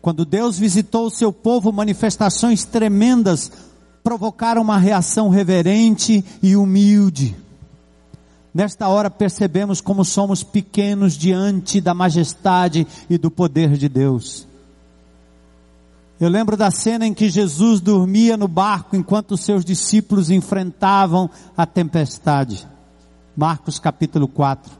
Quando 0.00 0.24
Deus 0.24 0.58
visitou 0.58 1.06
o 1.06 1.10
seu 1.10 1.32
povo, 1.32 1.70
manifestações 1.70 2.64
tremendas 2.64 3.52
provocaram 4.02 4.62
uma 4.62 4.78
reação 4.78 5.28
reverente 5.28 6.24
e 6.42 6.56
humilde. 6.56 7.36
Nesta 8.52 8.88
hora 8.88 9.08
percebemos 9.08 9.80
como 9.80 10.04
somos 10.04 10.42
pequenos 10.42 11.14
diante 11.14 11.80
da 11.80 11.94
majestade 11.94 12.86
e 13.08 13.16
do 13.16 13.30
poder 13.30 13.76
de 13.76 13.88
Deus. 13.88 14.46
Eu 16.22 16.28
lembro 16.28 16.56
da 16.56 16.70
cena 16.70 17.04
em 17.04 17.12
que 17.12 17.28
Jesus 17.28 17.80
dormia 17.80 18.36
no 18.36 18.46
barco 18.46 18.94
enquanto 18.94 19.36
seus 19.36 19.64
discípulos 19.64 20.30
enfrentavam 20.30 21.28
a 21.56 21.66
tempestade. 21.66 22.64
Marcos 23.36 23.80
capítulo 23.80 24.28
4. 24.28 24.72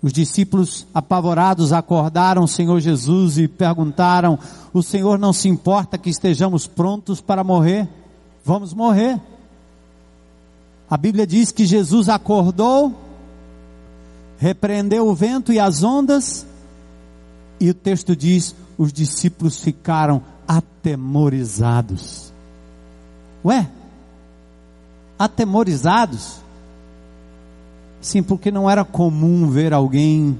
Os 0.00 0.12
discípulos 0.12 0.86
apavorados 0.94 1.72
acordaram 1.72 2.44
o 2.44 2.48
Senhor 2.48 2.78
Jesus 2.78 3.38
e 3.38 3.48
perguntaram: 3.48 4.38
O 4.72 4.84
Senhor 4.84 5.18
não 5.18 5.32
se 5.32 5.48
importa 5.48 5.98
que 5.98 6.10
estejamos 6.10 6.68
prontos 6.68 7.20
para 7.20 7.42
morrer? 7.42 7.88
Vamos 8.44 8.72
morrer. 8.72 9.20
A 10.88 10.96
Bíblia 10.96 11.26
diz 11.26 11.50
que 11.50 11.66
Jesus 11.66 12.08
acordou, 12.08 12.94
repreendeu 14.38 15.08
o 15.08 15.14
vento 15.14 15.52
e 15.52 15.58
as 15.58 15.82
ondas, 15.82 16.46
e 17.58 17.68
o 17.68 17.74
texto 17.74 18.14
diz: 18.14 18.54
os 18.76 18.92
discípulos 18.92 19.60
ficaram 19.60 20.22
atemorizados. 20.46 22.32
Ué? 23.44 23.68
Atemorizados? 25.18 26.40
Sim, 28.00 28.22
porque 28.22 28.50
não 28.50 28.68
era 28.68 28.84
comum 28.84 29.48
ver 29.48 29.72
alguém 29.72 30.38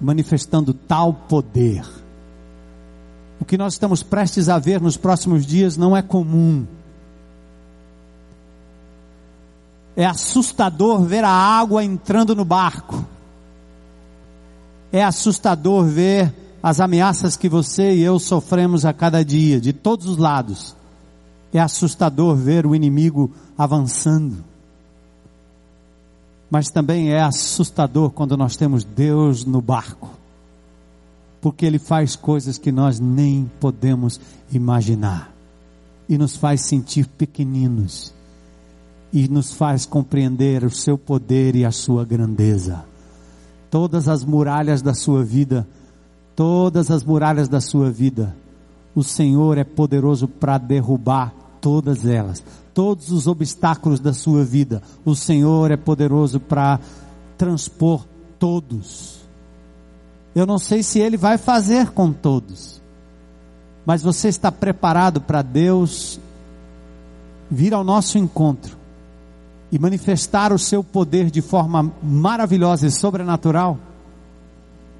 manifestando 0.00 0.74
tal 0.74 1.12
poder. 1.12 1.84
O 3.40 3.44
que 3.44 3.56
nós 3.56 3.74
estamos 3.74 4.02
prestes 4.02 4.48
a 4.48 4.58
ver 4.58 4.80
nos 4.80 4.96
próximos 4.96 5.46
dias 5.46 5.76
não 5.76 5.96
é 5.96 6.02
comum. 6.02 6.66
É 9.96 10.04
assustador 10.04 11.02
ver 11.02 11.24
a 11.24 11.30
água 11.30 11.82
entrando 11.82 12.34
no 12.34 12.44
barco. 12.44 13.02
É 14.92 15.02
assustador 15.02 15.84
ver 15.84 16.45
as 16.66 16.80
ameaças 16.80 17.36
que 17.36 17.48
você 17.48 17.94
e 17.94 18.02
eu 18.02 18.18
sofremos 18.18 18.84
a 18.84 18.92
cada 18.92 19.24
dia, 19.24 19.60
de 19.60 19.72
todos 19.72 20.08
os 20.08 20.16
lados. 20.16 20.74
É 21.52 21.60
assustador 21.60 22.34
ver 22.34 22.66
o 22.66 22.74
inimigo 22.74 23.30
avançando. 23.56 24.42
Mas 26.50 26.68
também 26.68 27.12
é 27.12 27.20
assustador 27.20 28.10
quando 28.10 28.36
nós 28.36 28.56
temos 28.56 28.82
Deus 28.82 29.44
no 29.44 29.60
barco. 29.60 30.10
Porque 31.40 31.64
Ele 31.64 31.78
faz 31.78 32.16
coisas 32.16 32.58
que 32.58 32.72
nós 32.72 32.98
nem 32.98 33.48
podemos 33.60 34.20
imaginar. 34.50 35.32
E 36.08 36.18
nos 36.18 36.34
faz 36.34 36.62
sentir 36.62 37.06
pequeninos. 37.06 38.12
E 39.12 39.28
nos 39.28 39.52
faz 39.52 39.86
compreender 39.86 40.64
o 40.64 40.70
seu 40.70 40.98
poder 40.98 41.54
e 41.54 41.64
a 41.64 41.70
sua 41.70 42.04
grandeza. 42.04 42.84
Todas 43.70 44.08
as 44.08 44.24
muralhas 44.24 44.82
da 44.82 44.94
sua 44.94 45.22
vida 45.22 45.64
todas 46.36 46.90
as 46.90 47.02
muralhas 47.02 47.48
da 47.48 47.60
sua 47.60 47.90
vida. 47.90 48.36
O 48.94 49.02
Senhor 49.02 49.56
é 49.56 49.64
poderoso 49.64 50.28
para 50.28 50.58
derrubar 50.58 51.34
todas 51.60 52.04
elas. 52.04 52.44
Todos 52.74 53.10
os 53.10 53.26
obstáculos 53.26 53.98
da 53.98 54.12
sua 54.12 54.44
vida. 54.44 54.82
O 55.04 55.16
Senhor 55.16 55.70
é 55.70 55.76
poderoso 55.76 56.38
para 56.38 56.78
transpor 57.38 58.04
todos. 58.38 59.16
Eu 60.34 60.44
não 60.46 60.58
sei 60.58 60.82
se 60.82 60.98
Ele 60.98 61.16
vai 61.16 61.38
fazer 61.38 61.90
com 61.90 62.12
todos. 62.12 62.80
Mas 63.86 64.02
você 64.02 64.28
está 64.28 64.52
preparado 64.52 65.20
para 65.20 65.40
Deus 65.40 66.20
vir 67.50 67.72
ao 67.72 67.84
nosso 67.84 68.18
encontro 68.18 68.76
e 69.72 69.78
manifestar 69.78 70.52
o 70.52 70.58
seu 70.58 70.84
poder 70.84 71.30
de 71.30 71.40
forma 71.40 71.92
maravilhosa 72.02 72.86
e 72.86 72.90
sobrenatural? 72.90 73.78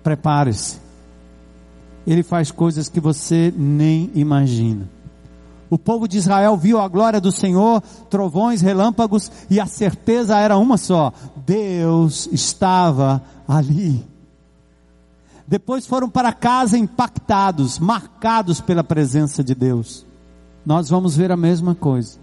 Prepare-se 0.02 0.85
ele 2.06 2.22
faz 2.22 2.50
coisas 2.50 2.88
que 2.88 3.00
você 3.00 3.52
nem 3.56 4.10
imagina. 4.14 4.88
O 5.68 5.76
povo 5.78 6.06
de 6.06 6.16
Israel 6.16 6.56
viu 6.56 6.78
a 6.80 6.86
glória 6.86 7.20
do 7.20 7.32
Senhor, 7.32 7.82
trovões, 8.08 8.60
relâmpagos, 8.60 9.30
e 9.50 9.58
a 9.58 9.66
certeza 9.66 10.38
era 10.38 10.56
uma 10.56 10.76
só: 10.76 11.12
Deus 11.44 12.28
estava 12.30 13.22
ali. 13.48 14.06
Depois 15.46 15.86
foram 15.86 16.08
para 16.08 16.32
casa 16.32 16.76
impactados, 16.76 17.78
marcados 17.78 18.60
pela 18.60 18.82
presença 18.82 19.42
de 19.42 19.54
Deus. 19.54 20.04
Nós 20.64 20.88
vamos 20.88 21.16
ver 21.16 21.30
a 21.30 21.36
mesma 21.36 21.74
coisa. 21.74 22.18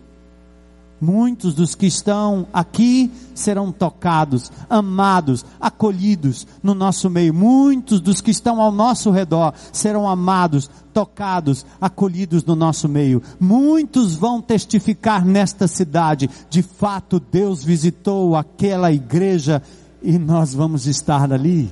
Muitos 1.04 1.54
dos 1.54 1.76
que 1.76 1.86
estão 1.86 2.48
aqui 2.54 3.12
serão 3.36 3.74
tocados, 3.74 4.50
amados, 4.70 5.46
acolhidos 5.60 6.48
no 6.64 6.74
nosso 6.74 7.10
meio. 7.10 7.34
Muitos 7.34 8.00
dos 8.00 8.22
que 8.22 8.32
estão 8.32 8.62
ao 8.62 8.72
nosso 8.72 9.12
redor 9.12 9.54
serão 9.74 10.08
amados, 10.08 10.70
tocados, 10.94 11.66
acolhidos 11.82 12.46
no 12.46 12.56
nosso 12.56 12.88
meio. 12.88 13.22
Muitos 13.38 14.16
vão 14.16 14.42
testificar 14.42 15.26
nesta 15.26 15.68
cidade. 15.68 16.30
De 16.50 16.62
fato, 16.62 17.20
Deus 17.20 17.66
visitou 17.66 18.38
aquela 18.38 18.90
igreja 18.90 19.62
e 20.02 20.18
nós 20.18 20.54
vamos 20.54 20.88
estar 20.88 21.34
ali. 21.34 21.70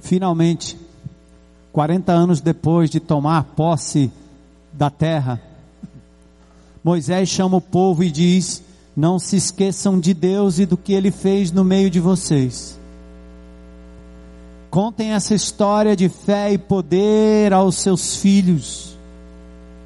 Finalmente, 0.00 0.78
40 1.72 2.10
anos 2.10 2.40
depois 2.40 2.88
de 2.88 3.00
tomar 3.00 3.44
posse 3.54 4.10
da 4.76 4.90
terra. 4.90 5.40
Moisés 6.82 7.28
chama 7.28 7.56
o 7.56 7.60
povo 7.60 8.04
e 8.04 8.10
diz: 8.10 8.62
Não 8.96 9.18
se 9.18 9.36
esqueçam 9.36 9.98
de 9.98 10.12
Deus 10.12 10.58
e 10.58 10.66
do 10.66 10.76
que 10.76 10.92
ele 10.92 11.10
fez 11.10 11.50
no 11.50 11.64
meio 11.64 11.88
de 11.88 12.00
vocês. 12.00 12.78
Contem 14.70 15.12
essa 15.12 15.34
história 15.34 15.94
de 15.94 16.08
fé 16.08 16.52
e 16.52 16.58
poder 16.58 17.52
aos 17.52 17.76
seus 17.76 18.16
filhos. 18.16 18.98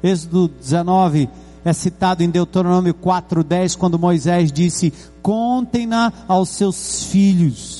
Êxodo 0.01 0.47
19 0.47 1.29
é 1.63 1.71
citado 1.73 2.23
em 2.23 2.29
Deuteronômio 2.29 2.93
4:10 2.93 3.77
quando 3.77 3.99
Moisés 3.99 4.51
disse: 4.51 4.91
"Contem-na 5.21 6.11
aos 6.27 6.49
seus 6.49 7.03
filhos" 7.03 7.78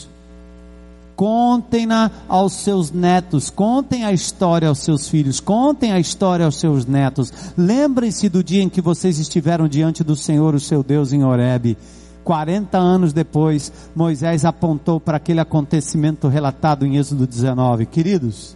contem-na 1.19 2.09
aos 2.29 2.53
seus 2.53 2.93
netos, 2.93 3.49
contem 3.49 4.05
a 4.05 4.13
história 4.13 4.69
aos 4.69 4.79
seus 4.79 5.09
filhos, 5.09 5.41
contem 5.41 5.91
a 5.91 5.99
história 5.99 6.45
aos 6.45 6.57
seus 6.57 6.85
netos. 6.85 7.33
Lembrem-se 7.57 8.29
do 8.29 8.41
dia 8.41 8.63
em 8.63 8.69
que 8.69 8.79
vocês 8.79 9.19
estiveram 9.19 9.67
diante 9.67 10.01
do 10.01 10.15
Senhor, 10.15 10.55
o 10.55 10.61
seu 10.61 10.81
Deus, 10.81 11.11
em 11.11 11.25
Horebe. 11.25 11.77
40 12.23 12.77
anos 12.77 13.11
depois, 13.11 13.69
Moisés 13.93 14.45
apontou 14.45 14.97
para 14.97 15.17
aquele 15.17 15.41
acontecimento 15.41 16.29
relatado 16.29 16.85
em 16.85 16.95
Êxodo 16.95 17.27
19. 17.27 17.85
Queridos, 17.87 18.55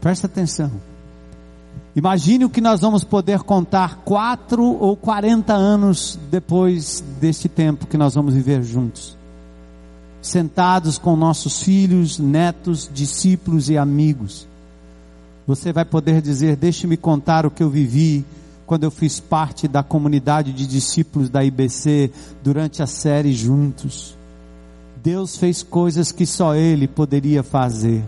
presta 0.00 0.28
atenção. 0.28 0.70
Imagine 1.96 2.44
o 2.44 2.50
que 2.50 2.60
nós 2.60 2.80
vamos 2.80 3.02
poder 3.02 3.40
contar 3.40 4.02
quatro 4.04 4.62
ou 4.62 4.96
40 4.96 5.52
anos 5.52 6.16
depois 6.30 7.02
deste 7.20 7.48
tempo 7.48 7.88
que 7.88 7.98
nós 7.98 8.14
vamos 8.14 8.34
viver 8.34 8.62
juntos 8.62 9.17
sentados 10.28 10.98
com 10.98 11.16
nossos 11.16 11.62
filhos, 11.62 12.18
netos, 12.18 12.90
discípulos 12.92 13.70
e 13.70 13.78
amigos. 13.78 14.46
Você 15.46 15.72
vai 15.72 15.84
poder 15.84 16.20
dizer: 16.20 16.56
Deixe-me 16.56 16.96
contar 16.96 17.46
o 17.46 17.50
que 17.50 17.62
eu 17.62 17.70
vivi 17.70 18.24
quando 18.66 18.84
eu 18.84 18.90
fiz 18.90 19.18
parte 19.18 19.66
da 19.66 19.82
comunidade 19.82 20.52
de 20.52 20.66
discípulos 20.66 21.30
da 21.30 21.42
IBC 21.42 22.10
durante 22.44 22.82
a 22.82 22.86
série 22.86 23.32
Juntos. 23.32 24.14
Deus 25.02 25.38
fez 25.38 25.62
coisas 25.62 26.12
que 26.12 26.26
só 26.26 26.54
Ele 26.54 26.86
poderia 26.86 27.42
fazer. 27.42 28.04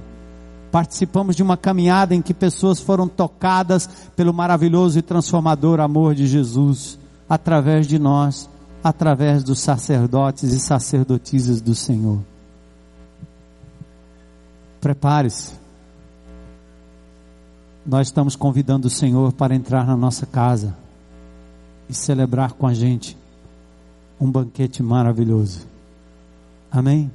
Participamos 0.70 1.34
de 1.34 1.42
uma 1.42 1.56
caminhada 1.56 2.14
em 2.14 2.20
que 2.20 2.34
pessoas 2.34 2.78
foram 2.78 3.08
tocadas 3.08 3.88
pelo 4.14 4.34
maravilhoso 4.34 4.98
e 4.98 5.02
transformador 5.02 5.80
amor 5.80 6.14
de 6.14 6.26
Jesus 6.26 6.98
através 7.28 7.86
de 7.86 7.98
nós 7.98 8.49
através 8.82 9.44
dos 9.44 9.60
sacerdotes 9.60 10.52
e 10.52 10.60
sacerdotisas 10.60 11.60
do 11.60 11.74
Senhor. 11.74 12.20
Prepare-se. 14.80 15.52
Nós 17.84 18.08
estamos 18.08 18.36
convidando 18.36 18.88
o 18.88 18.90
Senhor 18.90 19.32
para 19.32 19.54
entrar 19.54 19.86
na 19.86 19.96
nossa 19.96 20.26
casa 20.26 20.76
e 21.88 21.94
celebrar 21.94 22.52
com 22.52 22.66
a 22.66 22.72
gente 22.72 23.16
um 24.20 24.30
banquete 24.30 24.82
maravilhoso. 24.82 25.66
Amém? 26.70 27.10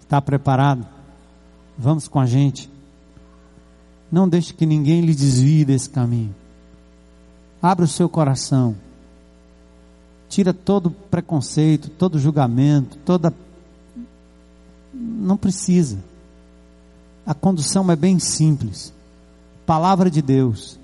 Está 0.00 0.20
preparado? 0.20 0.86
Vamos 1.76 2.08
com 2.08 2.18
a 2.18 2.26
gente. 2.26 2.70
Não 4.10 4.28
deixe 4.28 4.54
que 4.54 4.64
ninguém 4.64 5.02
lhe 5.02 5.14
desvie 5.14 5.64
desse 5.64 5.90
caminho. 5.90 6.34
Abra 7.60 7.84
o 7.84 7.88
seu 7.88 8.08
coração 8.08 8.74
tira 10.28 10.52
todo 10.52 10.90
preconceito, 10.90 11.88
todo 11.88 12.18
julgamento, 12.18 12.98
toda. 13.04 13.32
Não 14.92 15.36
precisa. 15.36 15.98
A 17.26 17.34
condução 17.34 17.90
é 17.90 17.96
bem 17.96 18.18
simples. 18.18 18.92
Palavra 19.66 20.10
de 20.10 20.22
Deus, 20.22 20.78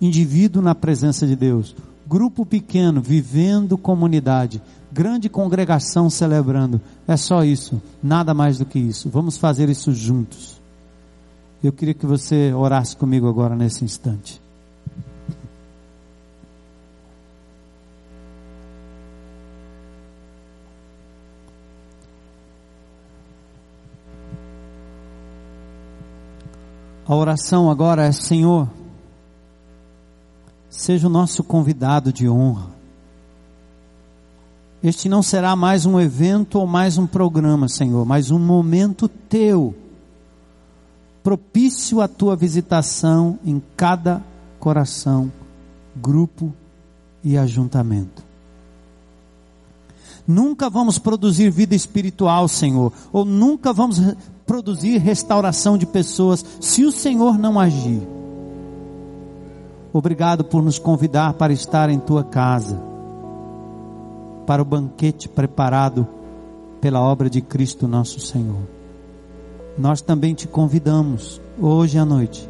indivíduo 0.00 0.60
na 0.60 0.74
presença 0.74 1.26
de 1.26 1.36
Deus, 1.36 1.74
grupo 2.06 2.44
pequeno 2.44 3.00
vivendo 3.00 3.78
comunidade, 3.78 4.60
grande 4.92 5.28
congregação 5.28 6.10
celebrando. 6.10 6.80
É 7.06 7.16
só 7.16 7.44
isso, 7.44 7.80
nada 8.02 8.34
mais 8.34 8.58
do 8.58 8.66
que 8.66 8.78
isso. 8.78 9.08
Vamos 9.08 9.36
fazer 9.36 9.68
isso 9.68 9.92
juntos. 9.92 10.60
Eu 11.62 11.72
queria 11.72 11.94
que 11.94 12.06
você 12.06 12.52
orasse 12.52 12.96
comigo 12.96 13.28
agora 13.28 13.56
nesse 13.56 13.84
instante. 13.84 14.43
A 27.06 27.14
oração 27.14 27.70
agora 27.70 28.06
é: 28.06 28.12
Senhor, 28.12 28.68
seja 30.70 31.06
o 31.06 31.10
nosso 31.10 31.44
convidado 31.44 32.12
de 32.12 32.28
honra. 32.28 32.72
Este 34.82 35.08
não 35.08 35.22
será 35.22 35.56
mais 35.56 35.86
um 35.86 35.98
evento 35.98 36.58
ou 36.58 36.66
mais 36.66 36.98
um 36.98 37.06
programa, 37.06 37.68
Senhor, 37.68 38.04
mas 38.04 38.30
um 38.30 38.38
momento 38.38 39.08
teu, 39.08 39.74
propício 41.22 42.02
à 42.02 42.08
tua 42.08 42.36
visitação 42.36 43.38
em 43.44 43.62
cada 43.76 44.22
coração, 44.58 45.32
grupo 45.96 46.52
e 47.22 47.38
ajuntamento. 47.38 48.22
Nunca 50.26 50.70
vamos 50.70 50.98
produzir 50.98 51.50
vida 51.50 51.74
espiritual, 51.74 52.48
Senhor, 52.48 52.92
ou 53.12 53.24
nunca 53.24 53.72
vamos 53.72 54.00
produzir 54.46 54.98
restauração 54.98 55.78
de 55.78 55.86
pessoas 55.86 56.44
se 56.60 56.84
o 56.84 56.92
Senhor 56.92 57.38
não 57.38 57.58
agir. 57.58 58.02
Obrigado 59.92 60.44
por 60.44 60.62
nos 60.62 60.78
convidar 60.78 61.34
para 61.34 61.52
estar 61.52 61.88
em 61.88 61.98
tua 61.98 62.24
casa, 62.24 62.80
para 64.46 64.60
o 64.60 64.64
banquete 64.64 65.28
preparado 65.28 66.06
pela 66.80 67.00
obra 67.00 67.30
de 67.30 67.40
Cristo 67.40 67.86
nosso 67.88 68.20
Senhor. 68.20 68.62
nós 69.78 70.00
também 70.00 70.34
te 70.34 70.46
convidamos 70.46 71.40
hoje 71.60 71.98
à 71.98 72.04
noite 72.04 72.48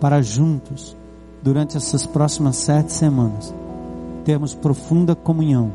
para 0.00 0.22
juntos, 0.22 0.96
durante 1.42 1.76
essas 1.76 2.06
próximas 2.06 2.56
sete 2.56 2.92
semanas, 2.92 3.54
termos 4.24 4.54
profunda 4.54 5.14
comunhão. 5.14 5.70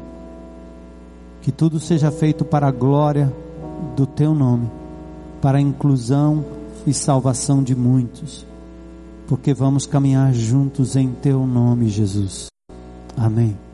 Que 1.42 1.52
tudo 1.52 1.80
seja 1.80 2.12
feito 2.12 2.44
para 2.44 2.68
a 2.68 2.72
glória 2.72 3.32
do 3.96 4.08
teu 4.08 4.34
nome, 4.34 4.70
para 5.42 5.58
a 5.58 5.62
inclusão 5.62 6.46
e 6.86 6.94
salvação 6.94 7.64
de 7.64 7.76
muitos, 7.76 8.46
porque 9.28 9.54
vamos 9.54 9.86
caminhar 9.86 10.34
juntos 10.34 10.96
em 10.96 11.12
teu 11.12 11.46
nome, 11.46 11.90
Jesus. 11.90 12.48
Amém. 13.18 13.65